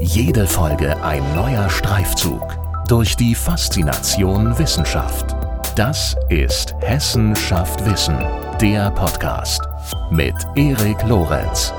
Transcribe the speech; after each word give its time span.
Jede 0.00 0.46
Folge 0.46 1.02
ein 1.02 1.24
neuer 1.34 1.68
Streifzug 1.68 2.56
durch 2.86 3.16
die 3.16 3.34
Faszination 3.34 4.56
Wissenschaft. 4.56 5.34
Das 5.74 6.14
ist 6.28 6.72
Hessen 6.80 7.34
schafft 7.34 7.84
Wissen, 7.84 8.16
der 8.60 8.92
Podcast 8.92 9.60
mit 10.12 10.34
Erik 10.54 11.02
Lorenz. 11.02 11.72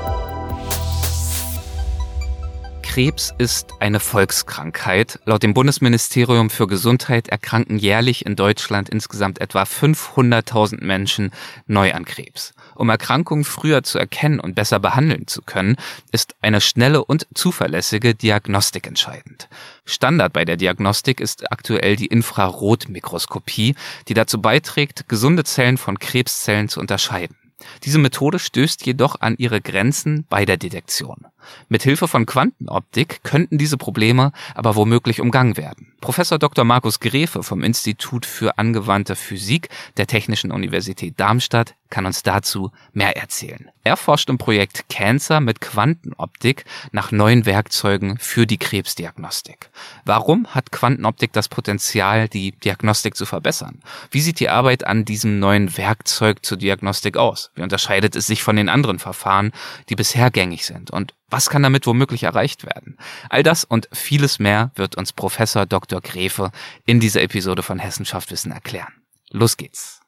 Krebs 2.82 3.32
ist 3.38 3.68
eine 3.78 4.00
Volkskrankheit. 4.00 5.18
Laut 5.24 5.42
dem 5.42 5.54
Bundesministerium 5.54 6.50
für 6.50 6.66
Gesundheit 6.66 7.28
erkranken 7.28 7.78
jährlich 7.78 8.26
in 8.26 8.36
Deutschland 8.36 8.90
insgesamt 8.90 9.40
etwa 9.40 9.62
500.000 9.62 10.84
Menschen 10.84 11.30
neu 11.66 11.94
an 11.94 12.04
Krebs. 12.04 12.52
Um 12.80 12.88
Erkrankungen 12.88 13.44
früher 13.44 13.82
zu 13.82 13.98
erkennen 13.98 14.40
und 14.40 14.54
besser 14.54 14.78
behandeln 14.78 15.26
zu 15.26 15.42
können, 15.42 15.76
ist 16.12 16.34
eine 16.40 16.62
schnelle 16.62 17.04
und 17.04 17.26
zuverlässige 17.34 18.14
Diagnostik 18.14 18.86
entscheidend. 18.86 19.50
Standard 19.84 20.32
bei 20.32 20.46
der 20.46 20.56
Diagnostik 20.56 21.20
ist 21.20 21.52
aktuell 21.52 21.96
die 21.96 22.06
Infrarotmikroskopie, 22.06 23.74
die 24.08 24.14
dazu 24.14 24.40
beiträgt, 24.40 25.10
gesunde 25.10 25.44
Zellen 25.44 25.76
von 25.76 25.98
Krebszellen 25.98 26.70
zu 26.70 26.80
unterscheiden. 26.80 27.36
Diese 27.84 27.98
Methode 27.98 28.38
stößt 28.38 28.86
jedoch 28.86 29.20
an 29.20 29.34
ihre 29.36 29.60
Grenzen 29.60 30.24
bei 30.30 30.46
der 30.46 30.56
Detektion. 30.56 31.26
Mit 31.68 31.82
Hilfe 31.82 32.08
von 32.08 32.24
Quantenoptik 32.24 33.22
könnten 33.24 33.58
diese 33.58 33.76
Probleme 33.76 34.32
aber 34.54 34.74
womöglich 34.74 35.20
umgangen 35.20 35.58
werden. 35.58 35.92
Professor 36.00 36.38
Dr. 36.38 36.64
Markus 36.64 36.98
Gräfe 36.98 37.42
vom 37.42 37.62
Institut 37.62 38.24
für 38.24 38.56
angewandte 38.56 39.16
Physik 39.16 39.68
der 39.98 40.06
Technischen 40.06 40.50
Universität 40.50 41.20
Darmstadt 41.20 41.74
kann 41.90 42.06
uns 42.06 42.22
dazu 42.22 42.70
mehr 42.92 43.16
erzählen. 43.16 43.70
Er 43.82 43.96
forscht 43.96 44.28
im 44.28 44.38
Projekt 44.38 44.88
Cancer 44.88 45.40
mit 45.40 45.60
Quantenoptik 45.60 46.64
nach 46.92 47.12
neuen 47.12 47.46
Werkzeugen 47.46 48.18
für 48.18 48.46
die 48.46 48.58
Krebsdiagnostik. 48.58 49.70
Warum 50.04 50.46
hat 50.48 50.70
Quantenoptik 50.70 51.32
das 51.32 51.48
Potenzial, 51.48 52.28
die 52.28 52.52
Diagnostik 52.52 53.16
zu 53.16 53.26
verbessern? 53.26 53.80
Wie 54.10 54.20
sieht 54.20 54.40
die 54.40 54.48
Arbeit 54.48 54.86
an 54.86 55.04
diesem 55.04 55.38
neuen 55.38 55.76
Werkzeug 55.76 56.44
zur 56.44 56.58
Diagnostik 56.58 57.16
aus? 57.16 57.50
Wie 57.54 57.62
unterscheidet 57.62 58.16
es 58.16 58.26
sich 58.26 58.42
von 58.42 58.56
den 58.56 58.68
anderen 58.68 58.98
Verfahren, 58.98 59.52
die 59.88 59.96
bisher 59.96 60.30
gängig 60.30 60.64
sind? 60.66 60.90
Und 60.90 61.14
was 61.28 61.48
kann 61.48 61.62
damit 61.62 61.86
womöglich 61.86 62.24
erreicht 62.24 62.64
werden? 62.64 62.96
All 63.28 63.42
das 63.42 63.64
und 63.64 63.88
vieles 63.92 64.38
mehr 64.38 64.72
wird 64.74 64.96
uns 64.96 65.12
Professor 65.12 65.64
Dr. 65.64 66.00
Gräfe 66.00 66.50
in 66.86 67.00
dieser 67.00 67.22
Episode 67.22 67.62
von 67.62 67.78
Hessenschaft 67.78 68.30
Wissen 68.30 68.52
erklären. 68.52 68.92
Los 69.30 69.56
geht's. 69.56 69.99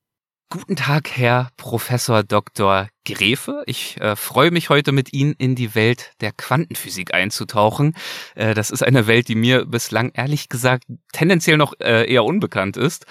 Guten 0.53 0.77
Tag, 0.77 1.17
Herr 1.17 1.49
Professor 1.57 2.23
Dr. 2.23 2.89
Gräfe. 3.07 3.63
Ich 3.65 3.99
äh, 4.03 4.17
freue 4.17 4.51
mich 4.51 4.69
heute 4.69 4.93
mit 4.93 5.15
Ihnen 5.15 5.33
in 5.39 5.55
die 5.55 5.75
Welt 5.75 6.13
der 6.21 6.31
Quantenphysik 6.31 7.15
einzutauchen. 7.15 7.95
Äh, 8.35 8.53
das 8.53 8.71
ist 8.71 8.83
eine 8.83 9.07
Welt, 9.07 9.29
die 9.29 9.35
mir 9.35 9.65
bislang 9.65 10.11
ehrlich 10.13 10.51
gesagt 10.51 10.85
tendenziell 11.15 11.57
noch 11.57 11.73
äh, 11.81 12.05
eher 12.05 12.25
unbekannt 12.25 12.77
ist. 12.77 13.07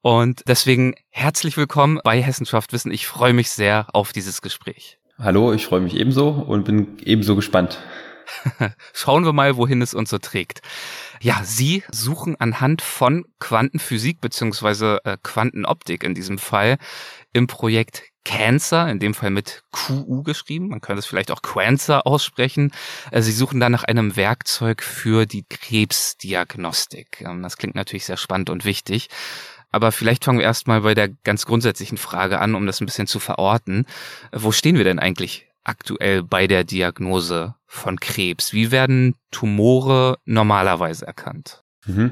Und 0.00 0.40
deswegen 0.48 0.94
herzlich 1.10 1.58
willkommen 1.58 2.00
bei 2.02 2.22
Hessenschaft 2.22 2.72
Wissen. 2.72 2.90
Ich 2.90 3.06
freue 3.06 3.34
mich 3.34 3.50
sehr 3.50 3.88
auf 3.92 4.14
dieses 4.14 4.40
Gespräch. 4.40 4.98
Hallo, 5.18 5.52
ich 5.52 5.66
freue 5.66 5.80
mich 5.80 5.96
ebenso 5.96 6.30
und 6.30 6.64
bin 6.64 6.96
ebenso 7.04 7.36
gespannt. 7.36 7.78
Schauen 8.94 9.26
wir 9.26 9.34
mal, 9.34 9.58
wohin 9.58 9.82
es 9.82 9.92
uns 9.92 10.08
so 10.08 10.16
trägt. 10.16 10.62
Ja, 11.20 11.40
Sie 11.44 11.82
suchen 11.90 12.36
anhand 12.38 12.82
von 12.82 13.24
Quantenphysik 13.38 14.20
beziehungsweise 14.20 15.00
äh, 15.04 15.16
Quantenoptik 15.22 16.02
in 16.04 16.14
diesem 16.14 16.38
Fall 16.38 16.78
im 17.32 17.46
Projekt 17.46 18.04
Cancer, 18.24 18.88
in 18.88 18.98
dem 18.98 19.14
Fall 19.14 19.30
mit 19.30 19.62
QU 19.70 20.24
geschrieben, 20.24 20.68
man 20.68 20.80
könnte 20.80 20.98
es 20.98 21.06
vielleicht 21.06 21.30
auch 21.30 21.42
Cancer 21.42 22.06
aussprechen. 22.06 22.72
Äh, 23.12 23.22
Sie 23.22 23.32
suchen 23.32 23.60
da 23.60 23.68
nach 23.68 23.84
einem 23.84 24.16
Werkzeug 24.16 24.82
für 24.82 25.26
die 25.26 25.44
Krebsdiagnostik. 25.48 27.20
Ähm, 27.20 27.42
das 27.42 27.56
klingt 27.56 27.76
natürlich 27.76 28.04
sehr 28.04 28.16
spannend 28.16 28.50
und 28.50 28.64
wichtig. 28.64 29.08
Aber 29.70 29.92
vielleicht 29.92 30.24
fangen 30.24 30.38
wir 30.38 30.44
erstmal 30.44 30.80
bei 30.80 30.94
der 30.94 31.08
ganz 31.08 31.46
grundsätzlichen 31.46 31.98
Frage 31.98 32.40
an, 32.40 32.54
um 32.54 32.66
das 32.66 32.80
ein 32.80 32.86
bisschen 32.86 33.06
zu 33.06 33.20
verorten. 33.20 33.86
Wo 34.32 34.50
stehen 34.50 34.76
wir 34.76 34.84
denn 34.84 34.98
eigentlich 34.98 35.46
aktuell 35.66 36.22
bei 36.22 36.46
der 36.46 36.64
Diagnose 36.64 37.54
von 37.66 37.98
Krebs? 38.00 38.52
Wie 38.52 38.70
werden 38.70 39.14
Tumore 39.30 40.18
normalerweise 40.24 41.06
erkannt? 41.06 41.62
Mhm. 41.86 42.10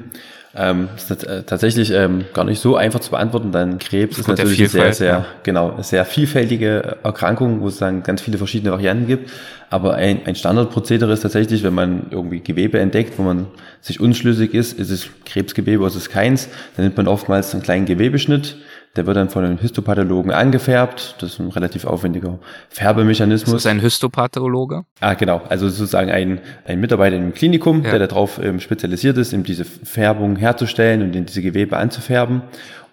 Ähm, 0.55 0.87
ist 0.95 1.11
äh, 1.11 1.43
tatsächlich 1.43 1.91
ähm, 1.91 2.23
gar 2.33 2.45
nicht 2.45 2.61
so 2.61 2.77
einfach 2.77 3.01
zu 3.01 3.11
beantworten, 3.11 3.51
denn 3.51 3.77
Krebs 3.77 4.17
ist 4.17 4.27
natürlich 4.27 4.59
eine 4.59 4.69
sehr, 4.69 4.93
sehr, 4.93 5.11
ja. 5.11 5.25
genau, 5.43 5.81
sehr 5.81 6.05
vielfältige 6.05 6.97
Erkrankung, 7.03 7.59
wo 7.59 7.67
es 7.67 7.77
dann 7.77 8.01
ganz 8.01 8.21
viele 8.21 8.37
verschiedene 8.37 8.71
Varianten 8.71 9.05
gibt. 9.05 9.31
Aber 9.69 9.95
ein, 9.95 10.25
ein 10.25 10.35
Standardprozedere 10.35 11.11
ist 11.11 11.21
tatsächlich, 11.21 11.63
wenn 11.63 11.73
man 11.73 12.07
irgendwie 12.09 12.39
Gewebe 12.39 12.79
entdeckt, 12.79 13.17
wo 13.17 13.23
man 13.23 13.47
sich 13.81 13.99
unschlüssig 13.99 14.53
ist, 14.53 14.79
ist 14.79 14.91
es 14.91 15.09
Krebsgewebe 15.25 15.79
oder 15.79 15.87
ist 15.87 15.95
es 15.95 16.09
keins, 16.09 16.47
dann 16.77 16.85
nimmt 16.85 16.95
man 16.95 17.09
oftmals 17.09 17.53
einen 17.53 17.63
kleinen 17.63 17.85
Gewebeschnitt, 17.85 18.55
der 18.95 19.05
wird 19.05 19.17
dann 19.17 19.29
von 19.29 19.43
einem 19.43 19.57
Histopathologen 19.57 20.31
angefärbt. 20.31 21.15
Das 21.19 21.33
ist 21.33 21.39
ein 21.39 21.49
relativ 21.49 21.85
aufwendiger 21.85 22.39
Färbemechanismus. 22.69 23.51
Das 23.51 23.65
ist 23.65 23.71
ein 23.71 23.79
Histopathologe? 23.79 24.85
Ah, 25.01 25.13
genau. 25.15 25.41
Also 25.49 25.67
sozusagen 25.69 26.09
ein, 26.09 26.39
ein 26.65 26.79
Mitarbeiter 26.79 27.15
im 27.15 27.33
Klinikum, 27.33 27.83
ja. 27.83 27.97
der 27.97 28.07
darauf 28.07 28.39
ähm, 28.41 28.59
spezialisiert 28.59 29.17
ist, 29.17 29.33
eben 29.33 29.43
diese 29.43 29.65
Färbung 29.65 30.37
herzustellen 30.37 31.01
und 31.01 31.11
diese 31.11 31.41
Gewebe 31.41 31.77
anzufärben. 31.77 32.43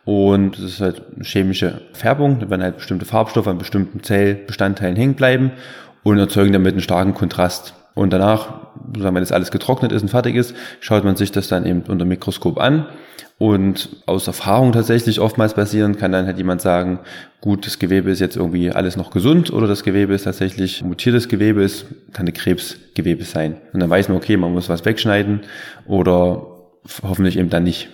Und 0.05 0.59
das 0.59 0.65
ist 0.65 0.81
halt 0.81 1.03
eine 1.15 1.25
chemische 1.25 1.81
Färbung. 1.93 2.41
Da 2.41 2.51
werden 2.51 2.63
halt 2.63 2.77
bestimmte 2.79 3.05
Farbstoffe 3.05 3.47
an 3.47 3.59
bestimmten 3.59 4.03
Zellbestandteilen 4.03 4.97
hängen 4.97 5.15
bleiben 5.15 5.53
und 6.03 6.19
erzeugen 6.19 6.53
damit 6.53 6.73
einen 6.73 6.81
starken 6.81 7.15
Kontrast. 7.15 7.75
Und 7.95 8.13
danach, 8.13 8.55
wenn 8.85 9.15
das 9.15 9.33
alles 9.33 9.51
getrocknet 9.51 9.93
ist 9.93 10.03
und 10.03 10.09
fertig 10.09 10.35
ist, 10.35 10.57
schaut 10.81 11.05
man 11.05 11.15
sich 11.15 11.31
das 11.31 11.49
dann 11.49 11.67
eben 11.67 11.83
unter 11.83 12.05
Mikroskop 12.05 12.59
an. 12.59 12.87
Und 13.43 13.89
aus 14.07 14.29
Erfahrung 14.29 14.71
tatsächlich 14.71 15.19
oftmals 15.19 15.55
passieren, 15.55 15.97
kann 15.97 16.13
dann 16.13 16.27
halt 16.27 16.39
jemand 16.39 16.61
sagen, 16.61 17.01
gut, 17.41 17.67
das 17.67 17.81
Gewebe 17.81 18.09
ist 18.09 18.21
jetzt 18.21 18.37
irgendwie 18.37 18.71
alles 18.71 18.97
noch 18.97 19.11
gesund 19.11 19.53
oder 19.53 19.67
das 19.67 19.83
Gewebe 19.83 20.15
ist 20.15 20.23
tatsächlich 20.23 20.85
mutiertes 20.85 21.27
Gewebe, 21.27 21.61
ist, 21.61 21.87
kann 22.13 22.23
eine 22.23 22.33
Krebsgewebe 22.33 23.25
sein. 23.25 23.61
Und 23.73 23.81
dann 23.81 23.91
weiß 23.91 24.07
man, 24.07 24.17
okay, 24.17 24.37
man 24.37 24.53
muss 24.53 24.69
was 24.69 24.85
wegschneiden 24.85 25.41
oder 25.87 26.47
hoffentlich 27.03 27.37
eben 27.37 27.51
dann 27.51 27.65
nicht. 27.65 27.89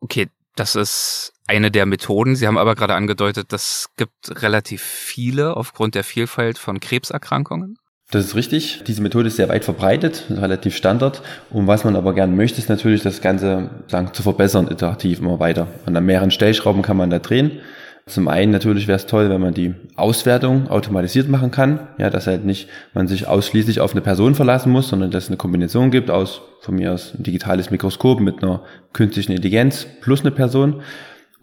Okay, 0.00 0.28
das 0.56 0.74
ist 0.74 1.34
eine 1.46 1.70
der 1.70 1.84
Methoden. 1.84 2.34
Sie 2.34 2.46
haben 2.46 2.56
aber 2.56 2.74
gerade 2.74 2.94
angedeutet, 2.94 3.52
das 3.52 3.90
gibt 3.98 4.40
relativ 4.42 4.80
viele 4.80 5.54
aufgrund 5.54 5.96
der 5.96 6.04
Vielfalt 6.04 6.56
von 6.56 6.80
Krebserkrankungen. 6.80 7.76
Das 8.10 8.26
ist 8.26 8.36
richtig. 8.36 8.82
Diese 8.86 9.02
Methode 9.02 9.28
ist 9.28 9.36
sehr 9.36 9.48
weit 9.48 9.64
verbreitet, 9.64 10.24
relativ 10.30 10.76
Standard. 10.76 11.22
Und 11.50 11.66
was 11.66 11.84
man 11.84 11.96
aber 11.96 12.14
gerne 12.14 12.34
möchte, 12.34 12.58
ist 12.58 12.68
natürlich 12.68 13.02
das 13.02 13.20
Ganze 13.20 13.70
sagen, 13.88 14.10
zu 14.12 14.22
verbessern, 14.22 14.68
iterativ 14.70 15.20
immer 15.20 15.40
weiter. 15.40 15.66
Und 15.86 15.96
an 15.96 16.04
mehreren 16.04 16.30
Stellschrauben 16.30 16.82
kann 16.82 16.96
man 16.96 17.10
da 17.10 17.18
drehen. 17.18 17.60
Zum 18.06 18.28
einen 18.28 18.52
natürlich 18.52 18.86
wäre 18.86 18.96
es 18.96 19.06
toll, 19.06 19.30
wenn 19.30 19.40
man 19.40 19.54
die 19.54 19.74
Auswertung 19.96 20.68
automatisiert 20.68 21.28
machen 21.30 21.50
kann. 21.50 21.88
Ja, 21.96 22.10
dass 22.10 22.26
halt 22.26 22.44
nicht 22.44 22.68
man 22.92 23.08
sich 23.08 23.26
ausschließlich 23.26 23.80
auf 23.80 23.92
eine 23.92 24.02
Person 24.02 24.34
verlassen 24.34 24.70
muss, 24.70 24.88
sondern 24.88 25.10
dass 25.10 25.24
es 25.24 25.30
eine 25.30 25.38
Kombination 25.38 25.90
gibt 25.90 26.10
aus 26.10 26.42
von 26.60 26.74
mir 26.74 26.92
aus 26.92 27.14
ein 27.18 27.22
digitales 27.22 27.70
Mikroskop 27.70 28.20
mit 28.20 28.42
einer 28.42 28.62
künstlichen 28.92 29.32
Intelligenz 29.32 29.86
plus 30.02 30.20
eine 30.20 30.32
Person. 30.32 30.82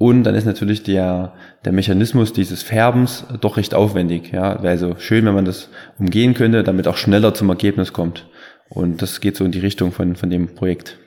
Und 0.02 0.24
dann 0.24 0.34
ist 0.34 0.46
natürlich 0.46 0.82
der, 0.82 1.32
der 1.64 1.74
Mechanismus 1.74 2.34
dieses 2.34 2.64
Färbens 2.64 3.24
doch 3.40 3.58
recht 3.58 3.76
aufwendig. 3.76 4.32
Ja, 4.32 4.64
wäre 4.64 4.70
also 4.70 4.96
schön, 4.98 5.26
wenn 5.26 5.36
man 5.36 5.46
das 5.46 5.70
umgehen 6.00 6.34
könnte, 6.34 6.64
damit 6.64 6.88
auch 6.88 6.98
schneller 6.98 7.36
zum 7.36 7.50
Ergebnis 7.50 7.94
kommt. 7.94 8.28
Und 8.68 9.04
das 9.04 9.22
geht 9.22 9.38
so 9.38 9.46
in 9.46 9.52
die 9.52 9.60
Richtung 9.60 9.92
von, 9.92 10.16
von 10.16 10.32
dem 10.32 10.56
Projekt. 10.56 10.98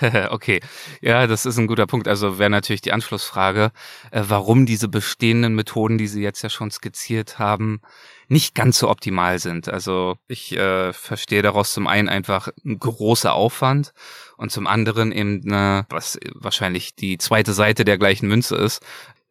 okay, 0.30 0.60
ja, 1.00 1.26
das 1.26 1.46
ist 1.46 1.58
ein 1.58 1.66
guter 1.66 1.88
Punkt. 1.88 2.06
Also 2.06 2.38
wäre 2.38 2.48
natürlich 2.48 2.80
die 2.80 2.92
Anschlussfrage, 2.92 3.72
äh, 4.12 4.22
warum 4.28 4.66
diese 4.66 4.86
bestehenden 4.86 5.56
Methoden, 5.56 5.98
die 5.98 6.06
Sie 6.06 6.22
jetzt 6.22 6.42
ja 6.42 6.48
schon 6.48 6.70
skizziert 6.70 7.40
haben, 7.40 7.80
nicht 8.28 8.54
ganz 8.54 8.78
so 8.78 8.88
optimal 8.88 9.38
sind. 9.38 9.68
Also 9.68 10.16
ich 10.28 10.56
äh, 10.56 10.92
verstehe 10.92 11.42
daraus 11.42 11.72
zum 11.72 11.86
einen 11.86 12.08
einfach 12.08 12.48
ein 12.64 12.78
großer 12.78 13.32
Aufwand 13.32 13.92
und 14.36 14.50
zum 14.50 14.66
anderen 14.66 15.12
eben 15.12 15.42
eine, 15.44 15.86
was 15.90 16.18
wahrscheinlich 16.34 16.94
die 16.94 17.18
zweite 17.18 17.52
Seite 17.52 17.84
der 17.84 17.98
gleichen 17.98 18.28
Münze 18.28 18.56
ist, 18.56 18.84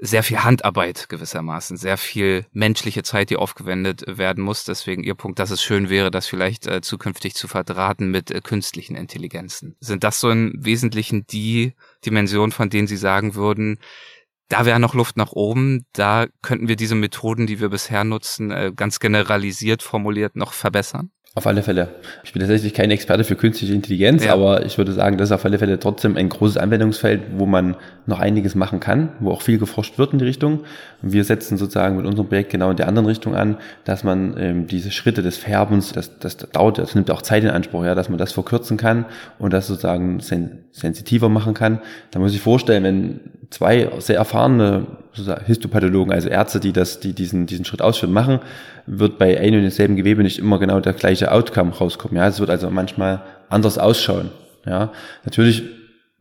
sehr 0.06 0.23
viel 0.23 0.44
Handarbeit 0.44 1.07
gewissermaßen, 1.07 1.77
sehr 1.77 1.97
viel 1.97 2.45
menschliche 2.51 3.03
Zeit, 3.03 3.29
die 3.29 3.38
aufgewendet 3.38 4.03
werden 4.06 4.44
muss. 4.44 4.65
Deswegen 4.65 5.03
Ihr 5.03 5.15
Punkt, 5.15 5.39
dass 5.39 5.50
es 5.50 5.63
schön 5.63 5.89
wäre, 5.89 6.12
das 6.12 6.27
vielleicht 6.27 6.68
äh, 6.68 6.81
zukünftig 6.81 7.35
zu 7.35 7.47
verdrahten 7.47 8.12
mit 8.12 8.29
äh, 8.29 8.41
künstlichen 8.41 8.95
Intelligenzen. 8.95 9.77
Sind 9.79 10.03
das 10.03 10.19
so 10.19 10.29
im 10.29 10.53
Wesentlichen 10.57 11.25
die 11.27 11.73
Dimensionen, 12.06 12.51
von 12.51 12.69
denen 12.69 12.88
Sie 12.88 12.97
sagen 12.97 13.35
würden, 13.35 13.79
da 14.50 14.66
wäre 14.66 14.80
noch 14.80 14.94
Luft 14.94 15.18
nach 15.18 15.31
oben. 15.31 15.86
Da 15.94 16.28
könnten 16.42 16.68
wir 16.68 16.75
diese 16.75 16.95
Methoden, 16.95 17.48
die 17.48 17.60
wir 17.60 17.69
bisher 17.69 18.04
nutzen, 18.04 18.51
äh, 18.51 18.72
ganz 18.75 19.00
generalisiert 19.00 19.84
formuliert 19.84 20.36
noch 20.36 20.54
verbessern. 20.54 21.12
Auf 21.36 21.48
alle 21.48 21.63
Fälle. 21.63 21.88
Ich 22.24 22.31
bin 22.31 22.42
tatsächlich 22.42 22.75
kein 22.75 22.92
Experte 22.92 23.24
für 23.24 23.36
künstliche 23.36 23.74
Intelligenz, 23.74 24.24
ja. 24.24 24.34
aber 24.34 24.68
ich 24.68 24.78
würde 24.78 24.92
sagen, 24.92 25.18
das 25.18 25.30
ist 25.30 25.31
auf 25.31 25.44
alle 25.44 25.57
Fälle 25.57 25.80
trotzdem 25.80 26.16
ein 26.16 26.30
großes 26.30 26.57
Anwendungsfeld, 26.57 27.24
wo 27.38 27.48
man 27.48 27.75
noch 28.06 28.19
einiges 28.19 28.54
machen 28.54 28.80
kann, 28.80 29.13
wo 29.19 29.31
auch 29.31 29.42
viel 29.42 29.57
geforscht 29.57 29.98
wird 29.98 30.13
in 30.13 30.19
die 30.19 30.25
Richtung. 30.25 30.60
Und 31.01 31.12
wir 31.12 31.24
setzen 31.24 31.57
sozusagen 31.57 31.98
mit 31.98 32.06
unserem 32.06 32.30
Projekt 32.30 32.51
genau 32.51 32.69
in 32.69 32.78
der 32.78 32.88
anderen 32.88 33.07
Richtung 33.07 33.34
an, 33.34 33.57
dass 33.84 34.04
man 34.04 34.36
ähm, 34.38 34.68
diese 34.68 34.92
Schritte 34.92 35.24
des 35.24 35.38
Färbens, 35.38 35.92
das, 35.92 36.19
das 36.19 36.38
dauert, 36.38 36.78
das 36.78 36.94
nimmt 36.94 37.10
auch 37.10 37.24
Zeit 37.24 37.44
in 37.44 37.50
Anspruch, 37.50 37.84
ja, 37.84 37.95
dass 37.95 38.10
man 38.10 38.19
das 38.19 38.31
verkürzen 38.31 38.78
kann 38.78 39.07
und 39.40 39.54
das 39.54 39.66
sozusagen 39.66 40.19
sen 40.19 40.66
sensitiver 40.72 41.30
machen 41.30 41.56
kann. 41.56 41.81
Da 42.12 42.19
muss 42.19 42.36
ich 42.36 42.42
vorstellen, 42.42 42.84
wenn 42.84 43.19
zwei 43.53 43.89
sehr 44.00 44.17
erfahrene 44.17 44.88
Histopathologen, 45.45 46.11
also 46.11 46.27
Ärzte, 46.27 46.59
die 46.59 46.73
das, 46.73 47.00
die 47.00 47.13
diesen, 47.13 47.45
diesen 47.45 47.65
Schritt 47.65 47.83
ausführen, 47.83 48.11
machen, 48.11 48.39
wird 48.88 49.19
bei 49.19 49.39
einem 49.39 49.57
und 49.57 49.61
demselben 49.61 49.95
Gewebe 49.95 50.23
nicht 50.23 50.39
immer 50.39 50.57
genau 50.57 50.79
der 50.79 50.94
gleiche 50.94 51.31
Outcome 51.31 51.71
rauskommen. 51.71 52.17
Ja, 52.17 52.27
es 52.27 52.39
wird 52.39 52.50
also 52.50 52.69
manchmal 52.71 53.21
anders 53.50 53.77
ausschauen. 53.77 54.31
Ja, 54.65 54.91
natürlich, 55.23 55.63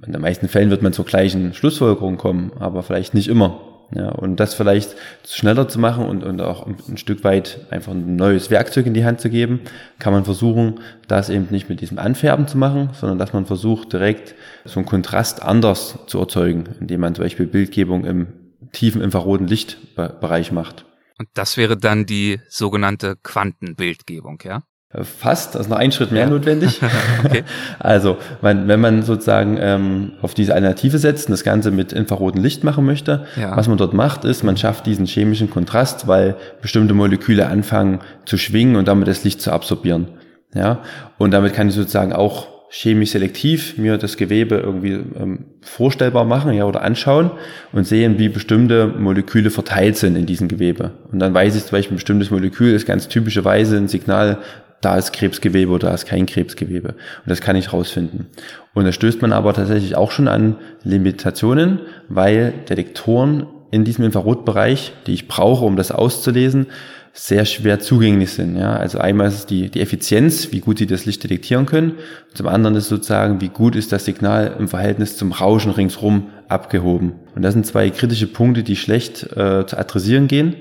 in 0.05 0.13
den 0.13 0.21
meisten 0.21 0.49
Fällen 0.49 0.71
wird 0.71 0.83
man 0.83 0.93
zur 0.93 1.07
gleichen 1.07 1.55
Schlussfolgerung 1.55 2.19
kommen, 2.19 2.53
aber 2.59 2.83
vielleicht 2.83 3.15
nicht 3.15 3.29
immer. 3.29 3.59
Ja, 3.95 4.09
und 4.09 4.37
das 4.37 4.55
vielleicht 4.55 4.97
schneller 5.27 5.69
zu 5.69 5.79
machen 5.79 6.07
und, 6.07 6.25
und 6.25 6.41
auch 6.41 6.67
ein 6.67 6.97
Stück 6.97 7.25
weit 7.25 7.67
einfach 7.71 7.93
ein 7.93 8.17
neues 8.17 8.51
Werkzeug 8.51 8.87
in 8.87 8.95
die 8.95 9.05
Hand 9.05 9.21
zu 9.21 9.29
geben, 9.29 9.61
kann 9.99 10.15
man 10.15 10.25
versuchen, 10.25 10.81
das 11.09 11.29
eben 11.29 11.49
nicht 11.51 11.69
mit 11.69 11.81
diesem 11.83 11.99
Anfärben 11.99 12.49
zu 12.49 12.57
machen, 12.57 12.91
sondern 12.95 13.19
dass 13.19 13.35
man 13.35 13.45
versucht, 13.45 13.93
direkt 13.93 14.35
so 14.65 14.81
einen 14.81 14.87
Kontrast 14.87 15.43
anders 15.43 15.99
zu 16.07 16.19
erzeugen, 16.19 16.65
indem 16.81 17.01
man 17.01 17.15
zum 17.15 17.25
Beispiel 17.25 17.47
Bildgebung 17.47 18.05
im 18.07 18.29
tiefen 18.73 19.03
infraroten 19.03 19.47
Lichtbereich 19.47 20.53
macht. 20.53 20.87
Und 21.19 21.29
das 21.35 21.57
wäre 21.57 21.77
dann 21.77 22.07
die 22.07 22.41
sogenannte 22.49 23.17
Quantenbildgebung, 23.23 24.39
ja? 24.45 24.63
Fast, 25.01 25.57
also 25.57 25.71
noch 25.71 25.79
ein 25.79 25.91
Schritt 25.91 26.13
mehr 26.13 26.25
ja. 26.25 26.31
notwendig. 26.31 26.79
okay. 27.25 27.45
Also, 27.79 28.19
wenn, 28.43 28.69
wenn 28.69 28.79
man 28.79 29.03
sozusagen 29.03 29.57
ähm, 29.59 30.13
auf 30.21 30.35
diese 30.35 30.55
Alternative 30.55 30.99
setzt 30.99 31.29
und 31.29 31.33
das 31.33 31.45
Ganze 31.45 31.71
mit 31.71 31.95
infrarotem 31.95 32.43
Licht 32.43 32.63
machen 32.63 32.85
möchte, 32.85 33.25
ja. 33.37 33.57
was 33.57 33.69
man 33.69 33.79
dort 33.79 33.95
macht, 33.95 34.27
ist, 34.27 34.43
man 34.43 34.59
schafft 34.59 34.85
diesen 34.85 35.07
chemischen 35.07 35.49
Kontrast, 35.49 36.09
weil 36.09 36.37
bestimmte 36.61 36.93
Moleküle 36.93 37.47
anfangen 37.47 38.01
zu 38.27 38.37
schwingen 38.37 38.77
und 38.77 38.87
damit 38.87 39.09
das 39.09 39.25
Licht 39.25 39.41
zu 39.41 39.51
absorbieren. 39.51 40.09
Ja, 40.55 40.81
und 41.17 41.31
damit 41.31 41.55
kann 41.55 41.69
ich 41.69 41.75
sozusagen 41.75 42.13
auch 42.13 42.49
chemisch 42.75 43.11
selektiv 43.11 43.77
mir 43.77 43.99
das 43.99 44.17
Gewebe 44.17 44.57
irgendwie 44.57 44.93
ähm, 44.93 45.45
vorstellbar 45.61 46.25
machen 46.25 46.55
ja, 46.55 46.65
oder 46.65 46.83
anschauen 46.83 47.31
und 47.73 47.87
sehen, 47.87 48.19
wie 48.19 48.31
bestimmte 48.31 48.87
Moleküle 48.87 49.51
verteilt 49.51 49.99
sind 49.99 50.17
in 50.17 50.25
diesem 50.25 50.49
Gewebe. 50.49 50.93
Und 51.13 51.19
dann 51.19 51.35
weiß 51.35 51.55
ich 51.55 51.65
zum 51.65 51.73
Beispiel, 51.73 51.95
ein 51.95 51.97
bestimmtes 51.97 52.31
Molekül 52.31 52.75
ist 52.75 52.87
ganz 52.87 53.09
typischerweise 53.09 53.77
ein 53.77 53.89
Signal, 53.89 54.39
da 54.83 54.97
ist 54.97 55.13
Krebsgewebe 55.13 55.73
oder 55.73 55.89
da 55.89 55.95
ist 55.95 56.07
kein 56.07 56.27
Krebsgewebe. 56.27 56.89
Und 56.89 57.27
das 57.27 57.41
kann 57.41 57.57
ich 57.57 57.73
rausfinden. 57.73 58.27
Und 58.75 58.85
da 58.85 58.93
stößt 58.93 59.23
man 59.23 59.33
aber 59.33 59.55
tatsächlich 59.55 59.97
auch 59.97 60.11
schon 60.11 60.29
an 60.29 60.57
Limitationen, 60.83 61.81
weil 62.09 62.53
Detektoren 62.69 63.47
in 63.71 63.85
diesem 63.85 64.05
Infrarotbereich, 64.05 64.93
die 65.07 65.15
ich 65.15 65.29
brauche, 65.29 65.65
um 65.65 65.77
das 65.77 65.93
auszulesen, 65.93 66.67
sehr 67.15 67.45
schwer 67.45 67.79
zugänglich 67.79 68.33
sind. 68.33 68.57
Ja? 68.57 68.75
Also 68.75 68.99
einmal 68.99 69.29
ist 69.29 69.35
es 69.35 69.47
die, 69.47 69.71
die 69.71 69.81
Effizienz, 69.81 70.51
wie 70.51 70.61
gut 70.61 70.79
sie 70.79 70.87
das 70.87 71.05
Licht 71.05 71.23
detektieren 71.23 71.67
können. 71.67 71.93
Und 71.93 72.37
zum 72.37 72.49
anderen 72.49 72.75
ist 72.77 72.89
sozusagen, 72.89 73.41
wie 73.41 73.51
gut 73.51 73.77
ist 73.77 73.93
das 73.93 74.05
Signal 74.05 74.57
im 74.59 74.69
Verhältnis 74.69 75.17
zum 75.17 75.33
Rauschen 75.33 75.73
ringsrum 75.73 76.31
abgehoben. 76.49 77.13
Und 77.35 77.43
das 77.43 77.53
sind 77.53 77.67
zwei 77.67 77.91
kritische 77.91 78.27
Punkte, 78.27 78.63
die 78.63 78.77
schlecht 78.77 79.25
äh, 79.37 79.67
zu 79.67 79.79
adressieren 79.79 80.27
gehen. 80.27 80.57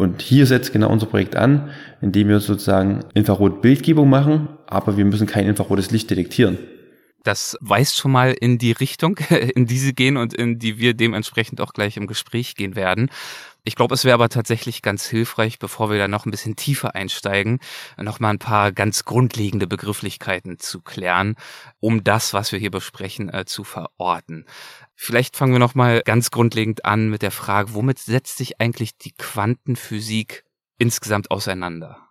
Und 0.00 0.22
hier 0.22 0.46
setzt 0.46 0.72
genau 0.72 0.88
unser 0.90 1.04
Projekt 1.04 1.36
an, 1.36 1.68
indem 2.00 2.28
wir 2.28 2.40
sozusagen 2.40 3.00
Infrarot-Bildgebung 3.12 4.08
machen, 4.08 4.48
aber 4.66 4.96
wir 4.96 5.04
müssen 5.04 5.26
kein 5.26 5.44
infrarotes 5.46 5.90
Licht 5.90 6.08
detektieren. 6.08 6.56
Das 7.22 7.56
weist 7.60 7.96
schon 7.96 8.12
mal 8.12 8.32
in 8.32 8.58
die 8.58 8.72
Richtung, 8.72 9.18
in 9.54 9.66
die 9.66 9.78
Sie 9.78 9.94
gehen 9.94 10.16
und 10.16 10.34
in 10.34 10.58
die 10.58 10.78
wir 10.78 10.94
dementsprechend 10.94 11.60
auch 11.60 11.72
gleich 11.72 11.96
im 11.96 12.06
Gespräch 12.06 12.54
gehen 12.54 12.76
werden. 12.76 13.10
Ich 13.62 13.76
glaube, 13.76 13.94
es 13.94 14.04
wäre 14.04 14.14
aber 14.14 14.30
tatsächlich 14.30 14.80
ganz 14.80 15.06
hilfreich, 15.06 15.58
bevor 15.58 15.90
wir 15.90 15.98
da 15.98 16.08
noch 16.08 16.24
ein 16.24 16.30
bisschen 16.30 16.56
tiefer 16.56 16.94
einsteigen, 16.94 17.58
noch 17.98 18.18
mal 18.18 18.30
ein 18.30 18.38
paar 18.38 18.72
ganz 18.72 19.04
grundlegende 19.04 19.66
Begrifflichkeiten 19.66 20.58
zu 20.58 20.80
klären, 20.80 21.36
um 21.78 22.02
das, 22.02 22.32
was 22.32 22.52
wir 22.52 22.58
hier 22.58 22.70
besprechen, 22.70 23.28
äh, 23.28 23.44
zu 23.44 23.64
verorten. 23.64 24.46
Vielleicht 24.94 25.36
fangen 25.36 25.52
wir 25.52 25.58
noch 25.58 25.74
mal 25.74 26.00
ganz 26.04 26.30
grundlegend 26.30 26.86
an 26.86 27.10
mit 27.10 27.20
der 27.20 27.30
Frage, 27.30 27.74
womit 27.74 27.98
setzt 27.98 28.38
sich 28.38 28.60
eigentlich 28.60 28.96
die 28.96 29.12
Quantenphysik 29.12 30.44
insgesamt 30.78 31.30
auseinander? 31.30 32.09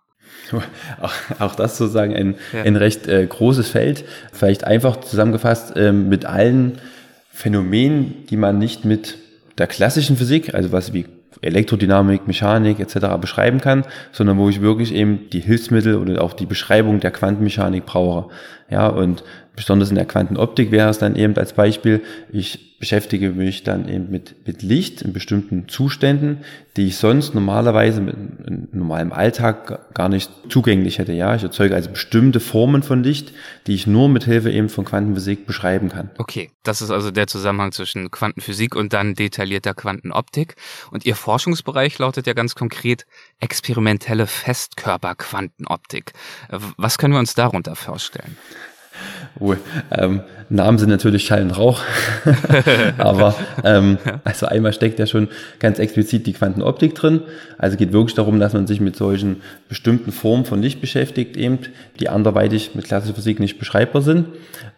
Auch, 1.38 1.54
das 1.54 1.78
sozusagen 1.78 2.14
ein, 2.14 2.34
ja. 2.52 2.62
ein 2.62 2.76
recht 2.76 3.06
äh, 3.06 3.26
großes 3.26 3.68
Feld. 3.68 4.04
Vielleicht 4.32 4.64
einfach 4.64 5.00
zusammengefasst 5.00 5.76
äh, 5.76 5.92
mit 5.92 6.24
allen 6.24 6.78
Phänomenen, 7.30 8.26
die 8.28 8.36
man 8.36 8.58
nicht 8.58 8.84
mit 8.84 9.18
der 9.58 9.66
klassischen 9.66 10.16
Physik, 10.16 10.54
also 10.54 10.72
was 10.72 10.92
wie 10.92 11.06
Elektrodynamik, 11.42 12.26
Mechanik 12.26 12.80
etc. 12.80 13.16
beschreiben 13.20 13.60
kann, 13.60 13.84
sondern 14.12 14.36
wo 14.36 14.48
ich 14.48 14.60
wirklich 14.60 14.92
eben 14.92 15.30
die 15.30 15.40
Hilfsmittel 15.40 15.96
oder 15.96 16.22
auch 16.22 16.32
die 16.32 16.46
Beschreibung 16.46 17.00
der 17.00 17.12
Quantenmechanik 17.12 17.86
brauche. 17.86 18.30
Ja, 18.70 18.86
und 18.88 19.24
besonders 19.56 19.90
in 19.90 19.96
der 19.96 20.06
Quantenoptik 20.06 20.70
wäre 20.70 20.88
es 20.88 20.98
dann 20.98 21.16
eben 21.16 21.36
als 21.36 21.52
Beispiel, 21.52 22.02
ich 22.30 22.70
beschäftige 22.80 23.30
mich 23.30 23.62
dann 23.62 23.88
eben 23.88 24.10
mit, 24.10 24.46
mit 24.46 24.62
Licht 24.62 25.02
in 25.02 25.12
bestimmten 25.12 25.68
Zuständen, 25.68 26.38
die 26.78 26.86
ich 26.86 26.96
sonst 26.96 27.34
normalerweise 27.34 28.00
mit 28.00 28.74
normalem 28.74 29.12
Alltag 29.12 29.92
gar 29.92 30.08
nicht 30.08 30.30
zugänglich 30.48 30.98
hätte. 30.98 31.12
Ja, 31.12 31.34
ich 31.34 31.42
erzeuge 31.42 31.74
also 31.74 31.90
bestimmte 31.90 32.40
Formen 32.40 32.82
von 32.82 33.02
Licht, 33.02 33.34
die 33.66 33.74
ich 33.74 33.86
nur 33.86 34.08
mit 34.08 34.24
Hilfe 34.24 34.50
eben 34.50 34.70
von 34.70 34.86
Quantenphysik 34.86 35.46
beschreiben 35.46 35.90
kann. 35.90 36.08
Okay, 36.16 36.52
das 36.62 36.80
ist 36.80 36.90
also 36.90 37.10
der 37.10 37.26
Zusammenhang 37.26 37.72
zwischen 37.72 38.10
Quantenphysik 38.10 38.74
und 38.74 38.94
dann 38.94 39.14
detaillierter 39.14 39.74
Quantenoptik. 39.74 40.54
Und 40.90 41.04
Ihr 41.04 41.16
Forschungsbereich 41.16 41.98
lautet 41.98 42.26
ja 42.26 42.32
ganz 42.32 42.54
konkret 42.54 43.04
experimentelle 43.40 44.26
Festkörperquantenoptik. 44.26 46.12
Was 46.48 46.98
können 46.98 47.14
wir 47.14 47.20
uns 47.20 47.34
darunter 47.34 47.74
vorstellen? 47.74 48.36
Oh, 49.38 49.54
ähm, 49.90 50.20
Namen 50.50 50.78
sind 50.78 50.88
natürlich 50.90 51.24
Schall 51.24 51.42
und 51.42 51.52
Rauch, 51.52 51.80
aber 52.98 53.36
ähm, 53.62 53.98
also 54.24 54.46
einmal 54.46 54.72
steckt 54.72 54.98
ja 54.98 55.06
schon 55.06 55.28
ganz 55.60 55.78
explizit 55.78 56.26
die 56.26 56.32
Quantenoptik 56.32 56.96
drin. 56.96 57.20
Also 57.56 57.76
geht 57.76 57.92
wirklich 57.92 58.16
darum, 58.16 58.40
dass 58.40 58.52
man 58.52 58.66
sich 58.66 58.80
mit 58.80 58.96
solchen 58.96 59.42
bestimmten 59.68 60.10
Formen 60.10 60.44
von 60.44 60.60
Licht 60.60 60.80
beschäftigt, 60.80 61.36
eben, 61.36 61.60
die 62.00 62.08
anderweitig 62.08 62.74
mit 62.74 62.84
klassischer 62.84 63.14
Physik 63.14 63.38
nicht 63.38 63.60
beschreibbar 63.60 64.02
sind. 64.02 64.26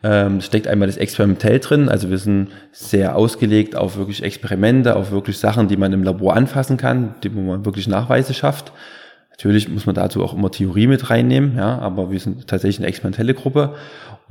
Ähm, 0.02 0.36
es 0.36 0.46
steckt 0.46 0.68
einmal 0.68 0.88
das 0.88 0.98
Experimentell 0.98 1.58
drin, 1.58 1.88
also 1.88 2.10
wir 2.10 2.18
sind 2.18 2.48
sehr 2.70 3.16
ausgelegt 3.16 3.74
auf 3.74 3.96
wirklich 3.96 4.22
Experimente, 4.22 4.94
auf 4.94 5.10
wirklich 5.10 5.38
Sachen, 5.38 5.68
die 5.68 5.78
man 5.78 5.94
im 5.94 6.02
Labor 6.02 6.36
anfassen 6.36 6.76
kann, 6.76 7.14
die 7.22 7.34
wo 7.34 7.40
man 7.40 7.64
wirklich 7.64 7.88
Nachweise 7.88 8.34
schafft. 8.34 8.72
Natürlich 9.30 9.70
muss 9.70 9.86
man 9.86 9.94
dazu 9.94 10.22
auch 10.22 10.34
immer 10.34 10.50
Theorie 10.50 10.86
mit 10.86 11.08
reinnehmen, 11.08 11.56
ja, 11.56 11.78
aber 11.78 12.10
wir 12.10 12.20
sind 12.20 12.46
tatsächlich 12.46 12.78
eine 12.78 12.88
experimentelle 12.88 13.32
Gruppe 13.32 13.74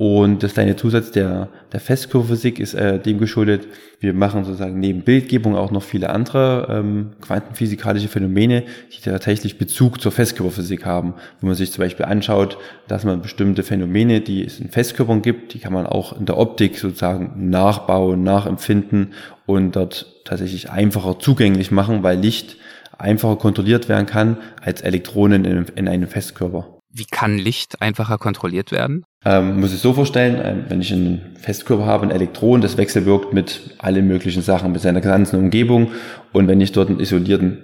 und 0.02 0.42
das 0.42 0.54
kleine 0.54 0.74
Zusatz 0.74 1.12
der, 1.12 1.48
der 1.72 1.78
Festkurvphysik 1.78 2.58
ist 2.58 2.74
äh, 2.74 2.98
dem 2.98 3.18
geschuldet. 3.18 3.68
Wir 4.00 4.14
machen 4.14 4.42
sozusagen 4.42 4.80
neben 4.80 5.02
Bildgebung 5.02 5.54
auch 5.54 5.70
noch 5.70 5.84
viele 5.84 6.10
andere 6.10 6.66
ähm, 6.68 7.10
quantenphysikalische 7.20 8.08
Phänomene, 8.08 8.64
die 8.90 9.00
tatsächlich 9.00 9.58
Bezug 9.58 10.00
zur 10.00 10.10
Festkörperphysik 10.10 10.84
haben. 10.84 11.14
Wo 11.40 11.46
man 11.46 11.54
sich 11.54 11.70
zum 11.70 11.84
Beispiel 11.84 12.06
anschaut, 12.06 12.58
dass 12.88 13.04
man 13.04 13.22
bestimmte 13.22 13.62
Phänomene, 13.62 14.22
die 14.22 14.44
es 14.44 14.58
in 14.58 14.70
Festkörpern 14.70 15.22
gibt, 15.22 15.54
die 15.54 15.60
kann 15.60 15.72
man 15.72 15.86
auch 15.86 16.18
in 16.18 16.26
der 16.26 16.36
Optik 16.36 16.78
sozusagen 16.78 17.50
nachbauen, 17.50 18.24
nachempfinden 18.24 19.12
und 19.46 19.76
dort 19.76 20.24
tatsächlich 20.24 20.68
einfacher 20.68 21.20
zugänglich 21.20 21.70
machen, 21.70 22.02
weil 22.02 22.18
Licht 22.18 22.56
einfacher 22.98 23.36
kontrolliert 23.36 23.88
werden 23.88 24.06
kann 24.06 24.38
als 24.60 24.80
Elektronen 24.80 25.44
in, 25.44 25.66
in 25.76 25.86
einem 25.86 26.08
Festkörper. 26.08 26.71
Wie 26.94 27.06
kann 27.06 27.38
Licht 27.38 27.80
einfacher 27.80 28.18
kontrolliert 28.18 28.70
werden? 28.70 29.04
Ähm, 29.24 29.60
muss 29.60 29.72
ich 29.72 29.80
so 29.80 29.94
vorstellen, 29.94 30.34
äh, 30.36 30.54
wenn 30.68 30.80
ich 30.80 30.92
einen 30.92 31.36
Festkörper 31.40 31.86
habe, 31.86 32.04
ein 32.04 32.10
Elektron, 32.10 32.60
das 32.60 32.76
wechselwirkt 32.76 33.32
mit 33.32 33.76
allen 33.78 34.06
möglichen 34.06 34.42
Sachen, 34.42 34.72
mit 34.72 34.82
seiner 34.82 35.00
ganzen 35.00 35.38
Umgebung. 35.38 35.92
Und 36.32 36.48
wenn 36.48 36.60
ich 36.60 36.72
dort 36.72 36.90
einen 36.90 37.00
isolierten 37.00 37.58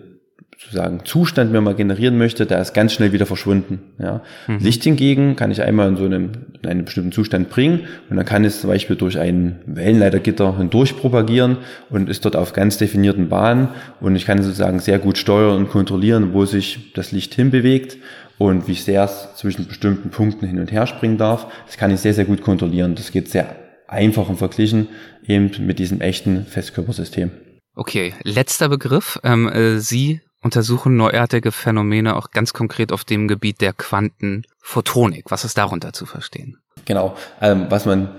sozusagen 0.59 1.05
Zustand 1.05 1.53
mir 1.53 1.61
mal 1.61 1.75
generieren 1.75 2.19
möchte, 2.19 2.45
der 2.45 2.61
ist 2.61 2.75
ganz 2.75 2.93
schnell 2.93 3.13
wieder 3.13 3.27
verschwunden. 3.27 3.81
Ja. 3.99 4.23
Mhm. 4.49 4.59
Licht 4.59 4.83
hingegen 4.83 5.37
kann 5.37 5.53
ich 5.53 5.63
einmal 5.63 5.89
in 5.89 5.97
so 5.97 6.05
einem, 6.05 6.33
in 6.61 6.69
einen 6.69 6.85
bestimmten 6.85 7.13
Zustand 7.13 7.49
bringen 7.49 7.83
und 8.11 8.17
dann 8.17 8.27
kann 8.27 8.45
es 8.45 8.61
zum 8.63 8.71
Beispiel 8.71 8.97
durch 8.97 9.19
ein 9.19 9.61
Wellenleitergitter 9.67 10.59
hindurch 10.59 10.97
propagieren 10.97 11.59
und 11.91 12.09
ist 12.09 12.25
dort 12.25 12.35
auf 12.35 12.55
ganz 12.55 12.77
definierten 12.77 13.29
Bahnen 13.29 13.69
und 14.01 14.17
ich 14.17 14.27
kann 14.27 14.43
sozusagen 14.43 14.81
sehr 14.81 14.99
gut 14.99 15.17
steuern 15.17 15.57
und 15.57 15.71
kontrollieren, 15.71 16.33
wo 16.33 16.45
sich 16.45 16.93
das 16.93 17.13
Licht 17.13 17.35
hinbewegt 17.35 17.99
und 18.39 18.69
wie 18.69 18.75
sehr 18.75 19.05
es 19.05 19.29
zwischen 19.37 19.67
bestimmten 19.67 20.11
Punkten 20.11 20.47
hin 20.47 20.61
und 20.61 20.73
her 20.73 20.87
springen 20.87 21.19
darf. 21.19 21.47
Das 21.67 21.77
kann 21.77 21.91
ich 21.91 22.01
sehr, 22.01 22.15
sehr 22.15 22.25
gut 22.25 22.43
kontrollieren. 22.43 22.95
Das 22.95 23.11
geht 23.11 23.29
sehr 23.29 23.57
einfach 23.89 24.29
und 24.29 24.37
verglichen 24.37 24.89
eben 25.27 25.51
mit 25.67 25.79
diesem 25.79 26.01
echten 26.01 26.47
Festkörpersystem. 26.47 27.31
Okay, 27.75 28.15
letzter 28.23 28.69
Begriff. 28.69 29.19
Ähm, 29.25 29.49
äh, 29.49 29.79
Sie 29.79 30.21
untersuchen 30.43 30.97
neuartige 30.97 31.53
Phänomene 31.53 32.17
auch 32.17 32.31
ganz 32.31 32.53
konkret 32.53 32.93
auf 32.93 33.05
dem 33.05 33.29
Gebiet 33.29 33.61
der 33.61 33.73
Quantenphotonik. 33.73 35.31
Was 35.31 35.45
ist 35.45 35.59
darunter 35.59 35.93
zu 35.93 36.07
verstehen? 36.07 36.59
Genau. 36.85 37.17
Ähm, 37.41 37.67
was 37.71 37.87
man 37.87 38.17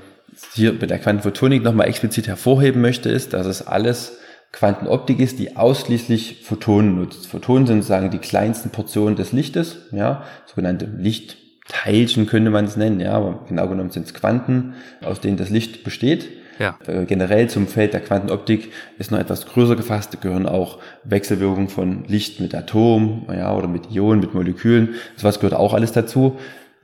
hier 0.54 0.74
mit 0.74 0.90
der 0.90 1.00
Quantenphotonik 1.00 1.64
nochmal 1.64 1.88
explizit 1.88 2.28
hervorheben 2.28 2.82
möchte, 2.82 3.10
ist, 3.10 3.34
dass 3.34 3.46
es 3.46 3.66
alles 3.66 4.18
Quantenoptik 4.52 5.20
ist, 5.20 5.40
die 5.40 5.56
ausschließlich 5.56 6.42
Photonen 6.44 6.96
nutzt. 6.96 7.28
Photonen 7.28 7.68
sind 7.68 7.82
sozusagen 7.82 8.10
die 8.10 8.18
kleinsten 8.18 8.72
Portionen 8.72 9.16
des 9.16 9.32
Lichtes, 9.32 9.78
ja, 9.92 10.24
sogenannte 10.48 10.86
Lichtteilchen 10.86 12.26
könnte 12.26 12.50
man 12.50 12.66
es 12.66 12.76
nennen, 12.76 13.00
ja, 13.00 13.14
aber 13.14 13.46
genau 13.48 13.68
genommen 13.68 13.92
sind 13.92 14.08
es 14.08 14.14
Quanten, 14.14 14.74
aus 15.04 15.22
denen 15.22 15.38
das 15.38 15.50
Licht 15.50 15.84
besteht. 15.84 16.30
Ja. 16.58 16.78
Äh, 16.88 17.06
generell 17.06 17.48
zum 17.50 17.68
Feld 17.68 17.94
der 17.94 18.02
Quantenoptik 18.02 18.72
ist 18.98 19.12
noch 19.12 19.20
etwas 19.20 19.46
größer 19.46 19.76
gefasst, 19.76 20.14
da 20.14 20.20
gehören 20.20 20.46
auch 20.46 20.80
Wechselwirkungen 21.06 21.70
von 21.70 22.04
Licht 22.08 22.42
mit 22.42 22.54
Atomen, 22.54 23.28
ja, 23.30 23.56
oder 23.56 23.68
mit 23.68 23.92
Ionen, 23.92 24.20
mit 24.20 24.34
Molekülen. 24.34 24.96
Sowas 25.16 25.40
gehört 25.40 25.54
auch 25.54 25.74
alles 25.74 25.94
dazu. 25.94 26.38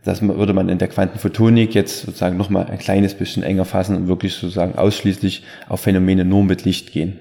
Das 0.05 0.21
würde 0.21 0.53
man 0.53 0.69
in 0.69 0.77
der 0.77 0.87
Quantenphotonik 0.87 1.73
jetzt 1.73 2.01
sozusagen 2.03 2.37
nochmal 2.37 2.67
ein 2.67 2.77
kleines 2.77 3.15
bisschen 3.15 3.41
enger 3.41 3.65
fassen 3.65 3.95
und 3.97 4.07
wirklich 4.07 4.35
sozusagen 4.35 4.77
ausschließlich 4.77 5.43
auf 5.67 5.81
Phänomene 5.81 6.23
nur 6.23 6.43
mit 6.43 6.63
Licht 6.63 6.91
gehen. 6.91 7.19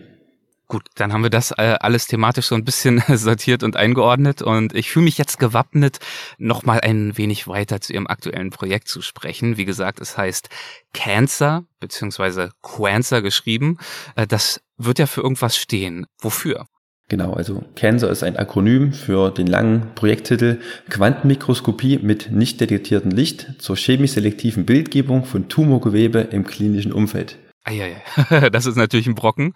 Gut, 0.74 0.88
dann 0.96 1.12
haben 1.12 1.22
wir 1.22 1.30
das 1.30 1.52
äh, 1.52 1.76
alles 1.78 2.08
thematisch 2.08 2.46
so 2.46 2.56
ein 2.56 2.64
bisschen 2.64 3.00
sortiert 3.08 3.62
und 3.62 3.76
eingeordnet 3.76 4.42
und 4.42 4.74
ich 4.74 4.90
fühle 4.90 5.04
mich 5.04 5.18
jetzt 5.18 5.38
gewappnet, 5.38 6.00
nochmal 6.36 6.80
ein 6.80 7.16
wenig 7.16 7.46
weiter 7.46 7.80
zu 7.80 7.92
Ihrem 7.92 8.08
aktuellen 8.08 8.50
Projekt 8.50 8.88
zu 8.88 9.00
sprechen. 9.00 9.56
Wie 9.56 9.66
gesagt, 9.66 10.00
es 10.00 10.18
heißt 10.18 10.48
Cancer 10.92 11.62
beziehungsweise 11.78 12.50
Quancer 12.60 13.22
geschrieben. 13.22 13.78
Äh, 14.16 14.26
das 14.26 14.62
wird 14.76 14.98
ja 14.98 15.06
für 15.06 15.20
irgendwas 15.20 15.56
stehen. 15.56 16.06
Wofür? 16.18 16.66
Genau, 17.08 17.34
also 17.34 17.62
Cancer 17.76 18.10
ist 18.10 18.24
ein 18.24 18.36
Akronym 18.36 18.92
für 18.92 19.30
den 19.30 19.46
langen 19.46 19.94
Projekttitel 19.94 20.58
Quantenmikroskopie 20.90 22.00
mit 22.02 22.32
nicht 22.32 22.60
detektiertem 22.60 23.12
Licht 23.12 23.62
zur 23.62 23.76
chemisch-selektiven 23.76 24.66
Bildgebung 24.66 25.24
von 25.24 25.48
Tumorgewebe 25.48 26.18
im 26.18 26.42
klinischen 26.42 26.92
Umfeld. 26.92 27.38
Eieiei, 27.64 28.02
das 28.52 28.66
ist 28.66 28.76
natürlich 28.76 29.06
ein 29.06 29.14
Brocken. 29.14 29.54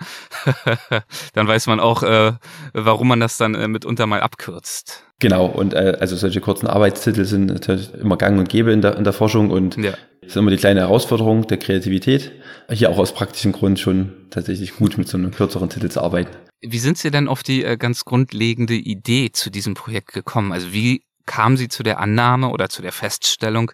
dann 1.34 1.46
weiß 1.46 1.66
man 1.66 1.78
auch, 1.78 2.02
äh, 2.02 2.32
warum 2.72 3.08
man 3.08 3.20
das 3.20 3.36
dann 3.36 3.54
äh, 3.54 3.68
mitunter 3.68 4.06
mal 4.06 4.22
abkürzt. 4.22 5.04
Genau, 5.20 5.46
und 5.46 5.74
äh, 5.74 5.96
also 6.00 6.16
solche 6.16 6.40
kurzen 6.40 6.66
Arbeitstitel 6.66 7.24
sind 7.24 7.46
natürlich 7.46 7.92
immer 7.92 8.16
gang 8.16 8.38
und 8.38 8.48
gäbe 8.48 8.72
in 8.72 8.80
der, 8.80 8.96
in 8.96 9.04
der 9.04 9.12
Forschung 9.12 9.50
und 9.50 9.76
ja. 9.76 9.92
ist 10.22 10.36
immer 10.36 10.50
die 10.50 10.56
kleine 10.56 10.80
Herausforderung 10.80 11.46
der 11.46 11.58
Kreativität. 11.58 12.32
Hier 12.70 12.88
auch 12.88 12.98
aus 12.98 13.12
praktischem 13.12 13.52
Grund 13.52 13.78
schon 13.78 14.12
tatsächlich 14.30 14.76
gut 14.76 14.96
mit 14.96 15.08
so 15.08 15.18
einem 15.18 15.30
kürzeren 15.30 15.68
Titel 15.68 15.90
zu 15.90 16.00
arbeiten. 16.00 16.30
Wie 16.60 16.78
sind 16.78 16.96
Sie 16.96 17.10
denn 17.10 17.28
auf 17.28 17.42
die 17.42 17.62
äh, 17.62 17.76
ganz 17.76 18.04
grundlegende 18.04 18.74
Idee 18.74 19.30
zu 19.32 19.50
diesem 19.50 19.74
Projekt 19.74 20.12
gekommen? 20.12 20.52
Also 20.52 20.72
wie 20.72 21.02
kamen 21.26 21.56
Sie 21.56 21.68
zu 21.68 21.82
der 21.82 22.00
Annahme 22.00 22.48
oder 22.48 22.70
zu 22.70 22.80
der 22.80 22.92
Feststellung, 22.92 23.70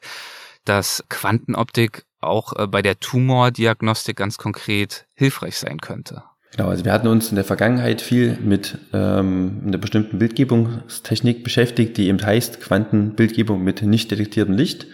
dass 0.65 1.05
Quantenoptik 1.09 2.05
auch 2.27 2.53
äh, 2.59 2.67
bei 2.67 2.83
der 2.83 2.99
Tumordiagnostik 3.01 4.17
ganz 4.17 4.39
konkret 4.39 5.07
hilfreich 5.15 5.59
sein 5.59 5.79
könnte. 5.79 6.23
Genau, 6.57 6.69
also 6.69 6.85
wir 6.85 6.93
hatten 6.93 7.09
uns 7.09 7.31
in 7.31 7.35
der 7.35 7.45
Vergangenheit 7.45 8.01
viel 8.01 8.39
mit 8.41 8.79
ähm, 8.93 9.63
einer 9.67 9.79
bestimmten 9.79 10.21
Bildgebungstechnik 10.21 11.43
beschäftigt, 11.43 11.97
die 11.97 12.07
eben 12.07 12.25
heißt 12.25 12.61
Quantenbildgebung 12.61 13.65
mit 13.65 13.83
nicht 13.83 14.13
detektiertem 14.13 14.55
Licht. 14.55 14.87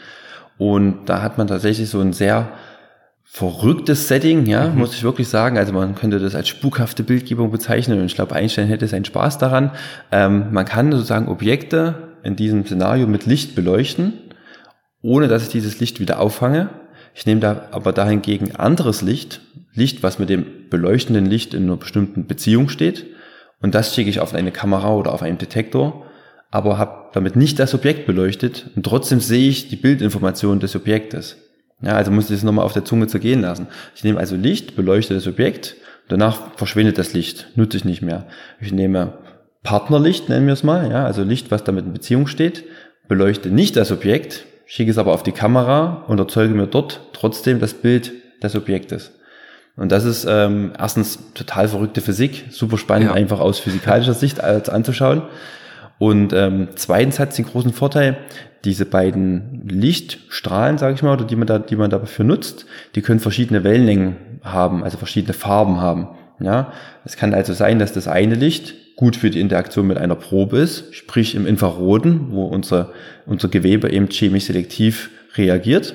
Und 0.57 1.07
da 1.07 1.21
hat 1.21 1.37
man 1.37 1.49
tatsächlich 1.49 1.91
so 1.91 2.01
ein 2.01 2.15
sehr 2.15 2.53
verrücktes 3.25 4.09
Setting, 4.09 4.47
ja, 4.47 4.69
mhm. 4.69 4.79
muss 4.79 4.95
ich 4.95 5.03
wirklich 5.03 5.29
sagen. 5.29 5.59
Also 5.59 5.75
man 5.75 5.95
könnte 5.95 6.19
das 6.19 6.35
als 6.35 6.49
spukhafte 6.49 7.03
Bildgebung 7.03 7.51
bezeichnen 7.51 8.01
und 8.01 8.07
ich 8.07 8.15
glaube, 8.15 8.35
Einstein 8.35 8.67
hätte 8.67 8.89
seinen 8.89 9.05
Spaß 9.05 9.37
daran. 9.37 9.71
Ähm, 10.11 10.53
man 10.53 10.65
kann 10.65 10.91
sozusagen 10.91 11.29
Objekte 11.29 12.17
in 12.23 12.37
diesem 12.37 12.65
Szenario 12.65 13.07
mit 13.07 13.27
Licht 13.27 13.55
beleuchten, 13.55 14.15
ohne 15.03 15.29
dass 15.29 15.43
ich 15.43 15.49
dieses 15.51 15.79
Licht 15.79 16.01
wieder 16.01 16.21
auffange 16.21 16.71
ich 17.15 17.27
nehme 17.27 17.41
da 17.41 17.69
aber 17.71 17.93
dahingegen 17.93 18.57
anderes 18.57 19.03
Licht, 19.03 19.41
Licht, 19.75 20.03
was 20.03 20.19
mit 20.19 20.29
dem 20.29 20.69
beleuchtenden 20.69 21.27
Licht 21.27 21.55
in 21.55 21.65
einer 21.65 21.77
bestimmten 21.77 22.27
Beziehung 22.27 22.69
steht. 22.69 23.07
Und 23.61 23.75
das 23.75 23.95
schicke 23.95 24.11
ich 24.11 24.21
auf 24.21 24.35
eine 24.35 24.51
Kamera 24.51 24.95
oder 24.95 25.13
auf 25.13 25.23
einen 25.23 25.39
Detektor, 25.39 26.07
aber 26.51 26.79
habe 26.79 27.11
damit 27.13 27.37
nicht 27.37 27.59
das 27.59 27.75
Objekt 27.75 28.07
beleuchtet 28.07 28.71
und 28.75 28.85
trotzdem 28.85 29.21
sehe 29.21 29.49
ich 29.49 29.69
die 29.69 29.77
Bildinformation 29.77 30.61
des 30.61 30.75
Objektes. 30.75 31.37
Ja, 31.83 31.93
also 31.93 32.11
muss 32.11 32.25
ich 32.25 32.37
das 32.37 32.43
nochmal 32.43 32.65
auf 32.65 32.73
der 32.73 32.85
Zunge 32.85 33.07
zergehen 33.07 33.41
lassen. 33.41 33.69
Ich 33.95 34.05
nehme 34.05 34.19
also 34.19 34.37
Licht, 34.37 34.77
beleuchte 34.77 35.15
das 35.15 35.27
Objekt, 35.27 35.77
danach 36.09 36.57
verschwindet 36.57 36.99
das 36.99 37.15
Licht, 37.15 37.49
nutze 37.55 37.77
ich 37.77 37.85
nicht 37.85 38.03
mehr. 38.03 38.27
Ich 38.61 38.73
nehme 38.73 39.19
Partnerlicht, 39.63 40.29
nennen 40.29 40.47
wir 40.47 40.55
es 40.55 40.63
mal, 40.63 40.91
ja, 40.91 41.05
also 41.05 41.23
Licht, 41.23 41.51
was 41.51 41.65
damit 41.65 41.87
in 41.87 41.93
Beziehung 41.93 42.27
steht, 42.27 42.65
beleuchte 43.09 43.51
nicht 43.51 43.77
das 43.77 43.93
Objekt, 43.93 44.45
schicke 44.71 44.93
es 44.93 44.99
aber 44.99 45.13
auf 45.13 45.25
die 45.25 45.33
Kamera 45.33 46.05
und 46.07 46.21
erzeuge 46.21 46.55
mir 46.55 46.69
dort 46.69 47.01
trotzdem 47.13 47.59
das 47.59 47.75
Bild 47.75 48.13
des 48.41 48.55
Objektes. 48.55 49.11
Und 49.77 49.91
das 49.91 50.05
ist 50.05 50.27
ähm, 50.29 50.73
erstens 50.79 51.19
total 51.35 51.67
verrückte 51.67 52.01
Physik, 52.01 52.45
super 52.51 52.79
spannend, 52.79 53.09
ja. 53.09 53.15
einfach 53.15 53.41
aus 53.41 53.59
physikalischer 53.59 54.15
Sicht 54.15 54.41
als 54.41 54.69
anzuschauen. 54.69 55.23
Und 55.99 56.33
ähm, 56.33 56.69
zweitens 56.77 57.19
hat 57.19 57.31
es 57.31 57.37
den 57.37 57.47
großen 57.47 57.73
Vorteil, 57.73 58.19
diese 58.65 58.87
beiden 58.87 59.67
Lichtstrahlen, 59.69 60.79
sage 60.79 60.95
ich 60.95 61.03
mal, 61.03 61.15
oder 61.15 61.25
die 61.25 61.37
man 61.37 61.49
da, 61.49 61.59
die 61.59 61.77
man 61.77 61.91
dafür 61.91 62.25
nutzt, 62.25 62.65
die 62.95 63.03
können 63.03 63.19
verschiedene 63.19 63.65
Wellenlängen 63.65 64.17
haben, 64.45 64.85
also 64.85 64.99
verschiedene 64.99 65.33
Farben 65.33 65.81
haben. 65.81 66.11
Ja, 66.39 66.73
es 67.05 67.17
kann 67.17 67.35
also 67.35 67.55
sein, 67.55 67.81
dass 67.81 67.93
das 67.93 68.07
eine 68.07 68.37
Licht 68.37 68.75
gut 69.01 69.17
für 69.17 69.31
die 69.31 69.41
Interaktion 69.41 69.87
mit 69.87 69.97
einer 69.97 70.15
Probe 70.15 70.59
ist, 70.59 70.95
sprich 70.95 71.35
im 71.35 71.47
Infraroten, 71.47 72.33
wo 72.33 72.45
unser, 72.45 72.93
unser 73.25 73.49
Gewebe 73.49 73.91
eben 73.91 74.11
chemisch 74.11 74.45
selektiv 74.45 75.09
reagiert. 75.37 75.95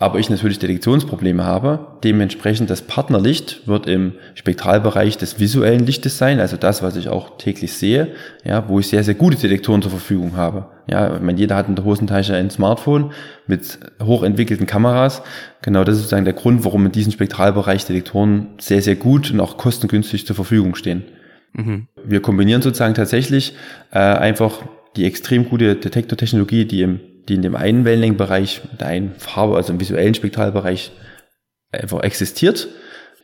Aber 0.00 0.18
ich 0.18 0.28
natürlich 0.28 0.58
Detektionsprobleme 0.58 1.44
habe. 1.44 1.86
Dementsprechend 2.02 2.68
das 2.68 2.82
Partnerlicht 2.82 3.68
wird 3.68 3.86
im 3.86 4.14
Spektralbereich 4.34 5.16
des 5.16 5.38
visuellen 5.38 5.86
Lichtes 5.86 6.18
sein, 6.18 6.40
also 6.40 6.56
das, 6.56 6.82
was 6.82 6.96
ich 6.96 7.08
auch 7.08 7.38
täglich 7.38 7.74
sehe, 7.74 8.08
ja, 8.44 8.68
wo 8.68 8.80
ich 8.80 8.88
sehr, 8.88 9.04
sehr 9.04 9.14
gute 9.14 9.36
Detektoren 9.36 9.80
zur 9.80 9.92
Verfügung 9.92 10.36
habe. 10.36 10.66
Ja, 10.90 11.14
ich 11.14 11.22
meine, 11.22 11.38
jeder 11.38 11.54
hat 11.54 11.68
in 11.68 11.76
der 11.76 11.84
Hosentasche 11.84 12.34
ein 12.34 12.50
Smartphone 12.50 13.12
mit 13.46 13.78
hochentwickelten 14.02 14.66
Kameras. 14.66 15.22
Genau 15.62 15.84
das 15.84 15.94
ist 15.94 16.00
sozusagen 16.00 16.24
der 16.24 16.34
Grund, 16.34 16.64
warum 16.64 16.86
in 16.86 16.92
diesem 16.92 17.12
Spektralbereich 17.12 17.84
Detektoren 17.84 18.48
sehr, 18.58 18.82
sehr 18.82 18.96
gut 18.96 19.30
und 19.30 19.38
auch 19.38 19.56
kostengünstig 19.56 20.26
zur 20.26 20.34
Verfügung 20.34 20.74
stehen. 20.74 21.04
Mhm. 21.52 21.88
Wir 22.04 22.20
kombinieren 22.20 22.62
sozusagen 22.62 22.94
tatsächlich 22.94 23.54
äh, 23.92 23.98
einfach 23.98 24.62
die 24.96 25.04
extrem 25.04 25.48
gute 25.48 25.76
Detektortechnologie, 25.76 26.64
die, 26.64 26.82
im, 26.82 27.00
die 27.28 27.34
in 27.34 27.42
dem 27.42 27.56
einen 27.56 27.84
Wellenlängenbereich, 27.84 28.62
der 28.80 28.88
einen 28.88 29.14
Farbe, 29.14 29.56
also 29.56 29.72
im 29.72 29.80
visuellen 29.80 30.14
Spektralbereich 30.14 30.92
einfach 31.72 32.02
existiert, 32.02 32.68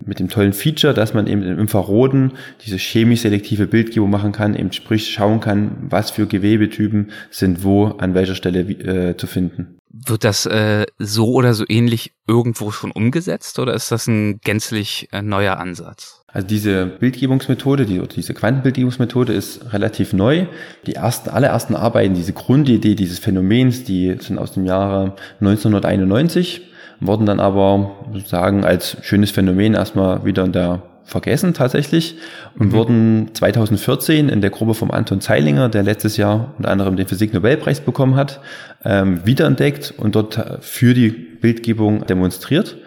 mit 0.05 0.19
dem 0.19 0.29
tollen 0.29 0.52
Feature, 0.52 0.95
dass 0.95 1.14
man 1.14 1.26
eben 1.26 1.43
im 1.43 1.59
Infraroten 1.59 2.33
diese 2.64 2.76
chemisch-selektive 2.76 3.67
Bildgebung 3.67 4.11
machen 4.11 4.33
kann, 4.33 4.55
eben 4.55 4.73
sprich 4.73 5.12
schauen 5.12 5.41
kann, 5.41 5.76
was 5.91 6.11
für 6.11 6.26
Gewebetypen 6.26 7.12
sind 7.31 7.62
wo 7.62 7.87
an 7.87 8.14
welcher 8.14 8.35
Stelle 8.35 8.61
äh, 8.61 9.17
zu 9.17 9.26
finden. 9.26 9.79
Wird 9.91 10.25
das 10.25 10.47
äh, 10.47 10.87
so 10.99 11.33
oder 11.33 11.55
so 11.55 11.64
ähnlich 11.69 12.12
irgendwo 12.26 12.71
schon 12.71 12.91
umgesetzt 12.91 13.59
oder 13.59 13.75
ist 13.75 13.93
das 13.93 14.07
ein 14.07 14.41
gänzlich 14.43 15.09
äh, 15.12 15.23
neuer 15.23 15.59
Ansatz? 15.59 16.22
Also 16.33 16.47
diese 16.47 16.87
Bildgebungsmethode, 16.87 17.85
die, 17.85 18.01
diese 18.09 18.33
Quantenbildgebungsmethode 18.33 19.33
ist 19.33 19.73
relativ 19.73 20.15
neu. 20.15 20.47
Die 20.87 20.95
ersten, 20.95 21.29
allerersten 21.29 21.77
Arbeiten, 21.77 22.15
diese 22.15 22.33
Grundidee 22.33 22.95
dieses 22.95 23.19
Phänomens, 23.19 23.85
die 23.85 24.17
sind 24.19 24.39
aus 24.39 24.53
dem 24.53 24.65
Jahre 24.65 25.15
1991, 25.41 26.62
wurden 27.01 27.27
dann 27.27 27.41
aber 27.41 27.97
sozusagen 28.12 28.65
als 28.65 28.97
schönes 29.03 29.31
Phänomen 29.31 29.75
erstmal 29.75 30.25
wieder 30.25 30.45
in 30.45 30.53
der 30.53 30.83
vergessen 31.05 31.53
tatsächlich 31.53 32.17
und 32.59 32.69
mhm. 32.69 32.73
wurden 32.73 33.31
2014 33.35 34.29
in 34.29 34.41
der 34.41 34.51
Gruppe 34.51 34.75
vom 34.75 34.91
Anton 34.91 35.21
Zeilinger, 35.21 35.69
der 35.69 35.83
letztes 35.83 36.17
Jahr 36.17 36.55
unter 36.57 36.71
anderem 36.71 36.97
den 36.97 37.07
Physik-Nobelpreis 37.07 37.81
bekommen 37.81 38.15
hat, 38.15 38.41
ähm, 38.85 39.21
wiederentdeckt 39.27 39.93
und 39.97 40.15
dort 40.15 40.41
für 40.61 40.95
die 40.95 41.11
Bildgebung 41.11 42.07
demonstriert. 42.07 42.79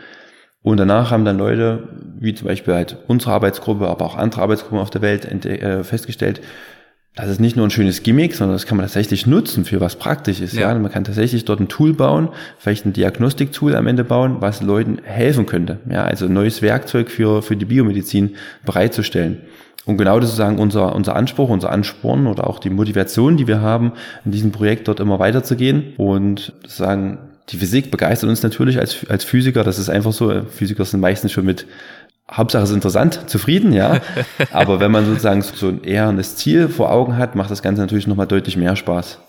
Und 0.65 0.77
danach 0.77 1.11
haben 1.11 1.25
dann 1.25 1.37
Leute, 1.37 1.83
wie 2.19 2.33
zum 2.33 2.47
Beispiel 2.47 2.73
halt 2.73 2.97
unsere 3.07 3.33
Arbeitsgruppe, 3.33 3.87
aber 3.87 4.03
auch 4.03 4.17
andere 4.17 4.41
Arbeitsgruppen 4.41 4.79
auf 4.79 4.89
der 4.89 5.03
Welt 5.03 5.45
äh, 5.45 5.83
festgestellt, 5.83 6.41
das 7.15 7.29
ist 7.29 7.39
nicht 7.39 7.55
nur 7.55 7.67
ein 7.67 7.69
schönes 7.69 8.01
Gimmick, 8.01 8.33
sondern 8.33 8.55
das 8.55 8.65
kann 8.65 8.75
man 8.75 8.87
tatsächlich 8.87 9.27
nutzen 9.27 9.63
für 9.63 9.79
was 9.79 9.95
Praktisches. 9.97 10.53
Ja. 10.53 10.61
ja. 10.61 10.79
Man 10.79 10.91
kann 10.91 11.03
tatsächlich 11.03 11.45
dort 11.45 11.59
ein 11.59 11.67
Tool 11.67 11.93
bauen, 11.93 12.29
vielleicht 12.57 12.83
ein 12.87 12.93
Diagnostiktool 12.93 13.75
am 13.75 13.85
Ende 13.85 14.03
bauen, 14.03 14.37
was 14.39 14.63
Leuten 14.63 14.97
helfen 15.03 15.45
könnte. 15.45 15.77
Ja, 15.87 16.03
also 16.03 16.25
ein 16.25 16.33
neues 16.33 16.63
Werkzeug 16.63 17.11
für, 17.11 17.43
für 17.43 17.55
die 17.55 17.65
Biomedizin 17.65 18.35
bereitzustellen. 18.65 19.41
Und 19.85 19.97
genau 19.97 20.19
das 20.19 20.31
ist 20.31 20.37
sozusagen 20.37 20.57
unser, 20.57 20.95
unser 20.95 21.15
Anspruch, 21.15 21.49
unser 21.49 21.71
Ansporn 21.71 22.25
oder 22.25 22.47
auch 22.47 22.57
die 22.57 22.71
Motivation, 22.71 23.37
die 23.37 23.45
wir 23.45 23.61
haben, 23.61 23.91
in 24.25 24.31
diesem 24.31 24.51
Projekt 24.51 24.87
dort 24.87 24.99
immer 24.99 25.19
weiterzugehen 25.19 25.93
und 25.97 26.53
sozusagen 26.63 27.19
die 27.49 27.57
Physik 27.57 27.91
begeistert 27.91 28.29
uns 28.29 28.43
natürlich 28.43 28.79
als, 28.79 29.05
als 29.07 29.23
Physiker. 29.23 29.63
Das 29.63 29.77
ist 29.79 29.89
einfach 29.89 30.13
so. 30.13 30.43
Physiker 30.45 30.85
sind 30.85 30.99
meistens 30.99 31.31
schon 31.31 31.45
mit 31.45 31.67
Hauptsache 32.31 32.63
ist 32.63 32.71
interessant, 32.71 33.29
zufrieden, 33.29 33.71
ja. 33.71 34.01
Aber 34.51 34.79
wenn 34.79 34.91
man 34.91 35.05
sozusagen 35.05 35.43
so 35.43 35.67
ein 35.67 35.83
eher 35.83 36.09
ein 36.09 36.23
Ziel 36.23 36.69
vor 36.69 36.91
Augen 36.91 37.17
hat, 37.17 37.35
macht 37.35 37.51
das 37.51 37.61
Ganze 37.61 37.81
natürlich 37.81 38.07
nochmal 38.07 38.27
deutlich 38.27 38.57
mehr 38.57 38.75
Spaß. 38.75 39.19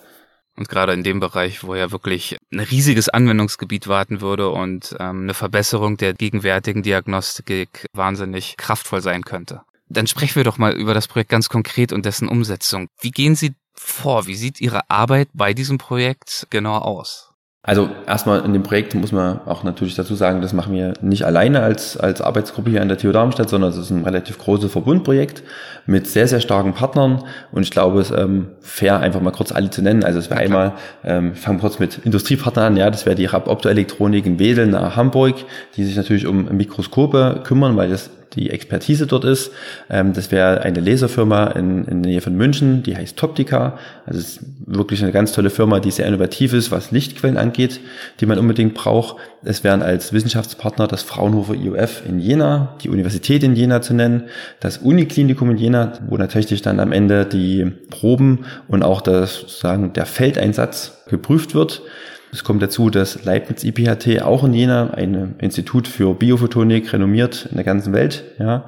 Und 0.56 0.70
gerade 0.70 0.94
in 0.94 1.02
dem 1.02 1.20
Bereich, 1.20 1.62
wo 1.62 1.74
ja 1.74 1.92
wirklich 1.92 2.38
ein 2.50 2.60
riesiges 2.60 3.10
Anwendungsgebiet 3.10 3.88
warten 3.88 4.22
würde 4.22 4.48
und 4.48 4.96
ähm, 4.98 5.24
eine 5.24 5.34
Verbesserung 5.34 5.98
der 5.98 6.14
gegenwärtigen 6.14 6.82
Diagnostik 6.82 7.86
wahnsinnig 7.92 8.56
kraftvoll 8.56 9.02
sein 9.02 9.22
könnte. 9.22 9.60
Dann 9.90 10.06
sprechen 10.06 10.36
wir 10.36 10.44
doch 10.44 10.56
mal 10.56 10.72
über 10.72 10.94
das 10.94 11.08
Projekt 11.08 11.30
ganz 11.30 11.50
konkret 11.50 11.92
und 11.92 12.06
dessen 12.06 12.28
Umsetzung. 12.28 12.88
Wie 13.00 13.10
gehen 13.10 13.34
Sie 13.34 13.54
vor? 13.74 14.26
Wie 14.26 14.34
sieht 14.34 14.62
Ihre 14.62 14.88
Arbeit 14.88 15.28
bei 15.34 15.52
diesem 15.52 15.76
Projekt 15.76 16.46
genau 16.48 16.78
aus? 16.78 17.34
Also 17.66 17.90
erstmal 18.06 18.44
in 18.44 18.52
dem 18.52 18.62
Projekt 18.62 18.94
muss 18.94 19.10
man 19.10 19.40
auch 19.44 19.64
natürlich 19.64 19.96
dazu 19.96 20.14
sagen, 20.14 20.40
das 20.40 20.52
machen 20.52 20.72
wir 20.72 20.92
nicht 21.00 21.24
alleine 21.24 21.62
als, 21.62 21.96
als 21.96 22.20
Arbeitsgruppe 22.20 22.70
hier 22.70 22.80
an 22.80 22.86
der 22.86 22.96
TU 22.96 23.10
Darmstadt, 23.10 23.48
sondern 23.48 23.70
es 23.70 23.76
ist 23.76 23.90
ein 23.90 24.04
relativ 24.04 24.38
großes 24.38 24.70
Verbundprojekt 24.70 25.42
mit 25.84 26.06
sehr, 26.06 26.28
sehr 26.28 26.38
starken 26.38 26.74
Partnern. 26.74 27.24
Und 27.50 27.64
ich 27.64 27.72
glaube, 27.72 28.00
es 28.00 28.12
ist 28.12 28.18
ähm, 28.18 28.50
fair, 28.60 29.00
einfach 29.00 29.20
mal 29.20 29.32
kurz 29.32 29.50
alle 29.50 29.68
zu 29.68 29.82
nennen. 29.82 30.04
Also 30.04 30.20
es 30.20 30.30
wäre 30.30 30.38
einmal, 30.38 30.74
ähm, 31.02 31.32
ich 31.34 31.40
fange 31.40 31.58
kurz 31.58 31.80
mit 31.80 31.98
Industriepartnern 32.04 32.66
an, 32.66 32.76
ja, 32.76 32.88
das 32.88 33.04
wäre 33.04 33.16
die 33.16 33.26
Rap 33.26 33.48
Optoelektronik 33.48 34.26
in 34.26 34.38
Wedel 34.38 34.68
nach 34.68 34.94
Hamburg, 34.94 35.34
die 35.76 35.82
sich 35.82 35.96
natürlich 35.96 36.28
um 36.28 36.44
Mikroskope 36.56 37.40
kümmern, 37.42 37.76
weil 37.76 37.90
das 37.90 38.10
die 38.34 38.50
Expertise 38.50 39.06
dort 39.06 39.24
ist. 39.24 39.52
Ähm, 39.88 40.12
das 40.12 40.30
wäre 40.30 40.60
eine 40.62 40.80
Laserfirma 40.80 41.48
in, 41.48 41.84
in 41.84 42.02
der 42.02 42.12
Nähe 42.12 42.20
von 42.20 42.34
München, 42.36 42.82
die 42.82 42.96
heißt 42.96 43.16
Toptica. 43.16 43.78
Also 44.04 44.20
es 44.20 44.28
ist 44.28 44.40
wirklich 44.66 45.02
eine 45.02 45.12
ganz 45.12 45.32
tolle 45.32 45.50
Firma, 45.50 45.80
die 45.80 45.90
sehr 45.90 46.06
innovativ 46.06 46.52
ist, 46.52 46.70
was 46.70 46.90
Lichtquellen 46.90 47.36
angeht, 47.36 47.80
die 48.20 48.26
man 48.26 48.38
unbedingt 48.38 48.74
braucht. 48.74 49.16
Es 49.44 49.64
wären 49.64 49.82
als 49.82 50.12
Wissenschaftspartner 50.12 50.86
das 50.86 51.02
Fraunhofer 51.02 51.54
IOF 51.54 52.02
in 52.06 52.18
Jena, 52.18 52.76
die 52.82 52.88
Universität 52.88 53.42
in 53.42 53.54
Jena 53.54 53.80
zu 53.80 53.94
nennen, 53.94 54.24
das 54.60 54.78
Uniklinikum 54.78 55.50
in 55.50 55.56
Jena, 55.56 55.92
wo 56.08 56.16
natürlich 56.16 56.62
dann 56.62 56.80
am 56.80 56.92
Ende 56.92 57.26
die 57.26 57.70
Proben 57.90 58.44
und 58.68 58.82
auch 58.82 59.00
das, 59.00 59.40
sozusagen 59.40 59.92
der 59.92 60.06
Feldeinsatz 60.06 61.04
geprüft 61.08 61.54
wird. 61.54 61.82
Es 62.32 62.44
kommt 62.44 62.60
dazu, 62.62 62.90
dass 62.90 63.24
Leibniz 63.24 63.64
IPHT 63.64 64.22
auch 64.22 64.44
in 64.44 64.52
Jena, 64.52 64.90
ein 64.90 65.36
Institut 65.38 65.88
für 65.88 66.14
Biophotonik, 66.14 66.92
renommiert 66.92 67.46
in 67.50 67.56
der 67.56 67.64
ganzen 67.64 67.92
Welt, 67.92 68.24
ja, 68.38 68.66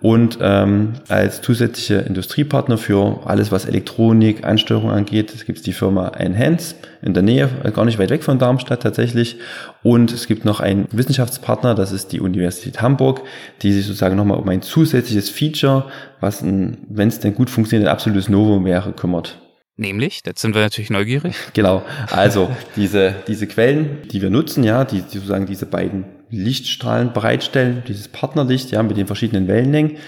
und 0.00 0.38
ähm, 0.42 0.92
als 1.08 1.40
zusätzliche 1.40 1.96
Industriepartner 1.96 2.76
für 2.76 3.20
alles, 3.24 3.50
was 3.50 3.64
Elektronik, 3.64 4.44
Ansteuerung 4.44 4.90
angeht, 4.90 5.34
es 5.34 5.46
gibt 5.46 5.64
die 5.64 5.72
Firma 5.72 6.08
Enhance 6.08 6.74
in 7.00 7.14
der 7.14 7.22
Nähe, 7.22 7.48
gar 7.74 7.86
nicht 7.86 7.98
weit 7.98 8.10
weg 8.10 8.22
von 8.22 8.38
Darmstadt 8.38 8.82
tatsächlich. 8.82 9.38
Und 9.82 10.12
es 10.12 10.26
gibt 10.26 10.44
noch 10.44 10.60
einen 10.60 10.86
Wissenschaftspartner, 10.92 11.74
das 11.74 11.92
ist 11.92 12.12
die 12.12 12.20
Universität 12.20 12.82
Hamburg, 12.82 13.22
die 13.62 13.72
sich 13.72 13.86
sozusagen 13.86 14.16
nochmal 14.16 14.38
um 14.38 14.48
ein 14.50 14.60
zusätzliches 14.60 15.30
Feature, 15.30 15.86
was, 16.20 16.44
wenn 16.44 17.08
es 17.08 17.20
denn 17.20 17.34
gut 17.34 17.48
funktioniert, 17.48 17.88
ein 17.88 17.92
absolutes 17.92 18.28
Novum 18.28 18.66
wäre, 18.66 18.92
kümmert. 18.92 19.38
Nämlich, 19.78 20.22
jetzt 20.24 20.40
sind 20.40 20.54
wir 20.54 20.62
natürlich 20.62 20.90
neugierig. 20.90 21.36
Genau, 21.52 21.82
also 22.10 22.50
diese, 22.76 23.14
diese 23.26 23.46
Quellen, 23.46 24.02
die 24.10 24.22
wir 24.22 24.30
nutzen, 24.30 24.64
ja, 24.64 24.84
die, 24.84 25.02
die 25.02 25.18
sozusagen 25.18 25.46
diese 25.46 25.66
beiden 25.66 26.04
Lichtstrahlen 26.30 27.12
bereitstellen, 27.12 27.82
dieses 27.86 28.08
Partnerlicht, 28.08 28.70
ja, 28.70 28.82
mit 28.82 28.96
den 28.96 29.06
verschiedenen 29.06 29.48
Wellenlängen, 29.48 29.98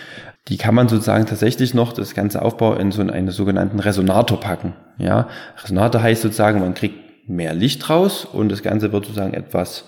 die 0.49 0.57
kann 0.57 0.75
man 0.75 0.89
sozusagen 0.89 1.27
tatsächlich 1.27 1.75
noch 1.75 1.93
das 1.93 2.15
ganze 2.15 2.41
Aufbau 2.43 2.75
in 2.75 2.91
so 2.91 3.03
einen 3.03 3.31
sogenannten 3.31 3.81
Resonator 3.81 4.41
packen. 4.41 4.75
Ja, 4.97 5.29
Resonator 5.63 6.03
heißt 6.03 6.23
sozusagen, 6.23 6.61
man 6.61 6.75
kriegt 6.75 7.29
mehr 7.29 7.53
Licht 7.53 7.91
raus 7.91 8.25
und 8.25 8.49
das 8.49 8.63
Ganze 8.63 8.91
wird 8.93 9.05
sozusagen 9.05 9.35
etwas 9.35 9.85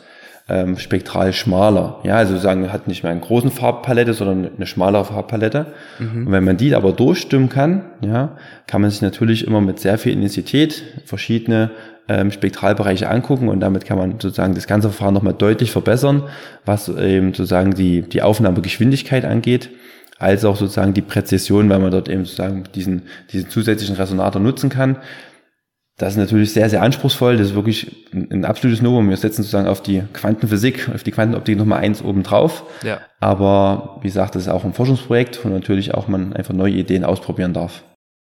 ähm, 0.50 0.76
spektral 0.78 1.32
schmaler. 1.32 2.00
Ja, 2.02 2.16
also 2.16 2.36
sagen, 2.36 2.72
hat 2.72 2.88
nicht 2.88 3.02
mehr 3.02 3.12
eine 3.12 3.20
großen 3.20 3.50
Farbpalette, 3.50 4.12
sondern 4.14 4.50
eine 4.56 4.66
schmalere 4.66 5.04
Farbpalette. 5.04 5.66
Mhm. 5.98 6.26
Und 6.26 6.32
wenn 6.32 6.44
man 6.44 6.56
die 6.56 6.74
aber 6.74 6.92
durchstimmen 6.92 7.48
kann, 7.48 7.84
ja, 8.04 8.36
kann 8.66 8.82
man 8.82 8.90
sich 8.90 9.00
natürlich 9.00 9.46
immer 9.46 9.60
mit 9.60 9.78
sehr 9.78 9.96
viel 9.96 10.12
Intensität 10.12 10.82
verschiedene 11.04 11.70
ähm, 12.08 12.32
Spektralbereiche 12.32 13.08
angucken 13.08 13.48
und 13.48 13.60
damit 13.60 13.84
kann 13.84 13.96
man 13.96 14.12
sozusagen 14.12 14.54
das 14.54 14.66
ganze 14.66 14.88
Verfahren 14.90 15.14
nochmal 15.14 15.34
deutlich 15.34 15.70
verbessern, 15.70 16.24
was 16.64 16.88
eben 16.88 17.28
sozusagen 17.28 17.74
die, 17.74 18.02
die 18.02 18.22
Aufnahmegeschwindigkeit 18.22 19.24
angeht 19.24 19.70
als 20.18 20.44
auch 20.44 20.56
sozusagen 20.56 20.92
die 20.92 21.00
Präzision, 21.00 21.70
weil 21.70 21.78
man 21.78 21.90
dort 21.90 22.10
eben 22.10 22.26
sozusagen 22.26 22.64
diesen, 22.74 23.02
diesen 23.32 23.48
zusätzlichen 23.48 23.96
Resonator 23.96 24.40
nutzen 24.40 24.68
kann. 24.68 24.96
Das 26.00 26.14
ist 26.14 26.16
natürlich 26.16 26.54
sehr, 26.54 26.70
sehr 26.70 26.82
anspruchsvoll. 26.82 27.36
Das 27.36 27.48
ist 27.48 27.54
wirklich 27.54 28.06
ein, 28.14 28.46
absolutes 28.46 28.80
Novum. 28.80 29.10
Wir 29.10 29.18
setzen 29.18 29.42
sozusagen 29.42 29.68
auf 29.68 29.82
die 29.82 30.02
Quantenphysik, 30.14 30.88
auf 30.94 31.02
die 31.02 31.10
Quantenoptik 31.10 31.58
nochmal 31.58 31.80
eins 31.80 32.00
oben 32.00 32.22
drauf. 32.22 32.64
Ja. 32.82 33.02
Aber 33.20 33.98
wie 34.00 34.08
gesagt, 34.08 34.34
das 34.34 34.44
ist 34.44 34.48
auch 34.48 34.64
ein 34.64 34.72
Forschungsprojekt, 34.72 35.44
wo 35.44 35.50
natürlich 35.50 35.92
auch 35.92 36.08
man 36.08 36.32
einfach 36.32 36.54
neue 36.54 36.72
Ideen 36.72 37.04
ausprobieren 37.04 37.52
darf. 37.52 37.84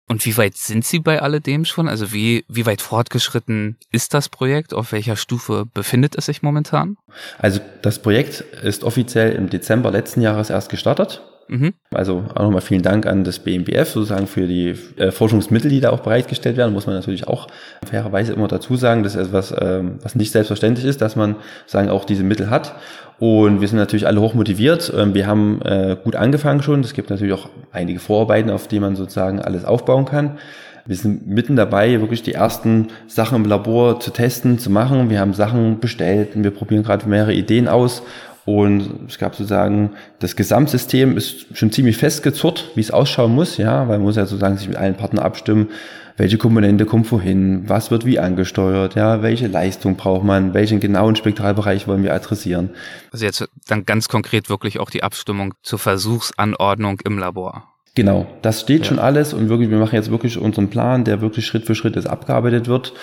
Und 0.07 0.23
wie 0.27 0.37
weit 0.37 0.55
sind 0.55 0.85
Sie 0.85 0.99
bei 0.99 1.19
alledem 1.19 1.65
schon? 1.65 1.87
Also 1.87 2.13
wie, 2.13 2.45
wie 2.47 2.67
weit 2.67 2.81
fortgeschritten 2.81 3.77
ist 3.91 4.13
das 4.13 4.29
Projekt? 4.29 4.75
Auf 4.75 4.91
welcher 4.91 5.15
Stufe 5.15 5.65
befindet 5.73 6.15
es 6.15 6.27
sich 6.27 6.43
momentan? 6.43 6.97
Also 7.39 7.59
das 7.81 7.97
Projekt 8.03 8.41
ist 8.61 8.83
offiziell 8.83 9.31
im 9.31 9.49
Dezember 9.49 9.89
letzten 9.89 10.21
Jahres 10.21 10.51
erst 10.51 10.69
gestartet. 10.69 11.23
Mhm. 11.47 11.73
Also 11.91 12.23
auch 12.33 12.43
nochmal 12.43 12.61
vielen 12.61 12.81
Dank 12.81 13.05
an 13.05 13.23
das 13.23 13.39
BMBF 13.39 13.89
sozusagen 13.89 14.27
für 14.27 14.47
die 14.47 14.75
äh, 14.97 15.11
Forschungsmittel, 15.11 15.69
die 15.69 15.81
da 15.81 15.91
auch 15.91 15.99
bereitgestellt 15.99 16.57
werden, 16.57 16.73
muss 16.73 16.87
man 16.87 16.95
natürlich 16.95 17.27
auch 17.27 17.47
fairerweise 17.85 18.33
immer 18.33 18.47
dazu 18.47 18.75
sagen, 18.75 19.03
das 19.03 19.15
ist 19.15 19.27
etwas, 19.27 19.53
ähm, 19.59 19.99
was 20.01 20.15
nicht 20.15 20.31
selbstverständlich 20.31 20.85
ist, 20.85 21.01
dass 21.01 21.15
man 21.15 21.35
sagen 21.65 21.89
auch 21.89 22.05
diese 22.05 22.23
Mittel 22.23 22.49
hat. 22.49 22.75
Und 23.19 23.61
wir 23.61 23.67
sind 23.67 23.77
natürlich 23.77 24.07
alle 24.07 24.21
hoch 24.21 24.33
motiviert. 24.33 24.91
Ähm, 24.95 25.13
wir 25.13 25.27
haben 25.27 25.61
äh, 25.61 25.97
gut 26.01 26.15
angefangen 26.15 26.61
schon. 26.61 26.81
Es 26.81 26.93
gibt 26.93 27.09
natürlich 27.09 27.33
auch 27.33 27.49
einige 27.71 27.99
Vorarbeiten, 27.99 28.49
auf 28.49 28.67
die 28.67 28.79
man 28.79 28.95
sozusagen 28.95 29.39
alles 29.39 29.65
aufbauen 29.65 30.05
kann. 30.05 30.37
Wir 30.85 30.97
sind 30.97 31.27
mitten 31.27 31.55
dabei, 31.55 32.01
wirklich 32.01 32.23
die 32.23 32.33
ersten 32.33 32.89
Sachen 33.07 33.37
im 33.37 33.45
Labor 33.45 34.01
zu 34.01 34.11
testen, 34.11 34.59
zu 34.59 34.69
machen. 34.69 35.09
Wir 35.09 35.21
haben 35.21 35.33
Sachen 35.33 35.79
bestellt 35.79 36.35
und 36.35 36.43
wir 36.43 36.51
probieren 36.51 36.83
gerade 36.83 37.07
mehrere 37.07 37.33
Ideen 37.33 37.69
aus 37.69 38.03
und 38.45 39.07
es 39.07 39.17
gab 39.17 39.35
sozusagen, 39.35 39.91
das 40.19 40.35
Gesamtsystem 40.35 41.15
ist 41.15 41.57
schon 41.57 41.71
ziemlich 41.71 41.97
festgezurrt, 41.97 42.71
wie 42.75 42.81
es 42.81 42.91
ausschauen 42.91 43.33
muss, 43.33 43.57
ja, 43.57 43.87
weil 43.87 43.97
man 43.97 44.01
muss 44.01 44.17
ja 44.17 44.25
sozusagen 44.25 44.57
sich 44.57 44.67
mit 44.67 44.77
allen 44.77 44.95
Partnern 44.95 45.23
abstimmen, 45.23 45.69
welche 46.17 46.37
Komponente 46.37 46.85
kommt 46.85 47.11
wohin, 47.11 47.67
was 47.67 47.89
wird 47.89 48.05
wie 48.05 48.19
angesteuert, 48.19 48.95
ja, 48.95 49.21
welche 49.21 49.47
Leistung 49.47 49.95
braucht 49.95 50.23
man, 50.23 50.53
welchen 50.53 50.79
genauen 50.79 51.15
Spektralbereich 51.15 51.87
wollen 51.87 52.03
wir 52.03 52.13
adressieren. 52.13 52.69
Also 53.11 53.25
jetzt 53.25 53.47
dann 53.67 53.85
ganz 53.85 54.09
konkret 54.09 54.49
wirklich 54.49 54.79
auch 54.79 54.89
die 54.89 55.03
Abstimmung 55.03 55.53
zur 55.63 55.79
Versuchsanordnung 55.79 56.99
im 57.05 57.17
Labor. 57.17 57.69
Genau, 57.95 58.27
das 58.41 58.61
steht 58.61 58.81
ja. 58.81 58.85
schon 58.85 58.99
alles 58.99 59.33
und 59.33 59.49
wirklich, 59.49 59.69
wir 59.69 59.77
machen 59.77 59.95
jetzt 59.95 60.11
wirklich 60.11 60.37
unseren 60.37 60.69
Plan, 60.69 61.03
der 61.03 61.21
wirklich 61.21 61.45
Schritt 61.45 61.65
für 61.65 61.75
Schritt 61.75 61.95
jetzt 61.95 62.09
abgearbeitet 62.09 62.67
wird. 62.67 62.93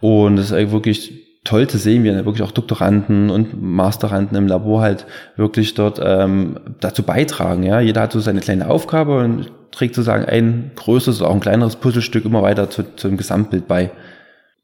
Und 0.00 0.38
es 0.38 0.50
ist 0.50 0.72
wirklich 0.72 1.29
toll 1.44 1.68
zu 1.68 1.78
sehen, 1.78 2.04
wie 2.04 2.08
dann 2.08 2.24
wirklich 2.24 2.42
auch 2.42 2.52
Doktoranden 2.52 3.30
und 3.30 3.60
Masteranden 3.60 4.36
im 4.36 4.46
Labor 4.46 4.82
halt 4.82 5.06
wirklich 5.36 5.74
dort 5.74 6.00
ähm, 6.02 6.60
dazu 6.80 7.02
beitragen. 7.02 7.62
Ja, 7.62 7.80
jeder 7.80 8.02
hat 8.02 8.12
so 8.12 8.20
seine 8.20 8.40
kleine 8.40 8.68
Aufgabe 8.68 9.18
und 9.18 9.50
trägt 9.70 9.94
sozusagen 9.94 10.24
ein 10.24 10.72
größeres, 10.76 11.22
auch 11.22 11.32
ein 11.32 11.40
kleineres 11.40 11.76
Puzzlestück 11.76 12.24
immer 12.24 12.42
weiter 12.42 12.68
zu, 12.68 12.94
zum 12.96 13.16
Gesamtbild 13.16 13.66
bei. 13.66 13.90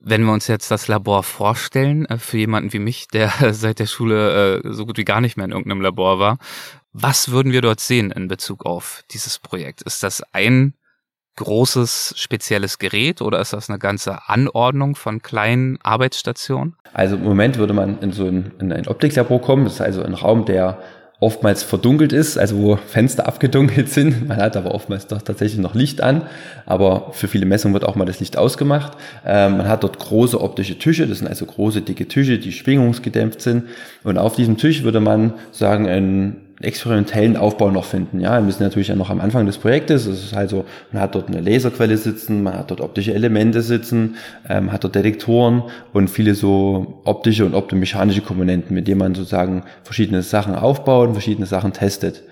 Wenn 0.01 0.23
wir 0.25 0.33
uns 0.33 0.47
jetzt 0.47 0.71
das 0.71 0.87
Labor 0.87 1.23
vorstellen, 1.23 2.05
äh, 2.07 2.19
für 2.19 2.37
jemanden 2.37 2.73
wie 2.73 2.79
mich, 2.79 3.09
der 3.09 3.33
seit 3.53 3.79
der 3.79 3.87
Schule 3.87 4.63
äh, 4.63 4.73
so 4.73 4.85
gut 4.85 4.99
wie 4.99 5.05
gar 5.05 5.21
nicht 5.21 5.37
mehr 5.37 5.47
in 5.47 5.53
irgendeinem 5.53 5.81
Labor 5.81 6.19
war, 6.19 6.39
was 6.93 7.31
würden 7.31 7.53
wir 7.53 7.63
dort 7.63 7.81
sehen 7.81 8.11
in 8.11 8.29
Bezug 8.29 8.67
auf 8.67 9.03
dieses 9.11 9.39
Projekt? 9.39 9.83
Ist 9.83 10.03
das 10.03 10.23
ein 10.33 10.75
großes 11.37 12.15
spezielles 12.17 12.79
Gerät 12.79 13.23
oder 13.23 13.41
ist 13.41 13.53
das 13.53 13.69
eine 13.69 13.79
ganze 13.79 14.29
Anordnung 14.29 14.97
von 14.97 15.23
kleinen 15.23 15.79
Arbeitsstationen? 15.83 16.75
Also 16.93 17.17
im 17.17 17.25
Moment 17.25 17.59
würde 17.59 17.75
man 17.75 17.99
in 18.01 18.13
so 18.13 18.27
ein, 18.27 18.53
in 18.59 18.73
ein 18.73 18.89
Optiklabor 18.89 19.41
kommen. 19.41 19.65
Das 19.65 19.75
ist 19.75 19.81
also 19.81 20.03
ein 20.03 20.15
Raum, 20.15 20.45
der 20.45 20.79
oftmals 21.19 21.63
verdunkelt 21.63 22.13
ist, 22.13 22.37
also 22.37 22.59
wo 22.59 22.77
Fenster 22.77 23.27
abgedunkelt 23.27 23.89
sind. 23.89 24.29
Man 24.29 24.37
hat 24.37 24.57
aber 24.57 24.75
oftmals 24.75 25.07
doch 25.07 25.23
tatsächlich 25.23 25.61
noch 25.61 25.75
Licht 25.75 26.03
an, 26.03 26.23
aber 26.67 27.13
für 27.13 27.29
viele 27.29 27.47
Messungen 27.47 27.73
wird 27.73 27.85
auch 27.85 27.95
mal 27.97 28.05
das 28.05 28.21
Licht 28.21 28.37
ausgemacht. 28.37 28.93
Ähm, 29.25 29.57
man 29.57 29.69
hat 29.69 29.83
dort 29.83 29.99
große 29.99 30.41
optische 30.41 30.79
Tische, 30.79 31.07
das 31.07 31.19
sind 31.19 31.29
also 31.29 31.47
große, 31.47 31.81
dicke 31.81 32.07
Tische, 32.07 32.39
die 32.39 32.53
schwingungsgedämpft 32.53 33.41
sind. 33.41 33.65
Und 34.05 34.19
auf 34.19 34.37
diesem 34.37 34.59
Tisch 34.59 34.83
würde 34.83 35.01
man 35.01 35.35
sagen, 35.53 35.89
ein 35.89 36.46
experimentellen 36.61 37.37
Aufbau 37.37 37.71
noch 37.71 37.85
finden. 37.85 38.21
Ja, 38.21 38.43
wir 38.43 38.51
sind 38.51 38.63
natürlich 38.63 38.89
ja 38.89 38.97
noch 38.97 39.11
am 39.11 39.21
Anfang 39.21 39.45
des 39.45 39.59
Projektes. 39.59 40.07
Es 40.07 40.25
ist 40.25 40.35
also, 40.35 40.65
man 40.91 41.03
hat 41.03 41.15
dort 41.15 41.29
eine 41.29 41.41
Laserquelle 41.41 41.97
sitzen, 41.99 42.43
man 42.43 42.55
hat 42.55 42.71
dort 42.71 42.81
optische 42.81 43.13
Elemente 43.13 43.61
sitzen, 43.61 44.17
ähm, 44.49 44.73
hat 44.73 44.83
dort 44.85 44.95
Detektoren 44.95 45.65
und 45.93 46.09
viele 46.09 46.35
so 46.35 47.03
optische 47.05 47.45
und 47.45 47.55
optomechanische 47.55 48.23
Komponenten, 48.23 48.75
mit 48.75 48.89
denen 48.89 48.99
man 48.99 49.15
sozusagen 49.15 49.65
verschiedene 49.83 50.23
Sachen 50.23 50.55
aufbaut 50.55 51.09
und 51.09 51.15
verschiedene 51.15 51.47
Sachen 51.47 51.73
testet. 51.75 52.23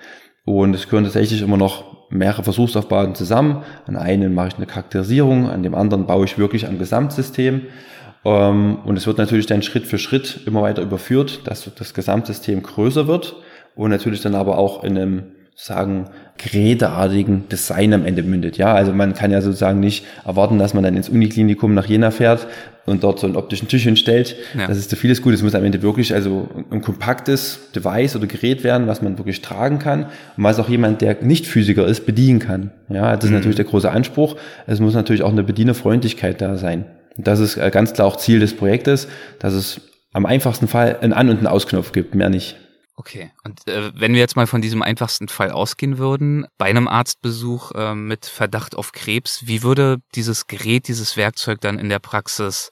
Und 0.46 0.74
es 0.74 0.88
gehören 0.88 1.04
tatsächlich 1.04 1.42
immer 1.42 1.56
noch 1.56 2.08
mehrere 2.10 2.44
Versuchsaufbauten 2.44 3.14
zusammen. 3.14 3.62
An 3.86 3.96
einem 3.96 4.34
mache 4.34 4.48
ich 4.48 4.56
eine 4.56 4.66
Charakterisierung, 4.66 5.50
an 5.50 5.62
dem 5.62 5.74
anderen 5.74 6.06
baue 6.06 6.24
ich 6.24 6.38
wirklich 6.38 6.66
am 6.66 6.78
Gesamtsystem. 6.78 7.62
Ähm, 8.24 8.78
und 8.86 8.96
es 8.96 9.06
wird 9.06 9.18
natürlich 9.18 9.46
dann 9.46 9.60
Schritt 9.60 9.86
für 9.86 9.98
Schritt 9.98 10.40
immer 10.46 10.62
weiter 10.62 10.80
überführt, 10.80 11.42
dass 11.44 11.70
das 11.74 11.92
Gesamtsystem 11.92 12.62
größer 12.62 13.06
wird 13.06 13.36
und 13.74 13.90
natürlich 13.90 14.22
dann 14.22 14.34
aber 14.34 14.58
auch 14.58 14.84
in 14.84 14.96
einem 14.96 15.22
sagen, 15.56 16.06
geräteartigen 16.36 17.48
Design 17.48 17.92
am 17.92 18.04
Ende 18.04 18.24
mündet. 18.24 18.58
Ja, 18.58 18.74
also 18.74 18.92
man 18.92 19.14
kann 19.14 19.30
ja 19.30 19.40
sozusagen 19.40 19.78
nicht 19.78 20.04
erwarten, 20.24 20.58
dass 20.58 20.74
man 20.74 20.82
dann 20.82 20.96
ins 20.96 21.08
Uniklinikum 21.08 21.74
nach 21.74 21.86
Jena 21.86 22.10
fährt 22.10 22.48
und 22.86 23.04
dort 23.04 23.20
so 23.20 23.26
einen 23.26 23.36
optischen 23.36 23.68
Tisch 23.68 23.84
hinstellt. 23.84 24.36
Ja. 24.58 24.66
Das 24.66 24.76
ist 24.76 24.90
zu 24.90 24.96
vieles 24.96 25.22
gut. 25.22 25.32
Es 25.32 25.42
muss 25.42 25.54
am 25.54 25.64
Ende 25.64 25.80
wirklich 25.80 26.12
also 26.12 26.48
ein 26.70 26.82
kompaktes 26.82 27.70
Device 27.74 28.16
oder 28.16 28.26
Gerät 28.26 28.64
werden, 28.64 28.88
was 28.88 29.00
man 29.00 29.16
wirklich 29.16 29.42
tragen 29.42 29.78
kann 29.78 30.06
und 30.36 30.44
was 30.44 30.58
auch 30.58 30.68
jemand, 30.68 31.00
der 31.00 31.22
nicht 31.22 31.46
Physiker 31.46 31.86
ist, 31.86 32.04
bedienen 32.04 32.40
kann. 32.40 32.72
Ja, 32.88 33.14
das 33.14 33.26
ist 33.26 33.30
mhm. 33.30 33.36
natürlich 33.36 33.56
der 33.56 33.64
große 33.64 33.90
Anspruch. 33.90 34.36
Es 34.66 34.80
muss 34.80 34.94
natürlich 34.94 35.22
auch 35.22 35.32
eine 35.32 35.44
Bedienerfreundlichkeit 35.44 36.40
da 36.40 36.56
sein. 36.56 36.84
Und 37.16 37.28
das 37.28 37.38
ist 37.38 37.56
äh, 37.56 37.70
ganz 37.70 37.92
klar 37.92 38.08
auch 38.08 38.16
Ziel 38.16 38.40
des 38.40 38.56
Projektes, 38.56 39.06
dass 39.38 39.54
es 39.54 39.80
am 40.12 40.26
einfachsten 40.26 40.66
Fall 40.66 40.98
einen 41.00 41.12
An- 41.12 41.28
und 41.28 41.38
einen 41.38 41.46
Ausknopf 41.46 41.92
gibt, 41.92 42.16
mehr 42.16 42.28
nicht. 42.28 42.56
Okay, 42.96 43.32
und 43.42 43.66
äh, 43.66 43.90
wenn 43.94 44.12
wir 44.12 44.20
jetzt 44.20 44.36
mal 44.36 44.46
von 44.46 44.62
diesem 44.62 44.80
einfachsten 44.80 45.26
Fall 45.26 45.50
ausgehen 45.50 45.98
würden, 45.98 46.46
bei 46.58 46.66
einem 46.66 46.86
Arztbesuch 46.86 47.72
äh, 47.72 47.94
mit 47.94 48.24
Verdacht 48.24 48.76
auf 48.76 48.92
Krebs, 48.92 49.46
wie 49.46 49.64
würde 49.64 49.98
dieses 50.14 50.46
Gerät, 50.46 50.86
dieses 50.86 51.16
Werkzeug 51.16 51.60
dann 51.60 51.80
in 51.80 51.88
der 51.88 51.98
Praxis 51.98 52.70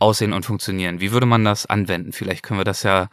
aussehen 0.00 0.32
und 0.32 0.44
funktionieren? 0.44 1.00
Wie 1.00 1.12
würde 1.12 1.26
man 1.26 1.44
das 1.44 1.66
anwenden? 1.66 2.12
Vielleicht 2.12 2.42
können 2.42 2.58
wir 2.58 2.64
das 2.64 2.82
ja 2.82 3.08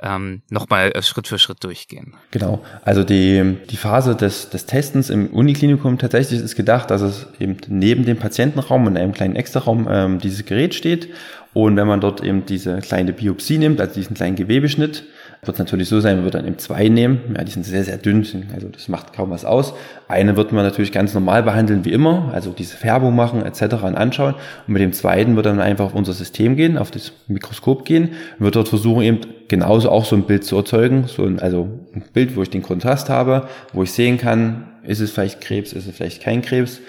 ähm, 0.00 0.40
nochmal 0.48 0.90
äh, 0.92 1.02
Schritt 1.02 1.28
für 1.28 1.38
Schritt 1.38 1.62
durchgehen. 1.62 2.14
Genau, 2.30 2.64
also 2.82 3.04
die, 3.04 3.58
die 3.68 3.76
Phase 3.76 4.16
des, 4.16 4.48
des 4.48 4.64
Testens 4.64 5.10
im 5.10 5.26
Uniklinikum 5.26 5.98
tatsächlich 5.98 6.40
ist 6.40 6.56
gedacht, 6.56 6.90
dass 6.90 7.02
es 7.02 7.26
eben 7.38 7.58
neben 7.68 8.06
dem 8.06 8.16
Patientenraum 8.16 8.88
in 8.88 8.96
einem 8.96 9.12
kleinen 9.12 9.36
Extraraum 9.36 9.86
ähm, 9.90 10.18
dieses 10.18 10.46
Gerät 10.46 10.74
steht 10.74 11.10
und 11.52 11.76
wenn 11.76 11.86
man 11.86 12.00
dort 12.00 12.22
eben 12.22 12.46
diese 12.46 12.78
kleine 12.78 13.12
Biopsie 13.12 13.58
nimmt, 13.58 13.80
also 13.80 13.94
diesen 13.94 14.14
kleinen 14.14 14.36
Gewebeschnitt, 14.36 15.04
wird 15.42 15.54
es 15.54 15.58
natürlich 15.58 15.88
so 15.88 16.00
sein, 16.00 16.16
man 16.16 16.24
wird 16.24 16.34
dann 16.34 16.46
eben 16.46 16.58
zwei 16.58 16.88
nehmen. 16.88 17.34
Ja, 17.34 17.44
die 17.44 17.50
sind 17.50 17.64
sehr, 17.64 17.82
sehr 17.82 17.96
dünn, 17.96 18.26
also 18.54 18.68
das 18.68 18.88
macht 18.88 19.14
kaum 19.14 19.30
was 19.30 19.46
aus. 19.46 19.72
Eine 20.06 20.36
wird 20.36 20.52
man 20.52 20.64
natürlich 20.64 20.92
ganz 20.92 21.14
normal 21.14 21.42
behandeln 21.42 21.84
wie 21.86 21.92
immer, 21.92 22.30
also 22.34 22.50
diese 22.50 22.76
Färbung 22.76 23.16
machen 23.16 23.44
etc. 23.44 23.82
und 23.82 23.94
anschauen. 23.94 24.34
Und 24.66 24.72
mit 24.74 24.82
dem 24.82 24.92
zweiten 24.92 25.36
wird 25.36 25.46
dann 25.46 25.60
einfach 25.60 25.86
auf 25.86 25.94
unser 25.94 26.12
System 26.12 26.56
gehen, 26.56 26.76
auf 26.76 26.90
das 26.90 27.12
Mikroskop 27.26 27.86
gehen 27.86 28.10
und 28.38 28.44
wird 28.44 28.56
dort 28.56 28.68
versuchen 28.68 29.02
eben 29.02 29.20
genauso 29.48 29.90
auch 29.90 30.04
so 30.04 30.14
ein 30.14 30.24
Bild 30.24 30.44
zu 30.44 30.56
erzeugen, 30.56 31.04
so 31.06 31.24
ein, 31.24 31.40
also 31.40 31.68
ein 31.94 32.04
Bild, 32.12 32.36
wo 32.36 32.42
ich 32.42 32.50
den 32.50 32.62
Kontrast 32.62 33.08
habe, 33.08 33.48
wo 33.72 33.82
ich 33.82 33.92
sehen 33.92 34.18
kann, 34.18 34.64
ist 34.82 35.00
es 35.00 35.10
vielleicht 35.10 35.40
Krebs, 35.40 35.72
ist 35.72 35.86
es 35.86 35.96
vielleicht 35.96 36.22
kein 36.22 36.42
Krebs. 36.42 36.80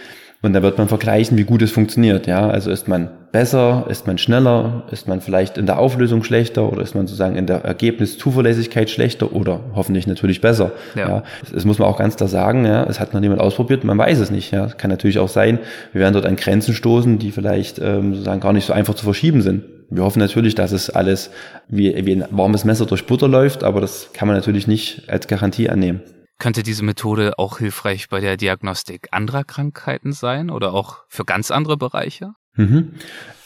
Und 0.44 0.54
da 0.54 0.64
wird 0.64 0.80
man 0.80 0.88
vergleichen, 0.88 1.38
wie 1.38 1.44
gut 1.44 1.62
es 1.62 1.72
funktioniert. 1.72 2.26
Ja, 2.26 2.50
also 2.50 2.72
ist 2.72 2.88
man 2.88 3.10
besser, 3.32 3.86
ist 3.90 4.08
man 4.08 4.18
schneller, 4.18 4.84
ist 4.90 5.08
man 5.08 5.22
vielleicht 5.22 5.58
in 5.58 5.68
der 5.68 5.78
Auflösung 5.78 6.24
schlechter 6.24 6.72
oder 6.72 6.82
ist 6.82 6.96
man 6.96 7.06
sozusagen 7.06 7.36
in 7.36 7.46
der 7.46 7.64
Ergebniszuverlässigkeit 7.64 8.90
schlechter 8.90 9.34
oder 9.34 9.60
hoffentlich 9.76 10.08
natürlich 10.08 10.42
besser. 10.42 10.72
Ja. 10.96 11.08
ja. 11.08 11.24
Das 11.54 11.64
muss 11.64 11.78
man 11.78 11.88
auch 11.88 12.00
ganz 12.00 12.16
klar 12.16 12.28
sagen. 12.28 12.66
Ja, 12.66 12.84
es 12.86 13.00
hat 13.00 13.14
noch 13.14 13.22
niemand 13.22 13.40
ausprobiert, 13.40 13.84
man 13.84 14.00
weiß 14.00 14.18
es 14.18 14.32
nicht. 14.32 14.52
Ja, 14.52 14.66
es 14.66 14.78
kann 14.78 14.90
natürlich 14.90 15.20
auch 15.20 15.30
sein, 15.30 15.60
wir 15.94 16.02
werden 16.02 16.14
dort 16.16 16.26
an 16.26 16.38
Grenzen 16.38 16.74
stoßen, 16.74 17.20
die 17.20 17.32
vielleicht 17.32 17.78
ähm, 17.78 18.14
sozusagen 18.14 18.42
gar 18.42 18.54
nicht 18.54 18.66
so 18.66 18.74
einfach 18.74 18.96
zu 18.96 19.04
verschieben 19.04 19.44
sind. 19.44 19.64
Wir 19.92 20.04
hoffen 20.04 20.20
natürlich, 20.20 20.56
dass 20.56 20.72
es 20.72 20.90
alles 20.90 21.30
wie, 21.68 21.94
wie 22.06 22.14
ein 22.14 22.26
warmes 22.32 22.66
Messer 22.66 22.88
durch 22.88 23.06
Butter 23.06 23.28
läuft, 23.28 23.64
aber 23.64 23.80
das 23.80 24.10
kann 24.14 24.28
man 24.28 24.38
natürlich 24.38 24.66
nicht 24.66 25.04
als 25.08 25.28
Garantie 25.28 25.70
annehmen. 25.70 26.02
Könnte 26.42 26.64
diese 26.64 26.84
Methode 26.84 27.38
auch 27.38 27.60
hilfreich 27.60 28.10
bei 28.10 28.20
der 28.20 28.36
Diagnostik 28.36 29.10
anderer 29.12 29.44
Krankheiten 29.44 30.12
sein 30.12 30.50
oder 30.50 30.74
auch 30.74 31.04
für 31.08 31.24
ganz 31.24 31.52
andere 31.52 31.78
Bereiche? 31.78 32.32
Mhm. 32.56 32.94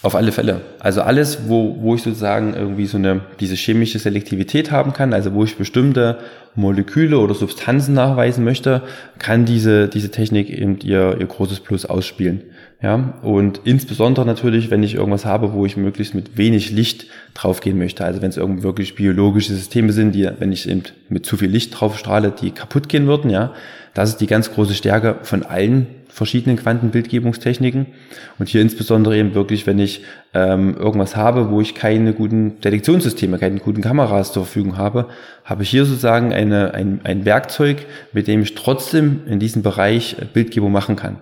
Auf 0.02 0.16
alle 0.16 0.32
Fälle. 0.32 0.62
Also 0.80 1.02
alles, 1.02 1.50
wo, 1.50 1.76
wo 1.82 1.96
ich 1.96 2.04
sozusagen 2.04 2.54
irgendwie 2.54 2.86
so 2.86 2.96
eine, 2.96 3.20
diese 3.42 3.56
chemische 3.56 4.00
Selektivität 4.00 4.72
haben 4.72 4.94
kann, 4.94 5.14
also 5.14 5.34
wo 5.34 5.44
ich 5.44 5.58
bestimmte 5.58 6.20
Moleküle 6.56 7.20
oder 7.20 7.34
Substanzen 7.34 7.96
nachweisen 7.96 8.46
möchte, 8.46 8.82
kann 9.20 9.44
diese, 9.44 9.90
diese 9.90 10.10
Technik 10.10 10.50
eben 10.50 10.80
ihr, 10.80 11.18
ihr 11.20 11.28
großes 11.28 11.60
Plus 11.60 11.86
ausspielen. 11.86 12.44
Ja, 12.86 13.16
und 13.24 13.62
insbesondere 13.64 14.28
natürlich, 14.28 14.70
wenn 14.70 14.84
ich 14.84 14.94
irgendwas 14.94 15.26
habe, 15.26 15.54
wo 15.54 15.66
ich 15.66 15.76
möglichst 15.76 16.14
mit 16.14 16.38
wenig 16.38 16.70
Licht 16.70 17.08
draufgehen 17.34 17.80
möchte. 17.80 18.06
Also 18.06 18.22
wenn 18.22 18.30
es 18.30 18.38
irgendwie 18.38 18.62
wirklich 18.62 18.94
biologische 18.94 19.56
Systeme 19.56 19.92
sind, 19.92 20.14
die, 20.14 20.30
wenn 20.38 20.52
ich 20.52 20.70
eben 20.70 20.84
mit 21.10 21.26
zu 21.26 21.36
viel 21.36 21.50
Licht 21.50 21.72
drauf 21.72 21.98
strahle, 21.98 22.30
die 22.30 22.52
kaputt 22.52 22.88
gehen 22.88 23.08
würden, 23.08 23.32
ja. 23.32 23.56
Das 23.96 24.10
ist 24.10 24.22
die 24.22 24.28
ganz 24.28 24.54
große 24.54 24.76
Stärke 24.76 25.18
von 25.24 25.42
allen 25.42 25.88
verschiedenen 26.10 26.58
Quantenbildgebungstechniken. 26.58 27.88
Und 28.38 28.50
hier 28.50 28.62
insbesondere 28.62 29.18
eben 29.18 29.34
wirklich, 29.34 29.66
wenn 29.66 29.80
ich 29.80 30.04
ähm, 30.36 30.78
irgendwas 30.78 31.16
habe, 31.16 31.50
wo 31.50 31.62
ich 31.62 31.74
keine 31.74 32.14
guten 32.14 32.62
Detektionssysteme, 32.62 33.40
keine 33.40 33.62
guten 33.62 33.82
Kameras 33.82 34.32
zur 34.32 34.46
Verfügung 34.46 34.78
habe, 34.78 35.08
habe 35.44 35.64
ich 35.64 35.72
hier 35.72 35.86
sozusagen 35.86 36.34
eine, 36.34 36.76
ein, 36.76 37.02
ein 37.04 37.26
Werkzeug, 37.26 37.88
mit 38.14 38.28
dem 38.28 38.44
ich 38.44 38.54
trotzdem 38.54 39.22
in 39.26 39.40
diesem 39.40 39.64
Bereich 39.64 40.18
Bildgebung 40.34 40.72
machen 40.72 40.96
kann. 40.96 41.18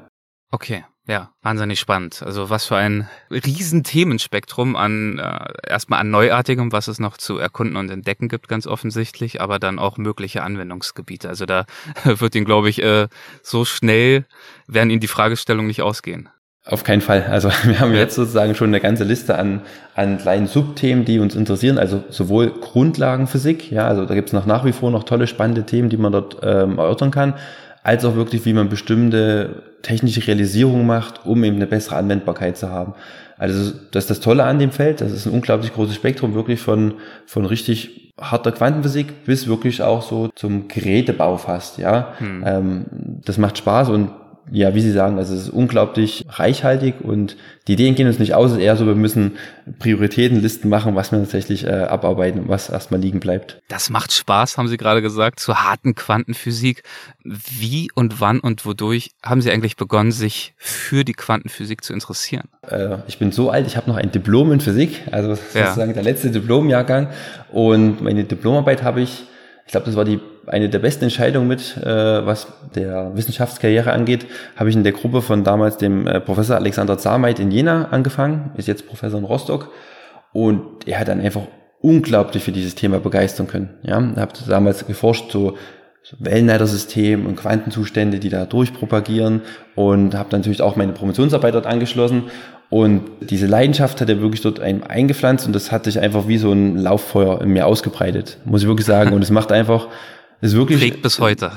Okay. 0.51 0.83
Ja, 1.05 1.31
wahnsinnig 1.41 1.81
spannend. 1.81 2.23
Also 2.23 2.49
was 2.49 2.65
für 2.65 2.77
ein 2.77 3.09
riesen 3.29 3.83
Themenspektrum 3.83 4.77
an 4.77 5.19
äh, 5.19 5.69
erstmal 5.69 5.99
an 5.99 6.09
Neuartigem, 6.09 6.71
was 6.71 6.87
es 6.87 6.97
noch 6.97 7.17
zu 7.17 7.37
erkunden 7.37 7.75
und 7.75 7.89
entdecken 7.89 8.29
gibt, 8.29 8.47
ganz 8.47 8.67
offensichtlich, 8.67 9.41
aber 9.41 9.59
dann 9.59 9.79
auch 9.79 9.97
mögliche 9.97 10.43
Anwendungsgebiete. 10.43 11.27
Also 11.27 11.45
da 11.45 11.65
wird 12.05 12.35
Ihnen, 12.35 12.45
glaube 12.45 12.69
ich, 12.69 12.81
äh, 12.81 13.09
so 13.41 13.65
schnell 13.65 14.23
werden 14.67 14.89
Ihnen 14.91 15.01
die 15.01 15.07
Fragestellungen 15.07 15.67
nicht 15.67 15.81
ausgehen. 15.81 16.29
Auf 16.65 16.85
keinen 16.85 17.01
Fall. 17.01 17.23
Also 17.23 17.49
wir 17.65 17.81
haben 17.81 17.93
jetzt 17.93 18.15
sozusagen 18.15 18.55
schon 18.55 18.69
eine 18.69 18.79
ganze 18.79 19.03
Liste 19.03 19.37
an, 19.37 19.63
an 19.95 20.19
kleinen 20.19 20.47
Subthemen, 20.47 21.03
die 21.03 21.19
uns 21.19 21.35
interessieren. 21.35 21.79
Also 21.79 22.01
sowohl 22.07 22.49
Grundlagenphysik, 22.49 23.69
ja, 23.71 23.89
also 23.89 24.05
da 24.05 24.15
gibt 24.15 24.29
es 24.29 24.33
noch 24.33 24.45
nach 24.45 24.63
wie 24.63 24.71
vor 24.71 24.89
noch 24.89 25.03
tolle, 25.03 25.27
spannende 25.27 25.65
Themen, 25.65 25.89
die 25.89 25.97
man 25.97 26.13
dort 26.13 26.37
ähm, 26.43 26.77
erörtern 26.77 27.11
kann 27.11 27.33
als 27.83 28.05
auch 28.05 28.15
wirklich, 28.15 28.45
wie 28.45 28.53
man 28.53 28.69
bestimmte 28.69 29.63
technische 29.81 30.25
Realisierungen 30.25 30.87
macht, 30.87 31.25
um 31.25 31.43
eben 31.43 31.57
eine 31.57 31.67
bessere 31.67 31.97
Anwendbarkeit 31.97 32.57
zu 32.57 32.69
haben. 32.69 32.93
Also 33.37 33.73
das 33.91 34.05
ist 34.05 34.09
das 34.09 34.19
Tolle 34.21 34.45
an 34.45 34.59
dem 34.59 34.71
Feld, 34.71 35.01
das 35.01 35.11
ist 35.11 35.25
ein 35.25 35.33
unglaublich 35.33 35.73
großes 35.73 35.95
Spektrum, 35.95 36.33
wirklich 36.33 36.61
von, 36.61 36.95
von 37.25 37.45
richtig 37.45 38.13
harter 38.19 38.51
Quantenphysik 38.51 39.25
bis 39.25 39.47
wirklich 39.47 39.81
auch 39.81 40.01
so 40.01 40.29
zum 40.35 40.67
Gerätebau 40.67 41.37
fast, 41.37 41.77
ja. 41.77 42.13
Hm. 42.19 42.43
Ähm, 42.45 42.85
das 43.25 43.37
macht 43.37 43.57
Spaß 43.57 43.89
und 43.89 44.11
ja, 44.51 44.75
wie 44.75 44.81
Sie 44.81 44.91
sagen, 44.91 45.17
also 45.17 45.33
es 45.33 45.43
ist 45.43 45.49
unglaublich 45.49 46.25
reichhaltig 46.29 46.95
und 47.01 47.37
die 47.67 47.73
Ideen 47.73 47.95
gehen 47.95 48.07
uns 48.07 48.19
nicht 48.19 48.33
aus, 48.33 48.51
es 48.51 48.57
ist 48.57 48.63
eher 48.63 48.75
so, 48.75 48.85
wir 48.85 48.95
müssen 48.95 49.37
Prioritätenlisten 49.79 50.69
machen, 50.69 50.95
was 50.95 51.11
wir 51.11 51.19
tatsächlich 51.19 51.65
äh, 51.65 51.71
abarbeiten 51.71 52.41
und 52.41 52.49
was 52.49 52.69
erstmal 52.69 52.99
liegen 52.99 53.19
bleibt. 53.19 53.61
Das 53.69 53.89
macht 53.89 54.11
Spaß, 54.11 54.57
haben 54.57 54.67
Sie 54.67 54.77
gerade 54.77 55.01
gesagt, 55.01 55.39
zur 55.39 55.63
harten 55.63 55.95
Quantenphysik. 55.95 56.83
Wie 57.23 57.89
und 57.95 58.19
wann 58.19 58.41
und 58.41 58.65
wodurch 58.65 59.11
haben 59.23 59.41
Sie 59.41 59.49
eigentlich 59.49 59.77
begonnen, 59.77 60.11
sich 60.11 60.53
für 60.57 61.05
die 61.05 61.13
Quantenphysik 61.13 61.83
zu 61.83 61.93
interessieren? 61.93 62.49
Äh, 62.67 62.97
ich 63.07 63.17
bin 63.17 63.31
so 63.31 63.49
alt, 63.49 63.65
ich 63.65 63.77
habe 63.77 63.89
noch 63.89 63.97
ein 63.97 64.11
Diplom 64.11 64.51
in 64.51 64.59
Physik, 64.59 65.01
also 65.11 65.35
sozusagen 65.35 65.91
ja. 65.91 65.93
der 65.93 66.03
letzte 66.03 66.31
Diplomjahrgang 66.31 67.07
und 67.51 68.01
meine 68.01 68.25
Diplomarbeit 68.25 68.83
habe 68.83 69.01
ich 69.01 69.25
ich 69.65 69.71
glaube, 69.71 69.85
das 69.85 69.95
war 69.95 70.05
die 70.05 70.19
eine 70.45 70.69
der 70.69 70.79
besten 70.79 71.05
Entscheidungen 71.05 71.47
mit, 71.47 71.77
äh, 71.77 72.25
was 72.25 72.47
der 72.75 73.15
Wissenschaftskarriere 73.15 73.93
angeht, 73.93 74.25
habe 74.55 74.69
ich 74.69 74.75
in 74.75 74.83
der 74.83 74.91
Gruppe 74.91 75.21
von 75.21 75.43
damals 75.43 75.77
dem 75.77 76.05
äh, 76.05 76.19
Professor 76.19 76.57
Alexander 76.57 76.97
Zarmeit 76.97 77.39
in 77.39 77.51
Jena 77.51 77.89
angefangen, 77.89 78.51
ist 78.57 78.67
jetzt 78.67 78.87
Professor 78.87 79.19
in 79.19 79.25
Rostock. 79.25 79.71
Und 80.33 80.87
er 80.87 80.99
hat 80.99 81.07
dann 81.07 81.21
einfach 81.21 81.43
unglaublich 81.79 82.43
für 82.43 82.51
dieses 82.51 82.75
Thema 82.75 82.99
begeistern 82.99 83.47
können. 83.47 83.69
Ja, 83.83 84.01
hat 84.15 84.43
damals 84.49 84.85
geforscht 84.85 85.31
so 85.31 85.57
Wellenleitersystem 86.19 87.25
und 87.25 87.37
Quantenzustände, 87.37 88.19
die 88.19 88.29
da 88.29 88.45
durchpropagieren. 88.45 89.41
Und 89.75 90.15
habe 90.15 90.29
natürlich 90.31 90.61
auch 90.61 90.75
meine 90.75 90.91
Promotionsarbeit 90.91 91.53
dort 91.53 91.65
angeschlossen 91.65 92.23
und 92.73 93.03
diese 93.29 93.45
Leidenschaft 93.45 94.01
hat 94.01 94.09
er 94.09 94.19
wirklich 94.19 94.41
dort 94.41 94.59
eingepflanzt 94.59 95.45
und 95.45 95.53
das 95.53 95.71
hat 95.71 95.83
sich 95.83 95.99
einfach 95.99 96.27
wie 96.27 96.39
so 96.39 96.51
ein 96.51 96.75
Lauffeuer 96.75 97.39
in 97.39 97.49
mir 97.49 97.67
ausgebreitet, 97.67 98.39
muss 98.45 98.63
ich 98.63 98.67
wirklich 98.67 98.87
sagen. 98.87 99.13
Und 99.13 99.21
es 99.21 99.29
macht 99.29 99.51
einfach, 99.51 99.89
es 100.41 100.53
ist 100.53 100.57
wirklich. 100.57 100.79
Trägt 100.79 101.03
bis 101.03 101.19
heute. 101.19 101.51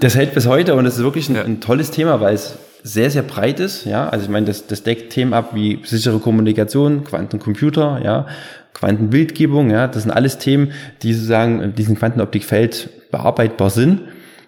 Das 0.00 0.14
hält 0.14 0.32
bis 0.32 0.46
heute 0.46 0.76
und 0.76 0.86
es 0.86 0.96
ist 0.96 1.04
wirklich 1.04 1.28
ein, 1.28 1.34
ja. 1.34 1.42
ein, 1.42 1.60
tolles 1.60 1.90
Thema, 1.90 2.22
weil 2.22 2.34
es 2.34 2.56
sehr, 2.82 3.10
sehr 3.10 3.20
breit 3.20 3.60
ist. 3.60 3.84
Ja, 3.84 4.08
also 4.08 4.24
ich 4.24 4.30
meine, 4.30 4.46
das, 4.46 4.66
das 4.66 4.82
deckt 4.82 5.12
Themen 5.12 5.34
ab 5.34 5.50
wie 5.52 5.80
sichere 5.84 6.20
Kommunikation, 6.20 7.04
Quantencomputer, 7.04 8.00
ja, 8.02 8.26
Quantenbildgebung, 8.72 9.68
ja, 9.68 9.88
das 9.88 10.04
sind 10.04 10.10
alles 10.10 10.38
Themen, 10.38 10.72
die 11.02 11.12
sozusagen 11.12 11.60
in 11.60 11.74
diesem 11.74 11.96
Quantenoptikfeld 11.96 13.10
bearbeitbar 13.10 13.68
sind. 13.68 14.00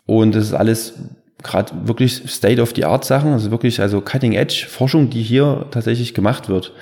Und 0.07 0.35
das 0.35 0.45
ist 0.45 0.55
alles 0.55 0.95
gerade 1.43 1.73
wirklich 1.87 2.23
State-of-the-Art-Sachen, 2.27 3.33
also 3.33 3.51
wirklich 3.51 3.81
also 3.81 4.01
Cutting-Edge-Forschung, 4.01 5.11
die 5.11 5.23
hier 5.23 5.67
tatsächlich 5.71 6.15
gemacht 6.15 6.49
wird. 6.49 6.73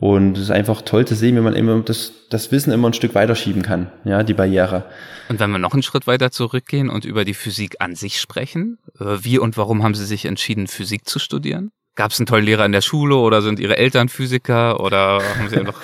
Und 0.00 0.36
es 0.36 0.44
ist 0.44 0.50
einfach 0.50 0.82
toll 0.82 1.06
zu 1.06 1.16
sehen, 1.16 1.34
wie 1.36 1.40
man 1.40 1.54
immer 1.54 1.80
das, 1.80 2.12
das 2.30 2.52
Wissen 2.52 2.72
immer 2.72 2.88
ein 2.88 2.94
Stück 2.94 3.16
weiterschieben 3.16 3.62
kann, 3.62 3.90
ja, 4.04 4.22
die 4.22 4.34
Barriere. 4.34 4.84
Und 5.28 5.40
wenn 5.40 5.50
wir 5.50 5.58
noch 5.58 5.72
einen 5.72 5.82
Schritt 5.82 6.06
weiter 6.06 6.30
zurückgehen 6.30 6.88
und 6.88 7.04
über 7.04 7.24
die 7.24 7.34
Physik 7.34 7.76
an 7.80 7.96
sich 7.96 8.20
sprechen, 8.20 8.78
äh, 9.00 9.18
wie 9.22 9.38
und 9.38 9.56
warum 9.56 9.82
haben 9.82 9.94
Sie 9.94 10.06
sich 10.06 10.24
entschieden, 10.24 10.68
Physik 10.68 11.08
zu 11.08 11.18
studieren? 11.18 11.72
Gab 11.96 12.12
es 12.12 12.20
einen 12.20 12.26
tollen 12.26 12.44
Lehrer 12.44 12.64
in 12.64 12.70
der 12.70 12.80
Schule 12.80 13.16
oder 13.16 13.42
sind 13.42 13.58
Ihre 13.58 13.76
Eltern 13.76 14.08
Physiker 14.08 14.80
oder 14.80 15.20
haben 15.20 15.48
Sie 15.48 15.56
einfach 15.58 15.80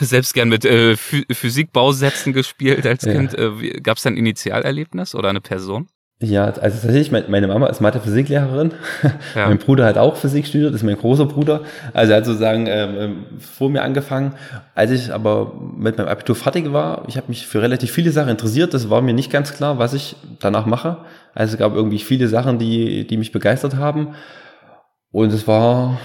selbst 0.00 0.34
gern 0.34 0.50
mit 0.50 0.66
äh, 0.66 0.96
Physikbausätzen 0.96 2.34
gespielt 2.34 2.86
als 2.86 3.04
Kind. 3.04 3.32
Ja. 3.32 3.52
Gab 3.82 3.96
es 3.96 4.06
ein 4.06 4.18
Initialerlebnis 4.18 5.14
oder 5.14 5.30
eine 5.30 5.40
Person? 5.40 5.88
Ja, 6.18 6.44
also 6.44 6.58
tatsächlich, 6.58 7.10
meine 7.10 7.46
Mama 7.46 7.66
ist 7.66 7.82
Mathe-Physiklehrerin. 7.82 8.72
Ja. 9.02 9.12
mein 9.48 9.58
Bruder 9.58 9.84
hat 9.84 9.98
auch 9.98 10.16
Physik 10.16 10.46
studiert, 10.46 10.74
ist 10.74 10.82
mein 10.82 10.96
großer 10.96 11.26
Bruder. 11.26 11.60
Also 11.92 12.12
er 12.12 12.18
hat 12.18 12.24
sozusagen 12.24 12.66
ähm, 12.68 12.94
ähm, 12.98 13.24
vor 13.38 13.68
mir 13.68 13.82
angefangen. 13.82 14.32
Als 14.74 14.92
ich 14.92 15.12
aber 15.12 15.52
mit 15.76 15.98
meinem 15.98 16.08
Abitur 16.08 16.34
fertig 16.34 16.72
war, 16.72 17.04
ich 17.06 17.18
habe 17.18 17.28
mich 17.28 17.46
für 17.46 17.60
relativ 17.60 17.90
viele 17.90 18.12
Sachen 18.12 18.30
interessiert. 18.30 18.72
Das 18.72 18.88
war 18.88 19.02
mir 19.02 19.12
nicht 19.12 19.30
ganz 19.30 19.52
klar, 19.52 19.78
was 19.78 19.92
ich 19.92 20.16
danach 20.40 20.64
mache. 20.64 20.96
Also 21.34 21.52
es 21.52 21.58
gab 21.58 21.74
irgendwie 21.74 21.98
viele 21.98 22.28
Sachen, 22.28 22.58
die, 22.58 23.06
die 23.06 23.18
mich 23.18 23.30
begeistert 23.30 23.76
haben. 23.76 24.14
Und 25.12 25.34
es 25.34 25.46
war 25.46 26.00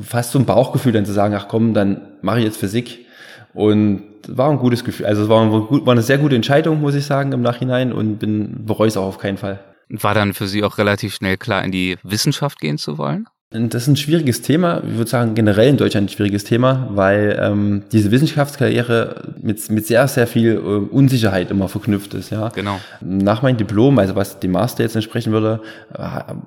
fast 0.00 0.32
so 0.32 0.38
ein 0.38 0.46
Bauchgefühl, 0.46 0.92
dann 0.92 1.04
zu 1.04 1.12
sagen, 1.12 1.34
ach 1.34 1.46
komm, 1.46 1.74
dann 1.74 2.00
mache 2.22 2.38
ich 2.38 2.44
jetzt 2.46 2.56
Physik. 2.56 3.04
Und 3.52 4.02
war 4.28 4.50
ein 4.50 4.58
gutes 4.58 4.84
Gefühl. 4.84 5.06
Also 5.06 5.24
es 5.24 5.28
war, 5.28 5.50
war 5.50 5.92
eine 5.92 6.02
sehr 6.02 6.18
gute 6.18 6.36
Entscheidung, 6.36 6.80
muss 6.80 6.94
ich 6.94 7.06
sagen, 7.06 7.32
im 7.32 7.42
Nachhinein 7.42 7.92
und 7.92 8.18
bin 8.18 8.64
bereue 8.64 8.88
es 8.88 8.96
auch 8.96 9.06
auf 9.06 9.18
keinen 9.18 9.36
Fall. 9.36 9.60
War 9.88 10.14
dann 10.14 10.34
für 10.34 10.48
Sie 10.48 10.64
auch 10.64 10.78
relativ 10.78 11.14
schnell 11.14 11.36
klar, 11.36 11.64
in 11.64 11.70
die 11.70 11.96
Wissenschaft 12.02 12.60
gehen 12.60 12.78
zu 12.78 12.98
wollen? 12.98 13.26
Das 13.50 13.82
ist 13.82 13.88
ein 13.88 13.96
schwieriges 13.96 14.42
Thema, 14.42 14.82
ich 14.84 14.96
würde 14.96 15.08
sagen 15.08 15.36
generell 15.36 15.68
in 15.68 15.76
Deutschland 15.76 16.06
ein 16.06 16.12
schwieriges 16.12 16.42
Thema, 16.42 16.88
weil 16.90 17.38
ähm, 17.40 17.84
diese 17.92 18.10
Wissenschaftskarriere 18.10 19.34
mit, 19.40 19.70
mit 19.70 19.86
sehr, 19.86 20.08
sehr 20.08 20.26
viel 20.26 20.54
äh, 20.54 20.58
Unsicherheit 20.58 21.52
immer 21.52 21.68
verknüpft 21.68 22.14
ist. 22.14 22.30
Ja. 22.30 22.48
Genau. 22.48 22.80
Nach 23.00 23.42
meinem 23.42 23.56
Diplom, 23.56 24.00
also 24.00 24.16
was 24.16 24.40
die 24.40 24.48
Master 24.48 24.82
jetzt 24.82 24.96
entsprechen 24.96 25.32
würde, 25.32 25.60
äh, 25.94 25.98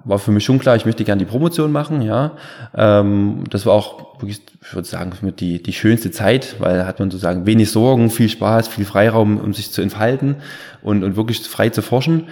war 0.04 0.20
für 0.20 0.32
mich 0.32 0.44
schon 0.44 0.60
klar, 0.60 0.76
ich 0.76 0.86
möchte 0.86 1.06
gerne 1.06 1.20
die 1.20 1.30
Promotion 1.30 1.72
machen. 1.72 2.02
Ja. 2.02 2.34
Ähm, 2.76 3.46
das 3.50 3.66
war 3.66 3.76
auch 3.76 4.20
wirklich, 4.20 4.42
ich 4.62 4.76
würde 4.76 4.88
sagen, 4.88 5.14
die, 5.40 5.64
die 5.64 5.74
schönste 5.74 6.12
Zeit, 6.12 6.58
weil 6.60 6.86
hat 6.86 7.00
man 7.00 7.10
sozusagen 7.12 7.46
wenig 7.46 7.72
Sorgen, 7.72 8.10
viel 8.10 8.28
Spaß, 8.28 8.68
viel 8.68 8.84
Freiraum, 8.84 9.38
um 9.38 9.54
sich 9.54 9.72
zu 9.72 9.82
entfalten 9.82 10.36
und, 10.82 11.06
und 11.06 11.16
wirklich 11.16 11.40
frei 11.48 11.70
zu 11.70 11.82
forschen 11.82 12.28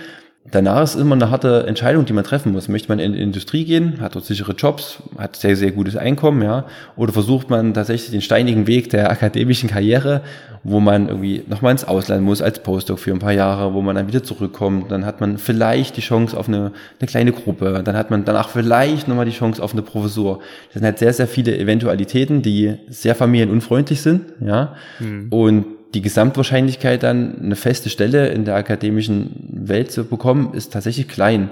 danach 0.51 0.83
ist 0.83 0.95
immer 0.95 1.15
eine 1.15 1.29
harte 1.29 1.65
Entscheidung, 1.67 2.05
die 2.05 2.13
man 2.13 2.23
treffen 2.23 2.51
muss. 2.51 2.67
Möchte 2.67 2.89
man 2.89 2.99
in 2.99 3.13
die 3.13 3.21
Industrie 3.21 3.65
gehen, 3.65 3.99
hat 3.99 4.15
dort 4.15 4.25
sichere 4.25 4.53
Jobs, 4.53 5.01
hat 5.17 5.35
sehr, 5.35 5.55
sehr 5.55 5.71
gutes 5.71 5.95
Einkommen, 5.95 6.41
ja, 6.41 6.65
oder 6.95 7.13
versucht 7.13 7.49
man 7.49 7.73
tatsächlich 7.73 8.11
den 8.11 8.21
steinigen 8.21 8.67
Weg 8.67 8.89
der 8.89 9.11
akademischen 9.11 9.69
Karriere, 9.69 10.21
wo 10.63 10.79
man 10.79 11.07
irgendwie 11.07 11.43
nochmal 11.47 11.71
ins 11.71 11.83
Ausland 11.83 12.23
muss 12.23 12.41
als 12.41 12.59
Postdoc 12.59 12.99
für 12.99 13.11
ein 13.11 13.19
paar 13.19 13.33
Jahre, 13.33 13.73
wo 13.73 13.81
man 13.81 13.95
dann 13.95 14.07
wieder 14.07 14.23
zurückkommt, 14.23 14.91
dann 14.91 15.05
hat 15.05 15.21
man 15.21 15.37
vielleicht 15.37 15.97
die 15.97 16.01
Chance 16.01 16.37
auf 16.37 16.47
eine, 16.47 16.71
eine 16.99 17.07
kleine 17.07 17.31
Gruppe, 17.31 17.81
dann 17.83 17.95
hat 17.95 18.11
man 18.11 18.25
danach 18.25 18.49
vielleicht 18.49 19.07
nochmal 19.07 19.25
die 19.25 19.31
Chance 19.31 19.61
auf 19.61 19.73
eine 19.73 19.81
Professur. 19.81 20.39
Das 20.67 20.75
sind 20.75 20.83
halt 20.83 20.99
sehr, 20.99 21.13
sehr 21.13 21.27
viele 21.27 21.57
Eventualitäten, 21.57 22.41
die 22.41 22.75
sehr 22.89 23.15
familienunfreundlich 23.15 24.01
sind, 24.01 24.23
ja, 24.39 24.75
mhm. 24.99 25.27
und 25.29 25.65
die 25.93 26.01
Gesamtwahrscheinlichkeit 26.01 27.03
dann 27.03 27.41
eine 27.41 27.55
feste 27.55 27.89
Stelle 27.89 28.29
in 28.29 28.45
der 28.45 28.55
akademischen 28.55 29.49
Welt 29.51 29.91
zu 29.91 30.05
bekommen, 30.05 30.53
ist 30.53 30.73
tatsächlich 30.73 31.07
klein. 31.07 31.49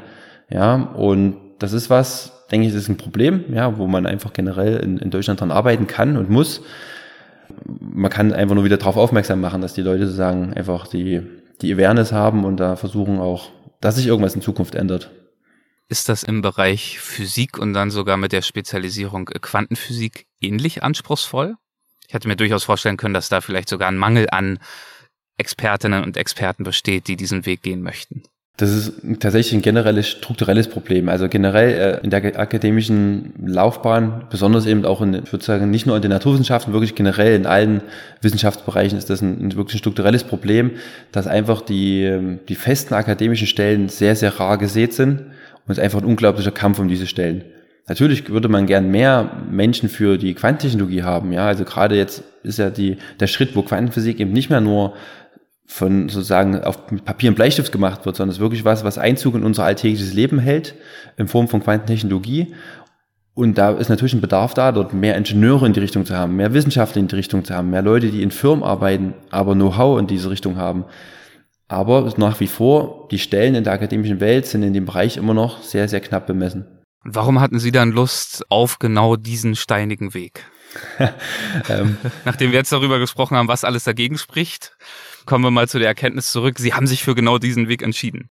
Ja, 0.50 0.76
und 0.76 1.38
das 1.60 1.74
ist 1.74 1.90
was, 1.90 2.46
denke 2.52 2.68
ich, 2.68 2.74
das 2.74 2.84
ist 2.84 2.90
ein 2.90 2.98
Problem, 2.98 3.46
ja, 3.54 3.78
wo 3.78 3.88
man 3.88 4.06
einfach 4.06 4.34
generell 4.34 4.78
in, 4.78 4.98
in 4.98 5.10
Deutschland 5.10 5.40
dran 5.42 5.52
arbeiten 5.52 5.88
kann 5.88 6.18
und 6.18 6.30
muss. 6.30 6.62
Man 7.68 8.12
kann 8.12 8.34
einfach 8.34 8.56
nur 8.56 8.66
wieder 8.66 8.78
darauf 8.78 8.98
aufmerksam 8.98 9.40
machen, 9.40 9.62
dass 9.62 9.74
die 9.74 9.82
Leute 9.82 10.06
sozusagen 10.06 10.54
einfach 10.54 10.88
die, 10.88 11.22
die 11.62 11.74
Awareness 11.74 12.12
haben 12.12 12.44
und 12.44 12.60
da 12.60 12.76
versuchen 12.76 13.20
auch, 13.20 13.52
dass 13.82 13.96
sich 13.96 14.08
irgendwas 14.08 14.36
in 14.36 14.42
Zukunft 14.42 14.76
ändert. 14.76 15.12
Ist 15.88 16.10
das 16.10 16.24
im 16.24 16.42
Bereich 16.42 17.00
Physik 17.00 17.60
und 17.60 17.74
dann 17.74 17.92
sogar 17.92 18.18
mit 18.18 18.32
der 18.32 18.42
Spezialisierung 18.42 19.26
Quantenphysik 19.26 20.26
ähnlich 20.42 20.82
anspruchsvoll? 20.82 21.56
Ich 22.08 22.14
hätte 22.14 22.28
mir 22.28 22.36
durchaus 22.36 22.64
vorstellen 22.64 22.98
können, 22.98 23.14
dass 23.14 23.30
da 23.30 23.42
vielleicht 23.42 23.70
sogar 23.70 23.88
ein 23.88 23.98
Mangel 23.98 24.28
an 24.32 24.60
Expertinnen 25.38 26.04
und 26.04 26.18
Experten 26.18 26.64
besteht, 26.64 27.08
die 27.08 27.18
diesen 27.18 27.46
Weg 27.46 27.62
gehen 27.62 27.82
möchten. 27.82 28.24
Das 28.58 28.70
ist 28.70 28.94
tatsächlich 29.20 29.54
ein 29.54 29.62
generelles 29.62 30.08
strukturelles 30.08 30.70
Problem. 30.70 31.10
Also 31.10 31.28
generell 31.28 32.00
äh, 32.00 32.04
in 32.04 32.10
der 32.10 32.40
akademischen 32.40 33.34
Laufbahn, 33.46 34.28
besonders 34.30 34.66
eben 34.66 34.86
auch 34.86 35.02
in, 35.02 35.14
ich 35.14 35.32
würde 35.34 35.44
sagen, 35.44 35.70
nicht 35.70 35.86
nur 35.86 35.98
in 35.98 36.02
den 36.02 36.12
Naturwissenschaften, 36.12 36.72
wirklich 36.72 36.96
generell 36.96 37.36
in 37.36 37.46
allen 37.48 37.82
Wissenschaftsbereichen 38.22 38.98
ist 38.98 39.10
das 39.10 39.22
ein, 39.22 39.48
ein 39.48 39.56
wirklich 39.58 39.76
ein 39.76 39.80
strukturelles 39.80 40.24
Problem, 40.24 40.72
dass 41.12 41.28
einfach 41.28 41.60
die, 41.62 42.04
ähm, 42.04 42.40
die 42.48 42.56
festen 42.56 42.94
akademischen 42.94 43.48
Stellen 43.48 43.90
sehr, 43.90 44.16
sehr 44.16 44.40
rar 44.40 44.58
gesät 44.58 44.94
sind 44.94 45.20
und 45.20 45.72
es 45.72 45.78
ist 45.78 45.84
einfach 45.84 46.00
ein 46.00 46.06
unglaublicher 46.06 46.52
Kampf 46.52 46.80
um 46.80 46.88
diese 46.88 47.08
Stellen. 47.08 47.44
Natürlich 47.88 48.30
würde 48.30 48.50
man 48.50 48.66
gern 48.66 48.90
mehr 48.90 49.44
Menschen 49.50 49.90
für 49.90 50.18
die 50.18 50.34
Quantentechnologie 50.34 51.04
haben. 51.04 51.32
Ja, 51.32 51.46
also 51.46 51.66
gerade 51.66 51.96
jetzt 51.96 52.24
ist 52.44 52.58
ja 52.58 52.72
die, 52.72 52.98
der 53.20 53.28
Schritt, 53.28 53.56
wo 53.56 53.62
Quantenphysik 53.62 54.20
eben 54.20 54.34
nicht 54.34 54.50
mehr 54.50 54.62
nur 54.62 54.96
von 55.68 56.10
sozusagen 56.10 56.62
auf 56.64 56.88
Papier 57.06 57.30
und 57.30 57.36
Bleistift 57.36 57.72
gemacht 57.72 58.06
wird, 58.06 58.16
sondern 58.16 58.32
es 58.32 58.38
ist 58.38 58.42
wirklich 58.42 58.66
was, 58.66 58.84
was 58.84 58.98
Einzug 58.98 59.36
in 59.36 59.44
unser 59.44 59.64
alltägliches 59.64 60.14
Leben 60.14 60.40
hält, 60.40 60.76
in 61.18 61.28
Form 61.28 61.48
von 61.48 61.64
Quantentechnologie. 61.64 62.54
Und 63.36 63.58
da 63.58 63.72
ist 63.72 63.90
natürlich 63.90 64.14
ein 64.14 64.22
Bedarf 64.22 64.54
da, 64.54 64.72
dort 64.72 64.94
mehr 64.94 65.18
Ingenieure 65.18 65.66
in 65.66 65.74
die 65.74 65.80
Richtung 65.80 66.06
zu 66.06 66.16
haben, 66.16 66.38
mehr 66.38 66.54
Wissenschaftler 66.54 67.02
in 67.02 67.08
die 67.08 67.16
Richtung 67.16 67.44
zu 67.44 67.54
haben, 67.54 67.70
mehr 67.70 67.82
Leute, 67.82 68.10
die 68.10 68.24
in 68.24 68.32
Firmen 68.32 68.64
arbeiten, 68.64 69.14
aber 69.30 69.54
Know-how 69.54 70.00
in 70.00 70.08
diese 70.08 70.30
Richtung 70.30 70.56
haben. 70.56 70.86
Aber 71.68 72.14
nach 72.18 72.40
wie 72.40 72.48
vor, 72.48 73.08
die 73.12 73.20
Stellen 73.20 73.56
in 73.56 73.64
der 73.64 73.74
akademischen 73.74 74.20
Welt 74.20 74.46
sind 74.46 74.64
in 74.64 74.74
dem 74.74 74.86
Bereich 74.86 75.18
immer 75.18 75.34
noch 75.34 75.62
sehr, 75.64 75.88
sehr 75.88 76.00
knapp 76.00 76.28
bemessen. 76.28 76.66
Warum 77.08 77.40
hatten 77.40 77.60
Sie 77.60 77.72
dann 77.72 77.92
Lust 77.92 78.44
auf 78.50 78.80
genau 78.80 79.16
diesen 79.16 79.56
steinigen 79.56 80.16
Weg? 80.16 80.44
ähm. 81.70 81.98
Nachdem 82.26 82.52
wir 82.52 82.58
jetzt 82.58 82.72
darüber 82.72 82.98
gesprochen 82.98 83.38
haben, 83.38 83.48
was 83.48 83.64
alles 83.64 83.84
dagegen 83.84 84.18
spricht, 84.18 84.76
kommen 85.28 85.44
wir 85.44 85.52
mal 85.52 85.70
zu 85.70 85.78
der 85.78 85.88
Erkenntnis 85.88 86.32
zurück. 86.32 86.58
Sie 86.58 86.74
haben 86.74 86.88
sich 86.88 87.04
für 87.04 87.14
genau 87.14 87.38
diesen 87.38 87.70
Weg 87.70 87.84
entschieden. 87.84 88.30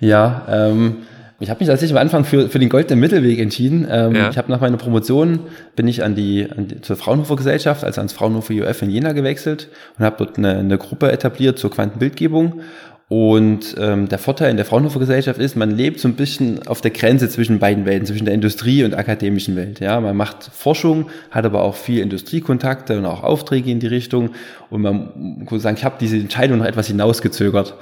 Ja, 0.00 0.46
ähm, 0.48 0.98
ich 1.40 1.50
habe 1.50 1.58
mich 1.58 1.68
tatsächlich 1.68 1.96
am 1.96 2.02
Anfang 2.02 2.24
für, 2.24 2.48
für 2.48 2.60
den 2.60 2.68
goldenen 2.68 3.00
Mittelweg 3.00 3.40
entschieden. 3.40 3.86
Ähm, 3.90 4.14
ja. 4.14 4.30
Ich 4.30 4.38
habe 4.38 4.50
nach 4.50 4.60
meiner 4.60 4.76
Promotion 4.76 5.40
bin 5.74 5.88
ich 5.88 6.04
an 6.04 6.14
die, 6.14 6.48
an 6.50 6.68
die 6.68 6.80
zur 6.80 6.96
Fraunhofer 6.96 7.34
Gesellschaft, 7.34 7.82
also 7.82 8.00
ans 8.00 8.12
Fraunhofer 8.12 8.54
UF 8.54 8.82
in 8.82 8.90
Jena 8.90 9.12
gewechselt 9.12 9.68
und 9.98 10.04
habe 10.04 10.24
dort 10.24 10.38
eine, 10.38 10.58
eine 10.58 10.78
Gruppe 10.78 11.10
etabliert 11.10 11.58
zur 11.58 11.70
Quantenbildgebung 11.70 12.60
und 13.08 13.74
ähm, 13.78 14.06
der 14.08 14.18
Vorteil 14.18 14.50
in 14.50 14.58
der 14.58 14.66
Fraunhofer 14.66 14.98
Gesellschaft 14.98 15.40
ist, 15.40 15.56
man 15.56 15.70
lebt 15.70 15.98
so 15.98 16.08
ein 16.08 16.14
bisschen 16.14 16.66
auf 16.68 16.82
der 16.82 16.90
Grenze 16.90 17.30
zwischen 17.30 17.58
beiden 17.58 17.86
Welten, 17.86 18.06
zwischen 18.06 18.26
der 18.26 18.34
Industrie 18.34 18.84
und 18.84 18.94
akademischen 18.94 19.56
Welt. 19.56 19.80
Ja, 19.80 19.98
man 20.00 20.14
macht 20.14 20.44
Forschung, 20.52 21.08
hat 21.30 21.46
aber 21.46 21.62
auch 21.62 21.74
viel 21.74 22.00
Industriekontakte 22.00 22.98
und 22.98 23.06
auch 23.06 23.22
Aufträge 23.22 23.70
in 23.70 23.80
die 23.80 23.86
Richtung. 23.86 24.30
Und 24.68 24.82
man 24.82 25.46
muss 25.50 25.62
sagen, 25.62 25.78
ich 25.78 25.84
habe 25.84 25.96
diese 25.98 26.18
Entscheidung 26.18 26.58
noch 26.58 26.66
etwas 26.66 26.88
hinausgezögert. 26.88 27.76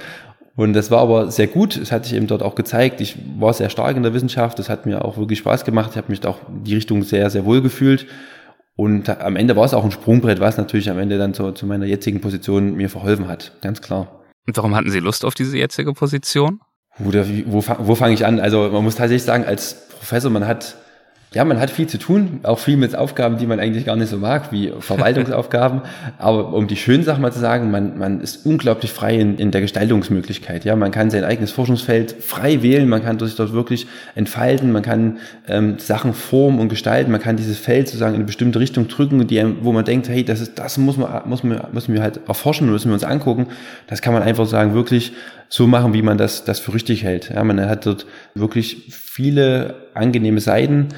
Und 0.55 0.71
das 0.73 0.91
war 0.91 1.01
aber 1.01 1.29
sehr 1.29 1.47
gut. 1.47 1.75
Es 1.75 1.91
hat 1.91 2.05
sich 2.05 2.15
eben 2.15 2.27
dort 2.27 2.41
auch 2.41 2.55
gezeigt. 2.55 3.01
Ich 3.01 3.17
war 3.37 3.53
sehr 3.53 3.69
stark 3.69 3.97
in 3.97 4.03
der 4.03 4.13
Wissenschaft. 4.13 4.57
Das 4.59 4.69
hat 4.69 4.85
mir 4.85 5.03
auch 5.03 5.17
wirklich 5.17 5.39
Spaß 5.39 5.65
gemacht. 5.65 5.91
Ich 5.91 5.97
habe 5.97 6.09
mich 6.09 6.25
auch 6.25 6.37
in 6.47 6.63
die 6.63 6.75
Richtung 6.75 7.03
sehr, 7.03 7.29
sehr 7.29 7.43
wohl 7.43 7.61
gefühlt. 7.61 8.07
Und 8.77 9.09
am 9.09 9.35
Ende 9.35 9.57
war 9.57 9.65
es 9.65 9.73
auch 9.73 9.83
ein 9.83 9.91
Sprungbrett, 9.91 10.39
was 10.39 10.57
natürlich 10.57 10.89
am 10.89 10.99
Ende 10.99 11.17
dann 11.17 11.33
zu, 11.33 11.51
zu 11.51 11.65
meiner 11.65 11.85
jetzigen 11.85 12.21
Position 12.21 12.75
mir 12.75 12.89
verholfen 12.89 13.27
hat. 13.27 13.51
Ganz 13.61 13.81
klar. 13.81 14.16
Und 14.47 14.57
warum 14.57 14.75
hatten 14.75 14.89
Sie 14.89 14.99
Lust 14.99 15.25
auf 15.25 15.33
diese 15.33 15.57
jetzige 15.57 15.93
Position? 15.93 16.61
Wo, 16.97 17.11
wo, 17.13 17.63
wo 17.79 17.95
fange 17.95 18.13
ich 18.13 18.25
an? 18.25 18.39
Also 18.39 18.69
man 18.71 18.83
muss 18.83 18.95
tatsächlich 18.95 19.23
sagen, 19.23 19.43
als 19.43 19.89
Professor, 19.89 20.31
man 20.31 20.47
hat 20.47 20.77
ja, 21.33 21.43
man 21.43 21.59
hat 21.59 21.69
viel 21.69 21.87
zu 21.87 21.97
tun, 21.97 22.39
auch 22.43 22.57
viel 22.57 22.77
mit 22.77 22.95
Aufgaben, 22.95 23.37
die 23.37 23.45
man 23.45 23.59
eigentlich 23.59 23.85
gar 23.85 23.97
nicht 23.97 24.09
so 24.09 24.17
mag, 24.17 24.53
wie 24.53 24.71
Verwaltungsaufgaben. 24.79 25.81
Aber 26.17 26.53
um 26.53 26.67
die 26.67 26.77
schönen 26.77 27.03
Sachen 27.03 27.21
mal 27.21 27.33
zu 27.33 27.39
sagen, 27.39 27.69
man, 27.69 27.97
man 27.97 28.21
ist 28.21 28.45
unglaublich 28.45 28.91
frei 28.91 29.17
in, 29.17 29.37
in 29.37 29.51
der 29.51 29.59
Gestaltungsmöglichkeit. 29.59 30.63
Ja, 30.63 30.77
man 30.77 30.91
kann 30.91 31.09
sein 31.09 31.25
eigenes 31.25 31.51
Forschungsfeld 31.51 32.15
frei 32.23 32.63
wählen, 32.63 32.87
man 32.87 33.03
kann 33.03 33.19
sich 33.19 33.35
dort 33.35 33.51
wirklich 33.51 33.87
entfalten, 34.15 34.71
man 34.71 34.83
kann 34.83 35.17
ähm, 35.49 35.79
Sachen 35.79 36.13
formen 36.13 36.59
und 36.59 36.69
gestalten, 36.69 37.11
man 37.11 37.21
kann 37.21 37.35
dieses 37.35 37.57
Feld 37.57 37.87
sozusagen 37.87 38.13
in 38.13 38.21
eine 38.21 38.25
bestimmte 38.25 38.59
Richtung 38.59 38.87
drücken, 38.87 39.27
die, 39.27 39.43
wo 39.61 39.73
man 39.73 39.83
denkt, 39.83 40.07
hey, 40.07 40.23
das 40.23 40.39
ist, 40.39 40.57
das 40.57 40.77
muss 40.77 40.95
man, 40.95 41.27
muss 41.27 41.43
man, 41.43 41.61
müssen 41.73 41.93
wir 41.93 42.01
halt 42.01 42.21
erforschen, 42.25 42.71
müssen 42.71 42.89
wir 42.89 42.93
uns 42.93 43.03
angucken. 43.03 43.47
Das 43.87 44.01
kann 44.01 44.13
man 44.13 44.23
einfach 44.23 44.45
sagen, 44.45 44.73
wirklich 44.73 45.11
so 45.49 45.67
machen, 45.67 45.93
wie 45.93 46.01
man 46.01 46.17
das, 46.17 46.43
das 46.43 46.59
für 46.59 46.73
richtig 46.73 47.03
hält. 47.03 47.29
Ja, 47.29 47.43
man 47.43 47.59
hat 47.61 47.85
dort 47.85 48.05
wirklich 48.35 48.87
viele 48.89 49.87
angenehme 49.93 50.41
Seiten 50.41 50.89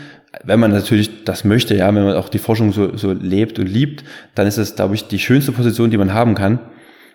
wenn 0.44 0.60
man 0.60 0.72
natürlich 0.72 1.24
das 1.26 1.44
möchte, 1.44 1.76
ja, 1.76 1.88
wenn 1.88 2.04
man 2.04 2.16
auch 2.16 2.30
die 2.30 2.40
Forschung 2.40 2.72
so, 2.72 2.96
so 2.96 3.14
lebt 3.14 3.60
und 3.60 3.68
liebt, 3.68 4.04
dann 4.36 4.48
ist 4.48 4.58
es, 4.58 4.76
glaube 4.76 4.96
ich, 4.96 5.08
die 5.08 5.20
schönste 5.20 5.52
Position, 5.52 5.90
die 5.90 5.98
man 5.98 6.14
haben 6.14 6.36
kann. 6.36 6.60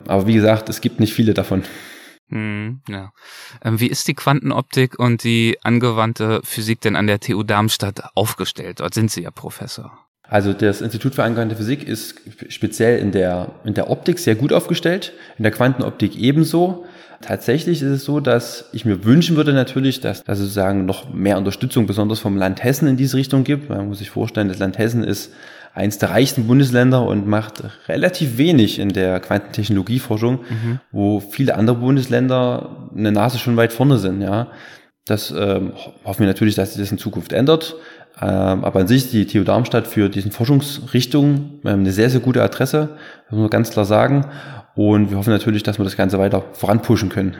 Aber 0.06 0.26
wie 0.26 0.34
gesagt, 0.34 0.68
es 0.68 0.80
gibt 0.80 1.00
nicht 1.00 1.14
viele 1.14 1.34
davon. 1.34 1.62
Hm, 2.28 2.80
ja. 2.88 3.12
Ähm, 3.62 3.78
wie 3.80 3.86
ist 3.86 4.08
die 4.08 4.14
Quantenoptik 4.14 4.98
und 4.98 5.24
die 5.24 5.58
angewandte 5.62 6.40
Physik 6.42 6.80
denn 6.80 6.96
an 6.96 7.06
der 7.06 7.20
TU 7.20 7.42
Darmstadt 7.42 8.02
aufgestellt? 8.14 8.80
Dort 8.80 8.94
sind 8.94 9.10
Sie 9.10 9.22
ja 9.22 9.30
Professor. 9.30 9.92
Also 10.22 10.52
das 10.52 10.80
Institut 10.80 11.14
für 11.14 11.22
angewandte 11.22 11.54
Physik 11.54 11.86
ist 11.86 12.20
speziell 12.48 12.98
in 12.98 13.12
der, 13.12 13.52
in 13.64 13.74
der 13.74 13.90
Optik 13.90 14.18
sehr 14.18 14.34
gut 14.34 14.52
aufgestellt, 14.52 15.12
in 15.38 15.42
der 15.42 15.52
Quantenoptik 15.52 16.16
ebenso. 16.16 16.86
Tatsächlich 17.24 17.80
ist 17.80 17.90
es 17.90 18.04
so, 18.04 18.20
dass 18.20 18.68
ich 18.72 18.84
mir 18.84 19.04
wünschen 19.04 19.36
würde 19.36 19.54
natürlich, 19.54 20.00
dass, 20.00 20.24
dass 20.24 20.38
es 20.38 20.44
sozusagen 20.44 20.84
noch 20.84 21.12
mehr 21.12 21.38
Unterstützung 21.38 21.86
besonders 21.86 22.20
vom 22.20 22.36
Land 22.36 22.62
Hessen 22.62 22.86
in 22.86 22.98
diese 22.98 23.16
Richtung 23.16 23.44
gibt. 23.44 23.70
Man 23.70 23.88
muss 23.88 23.98
sich 23.98 24.10
vorstellen, 24.10 24.48
das 24.48 24.58
Land 24.58 24.76
Hessen 24.76 25.02
ist 25.02 25.32
eins 25.72 25.96
der 25.96 26.10
reichsten 26.10 26.46
Bundesländer 26.46 27.06
und 27.06 27.26
macht 27.26 27.62
relativ 27.88 28.36
wenig 28.36 28.78
in 28.78 28.90
der 28.90 29.20
Quantentechnologieforschung, 29.20 30.40
mhm. 30.40 30.80
wo 30.92 31.20
viele 31.20 31.54
andere 31.54 31.76
Bundesländer 31.76 32.90
eine 32.94 33.10
Nase 33.10 33.38
schon 33.38 33.56
weit 33.56 33.72
vorne 33.72 33.96
sind, 33.96 34.20
ja. 34.20 34.48
Das 35.06 35.30
ähm, 35.30 35.72
hoffen 36.04 36.20
wir 36.20 36.26
natürlich, 36.26 36.54
dass 36.54 36.74
sich 36.74 36.82
das 36.82 36.92
in 36.92 36.98
Zukunft 36.98 37.32
ändert. 37.32 37.76
Ähm, 38.20 38.64
aber 38.64 38.80
an 38.80 38.86
sich 38.86 39.10
die 39.10 39.26
TU 39.26 39.44
Darmstadt 39.44 39.86
für 39.86 40.08
diesen 40.08 40.30
Forschungsrichtung 40.30 41.60
ähm, 41.64 41.80
eine 41.80 41.90
sehr, 41.90 42.10
sehr 42.10 42.20
gute 42.20 42.42
Adresse, 42.42 42.90
muss 43.30 43.40
man 43.40 43.50
ganz 43.50 43.70
klar 43.70 43.84
sagen. 43.84 44.26
Und 44.74 45.10
wir 45.10 45.18
hoffen 45.18 45.30
natürlich, 45.30 45.62
dass 45.62 45.78
wir 45.78 45.84
das 45.84 45.96
Ganze 45.96 46.18
weiter 46.18 46.42
voranpushen 46.52 47.08
können. 47.08 47.36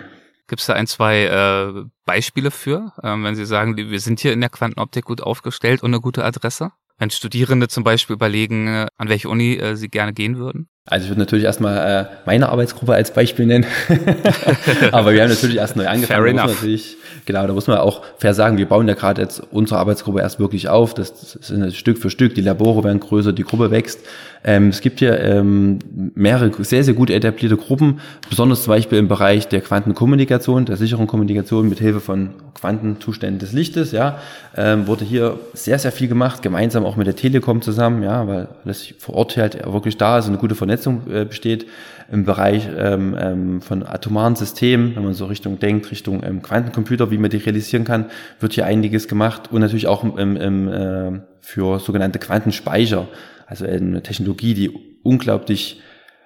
Gibt 0.47 0.61
es 0.61 0.67
da 0.67 0.75
ein, 0.75 0.87
zwei 0.87 1.25
äh, 1.25 1.85
Beispiele 2.05 2.51
für, 2.51 2.93
ähm, 3.03 3.25
wenn 3.25 3.35
Sie 3.35 3.47
sagen, 3.47 3.77
wir 3.77 4.01
sind 4.01 4.21
hier 4.21 4.33
in 4.33 4.41
der 4.41 4.51
Quantenoptik 4.51 5.05
gut 5.05 5.23
aufgestellt 5.23 5.83
und 5.83 5.91
eine 5.91 6.01
gute 6.01 6.25
Adresse? 6.25 6.71
Wenn 6.99 7.11
Studierende 7.11 7.69
zum 7.69 7.83
Beispiel 7.83 8.15
überlegen, 8.15 8.69
äh, 8.69 8.87
an 8.97 9.09
welche 9.09 9.29
Uni 9.29 9.55
äh, 9.55 9.75
sie 9.75 9.89
gerne 9.89 10.13
gehen 10.13 10.37
würden? 10.37 10.69
Also 10.87 11.05
ich 11.05 11.11
würde 11.11 11.21
natürlich 11.21 11.47
erstmal 11.47 12.03
äh, 12.03 12.07
meine 12.27 12.51
Arbeitsgruppe 12.51 12.93
als 12.93 13.11
Beispiel 13.11 13.47
nennen. 13.47 13.65
Aber 14.93 15.15
wir 15.15 15.23
haben 15.23 15.31
natürlich 15.31 15.57
erst 15.57 15.77
neu 15.77 15.89
angefangen. 15.89 16.23
Fair 16.23 16.27
enough. 16.27 16.57
Natürlich, 16.57 16.99
genau, 17.25 17.47
da 17.47 17.55
muss 17.55 17.67
man 17.67 17.79
auch 17.79 18.03
fair 18.19 18.35
sagen, 18.35 18.59
wir 18.59 18.69
bauen 18.69 18.87
ja 18.87 18.93
gerade 18.93 19.23
jetzt 19.23 19.43
unsere 19.51 19.81
Arbeitsgruppe 19.81 20.21
erst 20.21 20.41
wirklich 20.41 20.69
auf. 20.69 20.93
Das 20.93 21.37
ist 21.37 21.77
Stück 21.77 21.97
für 21.97 22.11
Stück, 22.11 22.35
die 22.35 22.43
Labore 22.43 22.85
werden 22.85 23.01
größer, 23.01 23.33
die 23.33 23.45
Gruppe 23.45 23.71
wächst. 23.71 24.01
Ähm, 24.47 24.69
es 24.69 24.83
gibt 24.83 24.99
hier 24.99 25.19
ähm, 25.21 25.79
mehrere 26.15 26.53
sehr, 26.63 26.85
sehr 26.85 26.93
gut 26.93 27.09
etablierte 27.09 27.57
Gruppen, 27.57 28.01
besonders 28.29 28.65
zum 28.65 28.75
Beispiel 28.75 28.99
im 28.99 29.09
Bereich 29.09 29.49
der 29.49 29.63
Quantenkommunikation, 29.63 30.67
der 30.67 30.77
sicheren 30.77 31.07
Kommunikation 31.07 31.67
mit 31.67 31.79
Hilfe 31.79 32.01
von 32.01 32.35
Quantenzuständen 32.53 33.39
des 33.39 33.53
Lichtes. 33.53 33.93
Ja, 33.93 34.19
ähm, 34.55 34.87
wurde 34.87 35.07
hier 35.07 35.39
sehr, 35.55 35.79
sehr 35.79 35.93
viel 35.93 36.09
gemacht, 36.09 36.43
gemeinsam 36.43 36.85
auch 36.85 36.97
mit 36.97 37.07
der 37.07 37.17
Telekom 37.17 37.63
zusammen, 37.63 38.03
ja, 38.03 38.29
weil 38.29 38.49
das 38.67 38.87
vor 38.99 39.15
Ort 39.15 39.39
halt 39.39 39.65
wirklich 39.65 39.97
da 39.97 40.19
ist, 40.19 40.27
eine 40.27 40.37
gute 40.37 40.55
Vernetzung 40.55 40.74
äh, 41.11 41.25
besteht. 41.25 41.67
Im 42.11 42.25
Bereich 42.25 42.69
ähm, 42.77 43.17
ähm, 43.19 43.61
von 43.63 43.83
atomaren 43.83 44.37
Systemen, 44.37 44.95
wenn 44.95 45.05
man 45.05 45.15
so 45.15 45.25
Richtung 45.25 45.59
denkt, 45.59 45.91
Richtung 45.91 46.23
ähm, 46.23 46.43
Quantencomputer, 46.43 47.11
wie 47.11 47.19
man 47.19 47.31
die 47.31 47.39
realisieren 47.39 47.85
kann, 47.85 48.07
wird 48.41 48.53
hier 48.53 48.67
einiges 48.67 49.09
gemacht 49.09 49.51
und 49.51 49.61
natürlich 49.61 49.87
auch 49.87 50.05
im, 50.05 50.37
im, 50.37 50.69
äh, 50.69 51.21
für 51.41 51.79
sogenannte 51.79 52.19
Quantenspeicher. 52.19 53.09
Also 53.47 53.65
eine 53.65 54.03
Technologie, 54.03 54.55
die 54.55 54.71
unglaublich 55.03 55.81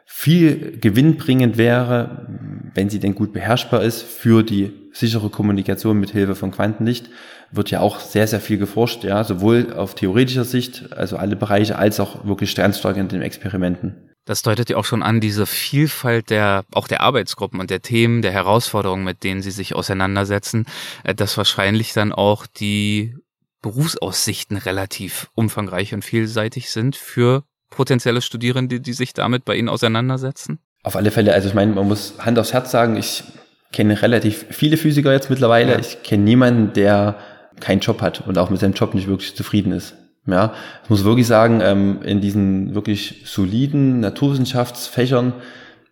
viel 0.05 0.79
gewinnbringend 0.81 1.59
wäre, 1.59 2.27
wenn 2.75 2.89
sie 2.89 2.99
denn 2.99 3.15
gut 3.15 3.33
beherrschbar 3.33 3.83
ist 3.83 4.03
für 4.03 4.43
die 4.43 4.73
sichere 4.93 5.29
Kommunikation 5.29 6.01
mit 6.01 6.11
Hilfe 6.11 6.35
von 6.35 6.51
Quantenlicht, 6.51 7.11
wird 7.53 7.71
ja 7.71 7.81
auch 7.81 8.01
sehr, 8.01 8.27
sehr 8.27 8.41
viel 8.41 8.59
geforscht, 8.59 9.05
ja, 9.05 9.23
sowohl 9.23 9.75
auf 9.75 9.95
theoretischer 9.95 10.45
Sicht, 10.45 10.93
also 10.93 11.19
alle 11.19 11.37
Bereiche, 11.37 11.77
als 11.77 12.01
auch 12.01 12.27
wirklich 12.27 12.51
sternstark 12.51 12.97
in 12.97 13.09
den 13.09 13.23
Experimenten. 13.23 14.08
Das 14.29 14.43
deutet 14.43 14.69
ja 14.69 14.77
auch 14.77 14.85
schon 14.85 15.03
an, 15.03 15.23
diese 15.23 15.47
Vielfalt 15.47 16.29
der, 16.29 16.67
auch 16.73 16.87
der 16.87 17.01
Arbeitsgruppen 17.01 17.61
und 17.61 17.71
der 17.71 17.81
Themen, 17.81 18.21
der 18.21 18.31
Herausforderungen, 18.31 19.03
mit 19.03 19.25
denen 19.25 19.41
sie 19.41 19.51
sich 19.51 19.75
auseinandersetzen, 19.75 20.67
äh, 21.03 21.15
dass 21.15 21.39
wahrscheinlich 21.39 21.95
dann 21.95 22.13
auch 22.13 22.47
die 22.47 23.17
Berufsaussichten 23.63 24.59
relativ 24.59 25.31
umfangreich 25.35 25.95
und 25.95 26.05
vielseitig 26.05 26.69
sind 26.71 26.95
für 26.95 27.45
potenzielle 27.71 28.21
Studierende, 28.21 28.81
die 28.81 28.93
sich 28.93 29.15
damit 29.15 29.47
bei 29.47 29.57
Ihnen 29.57 29.71
auseinandersetzen? 29.71 30.59
Auf 30.83 30.95
alle 30.95 31.11
Fälle. 31.11 31.33
Also 31.33 31.49
ich 31.49 31.55
meine, 31.55 31.73
man 31.73 31.89
muss 31.89 32.13
Hand 32.19 32.39
aufs 32.39 32.53
Herz 32.53 32.71
sagen, 32.71 32.99
ich 32.99 33.25
kenne 33.73 34.03
relativ 34.03 34.45
viele 34.51 34.77
Physiker 34.77 35.11
jetzt 35.11 35.31
mittlerweile. 35.31 35.73
Ja. 35.73 35.79
Ich 35.79 36.03
kenne 36.03 36.25
niemanden, 36.25 36.75
der 36.75 37.17
keinen 37.61 37.81
Job 37.81 38.03
hat 38.03 38.27
und 38.27 38.37
auch 38.37 38.51
mit 38.51 38.61
seinem 38.61 38.75
Job 38.75 38.93
nicht 38.93 39.09
wirklich 39.09 39.35
zufrieden 39.35 39.73
ist. 39.73 39.95
Ja, 40.29 40.53
ich 40.85 40.91
muss 40.91 41.05
wirklich 41.05 41.27
sagen, 41.27 41.61
ähm, 41.63 42.03
in 42.03 42.21
diesen 42.21 42.75
wirklich 42.75 43.23
soliden 43.25 44.01
Naturwissenschaftsfächern 44.01 45.33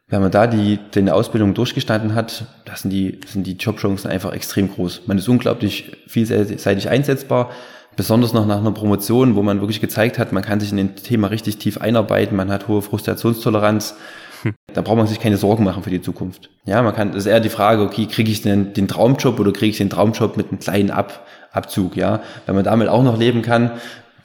wenn 0.09 0.23
man 0.23 0.31
da 0.31 0.47
die, 0.47 0.79
die 0.95 1.11
Ausbildung 1.11 1.55
durchgestanden 1.55 2.15
hat, 2.15 2.45
da 2.65 2.77
sind 2.77 2.91
die, 2.91 3.21
sind 3.27 3.47
die 3.47 3.55
Jobchancen 3.55 4.09
einfach 4.09 4.33
extrem 4.33 4.73
groß. 4.73 5.03
Man 5.07 5.19
ist 5.19 5.29
unglaublich 5.29 5.97
vielseitig 6.07 6.89
einsetzbar, 6.89 7.51
besonders 7.97 8.33
noch 8.33 8.47
nach 8.47 8.59
einer 8.59 8.71
Promotion, 8.71 9.35
wo 9.35 9.43
man 9.43 9.61
wirklich 9.61 9.81
gezeigt 9.81 10.19
hat, 10.19 10.33
man 10.33 10.45
kann 10.45 10.61
sich 10.61 10.71
in 10.71 10.79
ein 10.79 10.95
Thema 10.95 11.29
richtig 11.29 11.59
tief 11.59 11.79
einarbeiten, 11.79 12.37
man 12.37 12.53
hat 12.53 12.69
hohe 12.69 12.83
Frustrationstoleranz. 12.83 13.97
Hm. 14.43 14.55
Da 14.75 14.83
braucht 14.83 14.99
man 14.99 15.07
sich 15.09 15.19
keine 15.19 15.39
Sorgen 15.39 15.65
machen 15.65 15.83
für 15.83 15.91
die 15.91 16.03
Zukunft. 16.03 16.51
Ja, 16.67 16.83
man 16.83 16.95
kann, 16.95 17.09
das 17.09 17.25
ist 17.25 17.27
eher 17.27 17.41
die 17.41 17.49
Frage, 17.49 17.83
okay, 17.83 18.07
kriege 18.07 18.31
ich 18.31 18.43
denn 18.43 18.75
den 18.75 18.87
Traumjob 18.87 19.41
oder 19.41 19.51
kriege 19.51 19.71
ich 19.71 19.79
den 19.79 19.91
Traumjob 19.91 20.37
mit 20.37 20.51
einem 20.51 20.61
kleinen 20.61 20.91
Ab, 20.91 21.27
Abzug, 21.51 21.97
ja? 21.97 22.21
Wenn 22.45 22.55
man 22.55 22.65
damit 22.65 22.89
auch 22.89 23.03
noch 23.03 23.19
leben 23.19 23.43
kann, 23.43 23.73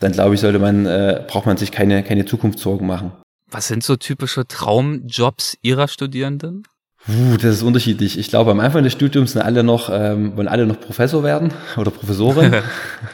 dann 0.02 0.12
glaube 0.12 0.36
ich, 0.36 0.42
sollte 0.42 0.60
man, 0.60 0.86
äh, 0.86 1.24
braucht 1.28 1.46
man 1.46 1.58
sich 1.58 1.72
keine, 1.72 2.04
keine 2.04 2.26
Zukunftssorgen 2.26 2.86
machen. 2.86 3.14
Was 3.50 3.68
sind 3.68 3.84
so 3.84 3.96
typische 3.96 4.48
Traumjobs 4.48 5.58
Ihrer 5.62 5.88
Studierenden? 5.88 6.64
Uh, 7.08 7.38
das 7.38 7.56
ist 7.56 7.64
unterschiedlich. 7.64 8.18
Ich 8.20 8.30
glaube, 8.30 8.52
am 8.52 8.60
Anfang 8.60 8.84
des 8.84 8.94
Studiums 8.94 9.34
sind 9.34 9.42
alle 9.42 9.64
noch, 9.64 9.90
ähm, 9.92 10.38
wollen 10.38 10.48
alle 10.48 10.66
noch 10.66 10.80
Professor 10.80 11.24
werden 11.24 11.52
oder 11.78 11.92
Professorin. 11.92 12.56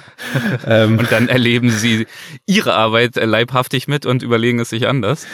ähm, 0.66 1.00
und 1.00 1.12
dann 1.12 1.30
erleben 1.30 1.70
sie 1.70 2.08
ihre 2.46 2.74
Arbeit 2.74 3.16
leibhaftig 3.16 3.88
mit 3.88 4.06
und 4.06 4.24
überlegen 4.24 4.60
es 4.60 4.70
sich 4.70 4.88
anders. 4.88 5.26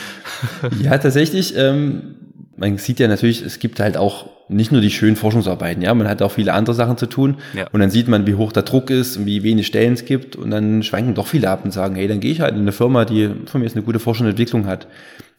ja, 0.81 0.97
tatsächlich. 0.97 1.55
Ähm, 1.55 2.15
man 2.55 2.77
sieht 2.77 2.99
ja 2.99 3.07
natürlich, 3.07 3.41
es 3.41 3.59
gibt 3.59 3.79
halt 3.79 3.97
auch 3.97 4.29
nicht 4.49 4.71
nur 4.71 4.81
die 4.81 4.91
schönen 4.91 5.15
Forschungsarbeiten, 5.15 5.81
ja, 5.81 5.93
man 5.93 6.07
hat 6.07 6.21
auch 6.21 6.31
viele 6.31 6.53
andere 6.53 6.75
Sachen 6.75 6.97
zu 6.97 7.05
tun. 7.05 7.37
Ja. 7.53 7.67
Und 7.71 7.79
dann 7.79 7.89
sieht 7.89 8.07
man, 8.07 8.27
wie 8.27 8.35
hoch 8.35 8.51
der 8.51 8.63
Druck 8.63 8.89
ist 8.89 9.17
und 9.17 9.25
wie 9.25 9.43
wenig 9.43 9.67
Stellen 9.67 9.93
es 9.93 10.05
gibt. 10.05 10.35
Und 10.35 10.51
dann 10.51 10.83
schwanken 10.83 11.13
doch 11.13 11.27
viele 11.27 11.49
ab 11.49 11.63
und 11.63 11.71
sagen, 11.71 11.95
hey, 11.95 12.07
dann 12.07 12.19
gehe 12.19 12.31
ich 12.31 12.41
halt 12.41 12.55
in 12.55 12.61
eine 12.61 12.71
Firma, 12.71 13.05
die 13.05 13.29
von 13.45 13.61
mir 13.61 13.67
jetzt 13.67 13.75
eine 13.75 13.85
gute 13.85 13.99
Forschung 13.99 14.25
und 14.25 14.31
Entwicklung 14.31 14.65
hat. 14.65 14.87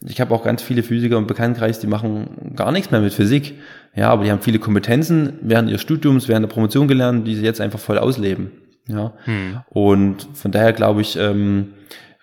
Ich 0.07 0.19
habe 0.21 0.33
auch 0.33 0.43
ganz 0.43 0.61
viele 0.61 0.83
Physiker 0.83 1.17
im 1.17 1.27
Bekanntenkreis, 1.27 1.79
die 1.79 1.87
machen 1.87 2.53
gar 2.55 2.71
nichts 2.71 2.91
mehr 2.91 3.01
mit 3.01 3.13
Physik. 3.13 3.55
Ja, 3.95 4.09
aber 4.09 4.25
die 4.25 4.31
haben 4.31 4.41
viele 4.41 4.59
Kompetenzen 4.59 5.33
während 5.41 5.69
ihres 5.69 5.81
Studiums, 5.81 6.27
während 6.27 6.43
der 6.43 6.53
Promotion 6.53 6.87
gelernt, 6.87 7.27
die 7.27 7.35
sie 7.35 7.43
jetzt 7.43 7.61
einfach 7.61 7.79
voll 7.79 7.97
ausleben. 7.97 8.51
Ja. 8.87 9.13
Hm. 9.25 9.61
Und 9.69 10.27
von 10.33 10.51
daher 10.51 10.73
glaube 10.73 11.01
ich, 11.01 11.17
ähm, 11.17 11.69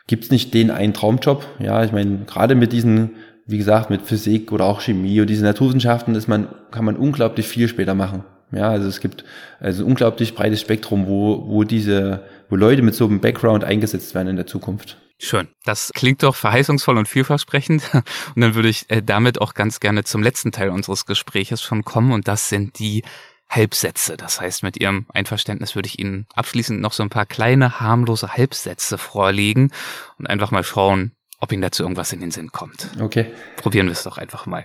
gibt 0.07 0.25
es 0.25 0.31
nicht 0.31 0.53
den 0.55 0.71
einen 0.71 0.93
Traumjob. 0.93 1.47
Ja, 1.59 1.85
ich 1.85 1.93
meine, 1.93 2.19
gerade 2.27 2.55
mit 2.55 2.73
diesen 2.73 3.13
wie 3.47 3.59
gesagt, 3.59 3.91
mit 3.91 4.03
Physik 4.03 4.53
oder 4.53 4.65
auch 4.65 4.81
Chemie 4.81 5.21
und 5.21 5.29
diese 5.29 5.45
Naturwissenschaften 5.45 6.15
ist 6.15 6.29
man, 6.29 6.49
kann 6.71 6.85
man 6.85 6.97
unglaublich 6.97 7.47
viel 7.47 7.69
später 7.69 7.95
machen. 7.95 8.25
Ja, 8.53 8.69
also 8.69 8.87
es 8.87 9.01
gibt 9.01 9.25
also 9.61 9.83
ein 9.83 9.89
unglaublich 9.89 10.35
breites 10.35 10.61
Spektrum, 10.61 11.07
wo, 11.07 11.45
wo 11.49 11.65
diese, 11.65 12.23
wo 12.51 12.57
Leute 12.57 12.83
mit 12.83 12.95
so 12.95 13.07
einem 13.07 13.21
Background 13.21 13.65
eingesetzt 13.65 14.15
werden 14.15 14.29
in 14.29 14.37
der 14.37 14.47
Zukunft. 14.47 14.99
Schön. 15.19 15.49
Das 15.65 15.91
klingt 15.95 16.23
doch 16.23 16.35
verheißungsvoll 16.35 16.99
und 16.99 17.09
vielversprechend. 17.09 17.89
Und 17.95 18.41
dann 18.43 18.55
würde 18.55 18.69
ich 18.69 18.91
äh, 18.91 19.03
damit 19.03 19.41
auch 19.41 19.55
ganz 19.55 19.79
gerne 19.79 20.05
zum 20.05 20.23
letzten 20.23 20.51
Teil 20.51 20.71
unseres 20.71 21.07
Gespräches 21.07 21.63
schon 21.63 21.85
kommen. 21.85 22.13
Und 22.13 22.27
das 22.29 22.49
sind 22.49 22.79
die 22.81 23.05
Halbsätze. 23.49 24.17
Das 24.17 24.41
heißt, 24.41 24.63
mit 24.65 24.79
Ihrem 24.79 25.07
Einverständnis 25.15 25.77
würde 25.77 25.87
ich 25.87 25.99
Ihnen 25.99 26.27
abschließend 26.35 26.81
noch 26.81 26.93
so 26.93 27.03
ein 27.05 27.11
paar 27.11 27.27
kleine 27.27 27.81
harmlose 27.81 28.35
Halbsätze 28.35 28.99
vorlegen 28.99 29.71
und 30.19 30.29
einfach 30.29 30.51
mal 30.51 30.65
schauen, 30.65 31.13
ob 31.43 31.51
Ihnen 31.51 31.61
dazu 31.61 31.83
irgendwas 31.83 32.13
in 32.13 32.21
den 32.21 32.31
Sinn 32.31 32.53
kommt. 32.53 32.87
Okay. 33.01 33.27
Probieren 33.57 33.87
wir 33.87 33.93
es 33.93 34.05
doch 34.05 34.17
einfach 34.17 34.47
mal. 34.47 34.65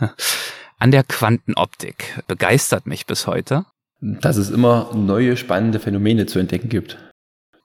An 0.78 0.90
der 0.90 1.04
Quantenoptik 1.04 2.22
begeistert 2.26 2.86
mich 2.86 3.04
bis 3.04 3.26
heute. 3.26 3.66
Dass 4.00 4.38
es 4.38 4.48
immer 4.48 4.90
neue 4.94 5.36
spannende 5.36 5.80
Phänomene 5.80 6.24
zu 6.24 6.38
entdecken 6.38 6.70
gibt. 6.70 6.96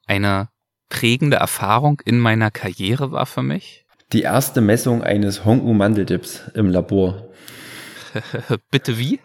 Eine 0.08 0.50
prägende 0.90 1.38
Erfahrung 1.38 2.02
in 2.04 2.20
meiner 2.20 2.52
Karriere 2.52 3.14
war 3.14 3.26
für 3.28 3.44
mich. 3.44 3.86
Die 4.12 4.24
erste 4.24 4.60
Messung 4.60 5.04
eines 5.04 5.46
Hong-U-Mandeldips 5.46 6.52
im 6.54 6.70
Labor. 6.70 7.30
Bitte 8.72 9.00
wie? 9.00 9.22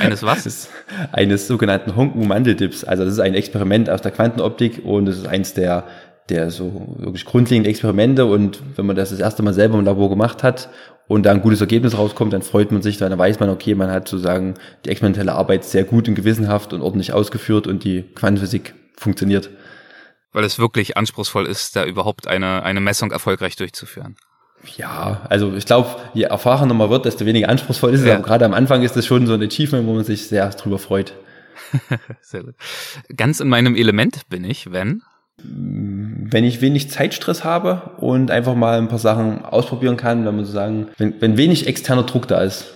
Eines 0.00 0.22
was? 0.22 0.70
eines 1.12 1.46
sogenannten 1.46 1.96
Hong-U-Mandeldips. 1.96 2.82
Also 2.82 3.04
das 3.04 3.12
ist 3.12 3.20
ein 3.20 3.34
Experiment 3.34 3.90
aus 3.90 4.00
der 4.00 4.12
Quantenoptik 4.12 4.86
und 4.86 5.06
es 5.06 5.18
ist 5.18 5.26
eins 5.26 5.52
der 5.52 5.86
der 6.28 6.50
so 6.50 6.94
wirklich 6.98 7.24
grundlegende 7.24 7.68
Experimente 7.68 8.24
und 8.24 8.60
wenn 8.76 8.86
man 8.86 8.96
das 8.96 9.10
das 9.10 9.20
erste 9.20 9.42
Mal 9.42 9.52
selber 9.52 9.78
im 9.78 9.84
Labor 9.84 10.08
gemacht 10.08 10.42
hat 10.42 10.70
und 11.06 11.24
da 11.24 11.32
ein 11.32 11.42
gutes 11.42 11.60
Ergebnis 11.60 11.98
rauskommt, 11.98 12.32
dann 12.32 12.42
freut 12.42 12.72
man 12.72 12.80
sich, 12.80 12.96
dann 12.96 13.16
weiß 13.16 13.40
man, 13.40 13.50
okay, 13.50 13.74
man 13.74 13.90
hat 13.90 14.08
sozusagen 14.08 14.54
die 14.84 14.90
experimentelle 14.90 15.32
Arbeit 15.32 15.64
sehr 15.64 15.84
gut 15.84 16.08
und 16.08 16.14
gewissenhaft 16.14 16.72
und 16.72 16.80
ordentlich 16.80 17.12
ausgeführt 17.12 17.66
und 17.66 17.84
die 17.84 18.02
Quantenphysik 18.14 18.74
funktioniert. 18.96 19.50
Weil 20.32 20.44
es 20.44 20.58
wirklich 20.58 20.96
anspruchsvoll 20.96 21.46
ist, 21.46 21.76
da 21.76 21.84
überhaupt 21.84 22.26
eine, 22.26 22.62
eine 22.62 22.80
Messung 22.80 23.12
erfolgreich 23.12 23.56
durchzuführen. 23.56 24.16
Ja, 24.76 25.26
also 25.28 25.52
ich 25.54 25.66
glaube, 25.66 25.90
je 26.14 26.24
erfahrener 26.24 26.74
man 26.74 26.88
wird, 26.90 27.04
desto 27.04 27.26
weniger 27.26 27.50
anspruchsvoll 27.50 27.92
ist 27.92 28.00
es. 28.00 28.06
Ja. 28.06 28.14
Aber 28.14 28.24
gerade 28.24 28.44
am 28.46 28.54
Anfang 28.54 28.82
ist 28.82 28.96
das 28.96 29.04
schon 29.06 29.26
so 29.26 29.34
ein 29.34 29.42
Achievement, 29.42 29.86
wo 29.86 29.92
man 29.92 30.04
sich 30.04 30.26
sehr 30.26 30.48
drüber 30.50 30.78
freut. 30.78 31.12
sehr 32.20 32.44
gut. 32.44 32.54
Ganz 33.14 33.40
in 33.40 33.48
meinem 33.48 33.76
Element 33.76 34.28
bin 34.28 34.44
ich, 34.44 34.72
wenn 34.72 35.02
wenn 35.44 36.44
ich 36.44 36.60
wenig 36.60 36.90
Zeitstress 36.90 37.44
habe 37.44 37.92
und 37.98 38.30
einfach 38.30 38.54
mal 38.54 38.78
ein 38.78 38.88
paar 38.88 38.98
Sachen 38.98 39.44
ausprobieren 39.44 39.96
kann, 39.96 40.24
wenn 40.24 40.36
man 40.36 40.44
so 40.44 40.52
sagen, 40.52 40.88
wenn, 40.96 41.20
wenn 41.20 41.36
wenig 41.36 41.66
externer 41.66 42.04
Druck 42.04 42.26
da 42.28 42.42
ist. 42.42 42.72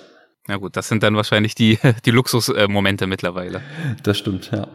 Ja 0.48 0.56
gut, 0.56 0.76
das 0.76 0.88
sind 0.88 1.02
dann 1.02 1.16
wahrscheinlich 1.16 1.54
die, 1.54 1.78
die 2.04 2.10
Luxusmomente 2.10 3.06
mittlerweile. 3.06 3.62
Das 4.02 4.18
stimmt, 4.18 4.50
ja. 4.50 4.68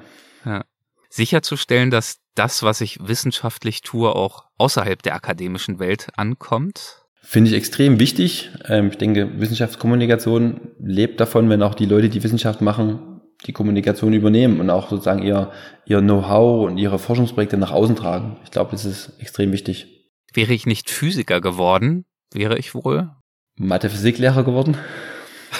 ja. 0.46 0.64
sicherzustellen, 1.10 1.92
dass 1.92 2.18
das, 2.36 2.64
was 2.64 2.82
ich 2.82 3.00
wissenschaftlich 3.02 3.82
tue, 3.82 4.16
auch 4.16 4.46
außerhalb 4.58 5.02
der 5.02 5.16
akademischen 5.16 5.80
Welt 5.80 6.10
ankommt? 6.16 7.04
Finde 7.22 7.50
ich 7.50 7.56
extrem 7.56 8.00
wichtig. 8.00 8.52
Ähm, 8.68 8.90
ich 8.90 8.98
denke, 8.98 9.40
Wissenschaftskommunikation 9.40 10.72
lebt 10.80 11.20
davon, 11.20 11.50
wenn 11.50 11.64
auch 11.64 11.74
die 11.74 11.86
Leute, 11.86 12.10
die 12.10 12.22
Wissenschaft 12.22 12.62
machen, 12.62 13.13
die 13.46 13.54
Kommunikation 13.54 14.14
übernehmen 14.14 14.60
und 14.60 14.70
auch 14.70 14.90
sozusagen 14.90 15.24
ihr, 15.24 15.52
ihr 15.86 16.00
Know-how 16.02 16.66
und 16.68 16.78
ihre 16.78 17.00
Forschungsprojekte 17.00 17.58
nach 17.58 17.72
außen 17.72 17.96
tragen. 17.96 18.38
Ich 18.44 18.52
glaube, 18.52 18.72
das 18.72 18.86
ist 18.86 19.20
extrem 19.20 19.52
wichtig. 19.52 20.10
Wäre 20.34 20.54
ich 20.54 20.66
nicht 20.66 20.90
Physiker 20.90 21.42
geworden, 21.42 22.06
wäre 22.34 22.58
ich 22.58 22.74
wohl 22.74 23.12
Mathe-Physiklehrer 23.56 24.44
geworden. 24.44 24.78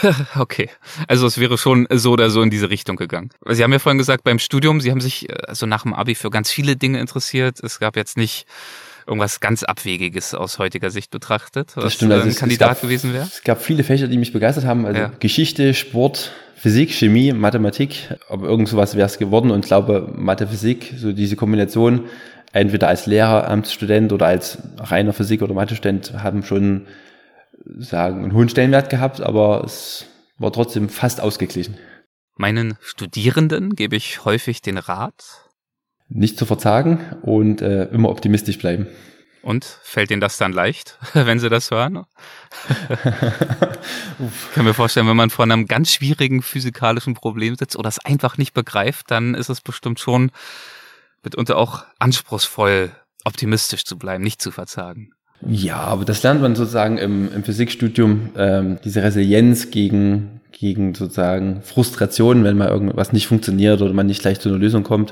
okay. 0.36 0.70
Also 1.08 1.28
es 1.28 1.38
wäre 1.38 1.58
schon 1.58 1.88
so 1.92 2.12
oder 2.12 2.30
so 2.30 2.42
in 2.42 2.50
diese 2.50 2.70
Richtung 2.70 2.96
gegangen. 2.96 3.30
Sie 3.48 3.64
haben 3.64 3.72
ja 3.72 3.80
vorhin 3.80 4.00
gesagt, 4.00 4.24
beim 4.24 4.40
Studium, 4.40 4.82
Sie 4.82 4.92
haben 4.92 5.02
sich 5.02 5.28
also 5.48 5.66
nach 5.66 5.84
dem 5.84 5.94
Abi 5.94 6.16
für 6.16 6.30
ganz 6.30 6.52
viele 6.52 6.76
Dinge 6.76 7.00
interessiert. 7.00 7.60
Es 7.62 7.80
gab 7.80 7.96
jetzt 7.96 8.18
nicht 8.18 8.48
irgendwas 9.08 9.40
ganz 9.40 9.64
Abwegiges 9.64 10.34
aus 10.34 10.60
heutiger 10.60 10.90
Sicht 10.92 11.12
betrachtet, 11.12 11.76
was 11.76 11.84
das 11.84 11.94
stimmt, 11.94 12.14
also 12.14 12.28
ein 12.28 12.36
Kandidat 12.36 12.70
gab, 12.70 12.82
gewesen 12.82 13.14
wäre? 13.14 13.24
Es 13.24 13.44
gab 13.44 13.62
viele 13.62 13.84
Fächer, 13.84 14.08
die 14.08 14.18
mich 14.18 14.34
begeistert 14.34 14.66
haben. 14.66 14.86
Also 14.86 15.00
ja. 15.02 15.12
Geschichte, 15.20 15.74
Sport, 15.74 16.32
Physik, 16.56 16.92
Chemie, 16.92 17.34
Mathematik. 17.34 18.16
Aber 18.30 18.48
irgend 18.48 18.70
sowas 18.70 18.96
wäre 18.96 19.08
es 19.08 19.18
geworden. 19.18 19.52
Und 19.52 19.66
ich 19.66 19.68
glaube, 19.68 20.14
Mathe, 20.16 20.48
Physik, 20.48 20.94
so 20.98 21.12
diese 21.12 21.36
Kombination, 21.36 22.06
entweder 22.54 22.88
als 22.88 23.06
Lehreramtsstudent 23.06 24.14
oder 24.14 24.28
als 24.28 24.60
reiner 24.78 25.14
Physik- 25.14 25.42
oder 25.42 25.54
Mathe-Student, 25.54 26.14
haben 26.24 26.44
schon 26.44 26.88
sagen, 27.78 28.24
einen 28.24 28.34
hohen 28.34 28.50
Stellenwert 28.50 28.90
gehabt, 28.90 29.22
aber 29.22 29.64
es 29.66 30.06
war 30.38 30.52
trotzdem 30.52 30.90
fast 30.90 31.22
ausgeglichen. 31.22 31.78
Meinen 32.36 32.78
Studierenden 32.82 33.76
gebe 33.76 33.96
ich 33.96 34.26
häufig 34.26 34.62
den 34.62 34.78
Rat? 34.78 35.50
Nicht 36.16 36.38
zu 36.38 36.46
verzagen 36.46 37.00
und 37.24 37.62
äh, 37.62 37.86
immer 37.86 38.10
optimistisch 38.10 38.60
bleiben. 38.60 38.88
Und 39.42 39.66
fällt 39.84 40.12
Ihnen 40.12 40.22
das 40.22 40.38
dann 40.38 40.54
leicht, 40.54 40.98
wenn 41.14 41.40
Sie 41.40 41.50
das 41.50 41.72
hören? 41.72 42.06
ich 42.90 44.54
kann 44.54 44.64
mir 44.64 44.74
vorstellen, 44.74 45.08
wenn 45.08 45.18
man 45.18 45.32
vor 45.32 45.44
einem 45.44 45.66
ganz 45.66 45.92
schwierigen 45.92 46.42
physikalischen 46.42 47.14
Problem 47.14 47.56
sitzt 47.56 47.76
oder 47.76 47.90
es 47.90 48.00
einfach 48.00 48.38
nicht 48.38 48.54
begreift, 48.54 49.12
dann 49.12 49.36
ist 49.36 49.50
es 49.50 49.60
bestimmt 49.60 50.00
schon 50.00 50.32
mitunter 51.24 51.58
auch 51.58 51.84
anspruchsvoll, 52.00 52.92
optimistisch 53.26 53.84
zu 53.84 53.98
bleiben, 53.98 54.24
nicht 54.24 54.42
zu 54.42 54.52
verzagen. 54.52 55.12
Ja, 55.46 55.78
aber 55.78 56.06
das 56.06 56.24
lernt 56.24 56.42
man 56.42 56.56
sozusagen 56.56 56.98
im, 56.98 57.34
im 57.34 57.44
Physikstudium, 57.44 58.30
ähm, 58.38 58.78
diese 58.84 59.04
Resilienz 59.04 59.72
gegen, 59.72 60.42
gegen 60.52 60.94
sozusagen 60.94 61.62
Frustration, 61.64 62.44
wenn 62.44 62.58
mal 62.58 62.70
irgendwas 62.70 63.12
nicht 63.12 63.28
funktioniert 63.28 63.82
oder 63.82 63.94
man 63.94 64.06
nicht 64.06 64.22
gleich 64.22 64.40
zu 64.40 64.50
einer 64.50 64.58
Lösung 64.58 64.84
kommt. 64.84 65.12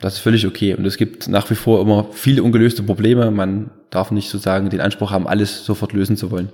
Das 0.00 0.14
ist 0.14 0.20
völlig 0.20 0.46
okay. 0.46 0.74
Und 0.74 0.84
es 0.86 0.96
gibt 0.96 1.28
nach 1.28 1.50
wie 1.50 1.54
vor 1.54 1.80
immer 1.80 2.06
viele 2.12 2.42
ungelöste 2.42 2.82
Probleme. 2.82 3.30
Man 3.30 3.70
darf 3.90 4.10
nicht 4.10 4.30
sozusagen 4.30 4.70
den 4.70 4.80
Anspruch 4.80 5.10
haben, 5.10 5.26
alles 5.26 5.64
sofort 5.64 5.92
lösen 5.92 6.16
zu 6.16 6.30
wollen. 6.30 6.50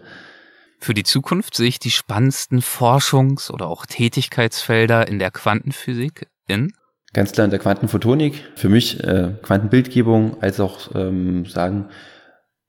Für 0.80 0.95
die 0.95 1.05
Zukunft 1.05 1.57
sehe 1.57 1.68
ich 1.68 1.78
die 1.78 1.90
spannendsten 1.90 2.61
Forschungs- 2.61 3.51
oder 3.51 3.68
auch 3.68 3.86
Tätigkeitsfelder 3.86 5.09
in 5.09 5.18
der 5.18 5.30
Quantenphysik 5.30 6.26
in 6.47 6.72
Ganz 7.12 7.30
klar 7.30 7.45
in 7.45 7.51
der 7.51 7.61
Quantenphotonik. 7.61 8.42
Für 8.57 8.68
mich 8.68 9.03
äh, 9.05 9.34
Quantenbildgebung 9.40 10.42
als 10.42 10.59
auch 10.59 10.95
ähm, 10.97 11.47
sagen 11.47 11.88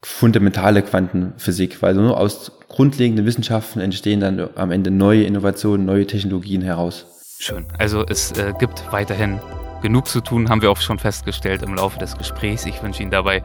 fundamentale 0.03 0.83
Quantenphysik, 0.83 1.81
weil 1.81 1.95
nur 1.95 2.17
aus 2.17 2.51
grundlegenden 2.67 3.25
Wissenschaften 3.25 3.79
entstehen 3.79 4.19
dann 4.19 4.49
am 4.55 4.69
Ende 4.69 4.91
neue 4.91 5.23
Innovationen, 5.23 5.85
neue 5.85 6.05
Technologien 6.05 6.61
heraus. 6.61 7.07
Schön. 7.39 7.65
Also 7.79 8.05
es 8.05 8.31
äh, 8.33 8.53
gibt 8.59 8.91
weiterhin 8.91 9.39
genug 9.85 10.07
zu 10.07 10.19
tun, 10.19 10.49
haben 10.49 10.63
wir 10.63 10.71
auch 10.71 10.81
schon 10.81 10.97
festgestellt 10.97 11.61
im 11.61 11.75
Laufe 11.75 11.99
des 11.99 12.17
Gesprächs. 12.17 12.65
Ich 12.65 12.81
wünsche 12.81 13.03
Ihnen 13.03 13.11
dabei 13.11 13.43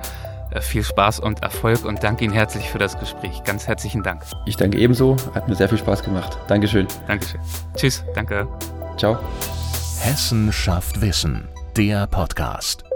äh, 0.53 0.63
viel 0.63 0.83
Spaß 0.83 1.21
und 1.21 1.43
Erfolg 1.43 1.85
und 1.85 2.03
danke 2.03 2.25
Ihnen 2.25 2.33
herzlich 2.33 2.71
für 2.71 2.79
das 2.79 2.99
Gespräch. 2.99 3.43
Ganz 3.45 3.69
herzlichen 3.69 4.03
Dank. 4.03 4.23
Ich 4.47 4.57
danke 4.57 4.79
ebenso, 4.79 5.19
hat 5.35 5.49
mir 5.49 5.55
sehr 5.55 5.69
viel 5.69 5.79
Spaß 5.79 6.03
gemacht. 6.03 6.39
Dankeschön. 6.49 6.87
Dankeschön. 7.07 7.41
Tschüss, 7.77 8.05
danke. 8.15 8.49
Ciao. 8.97 9.19
Hessen 10.01 10.51
schafft 10.51 11.03
Wissen, 11.03 11.47
der 11.77 12.07
Podcast. 12.07 12.90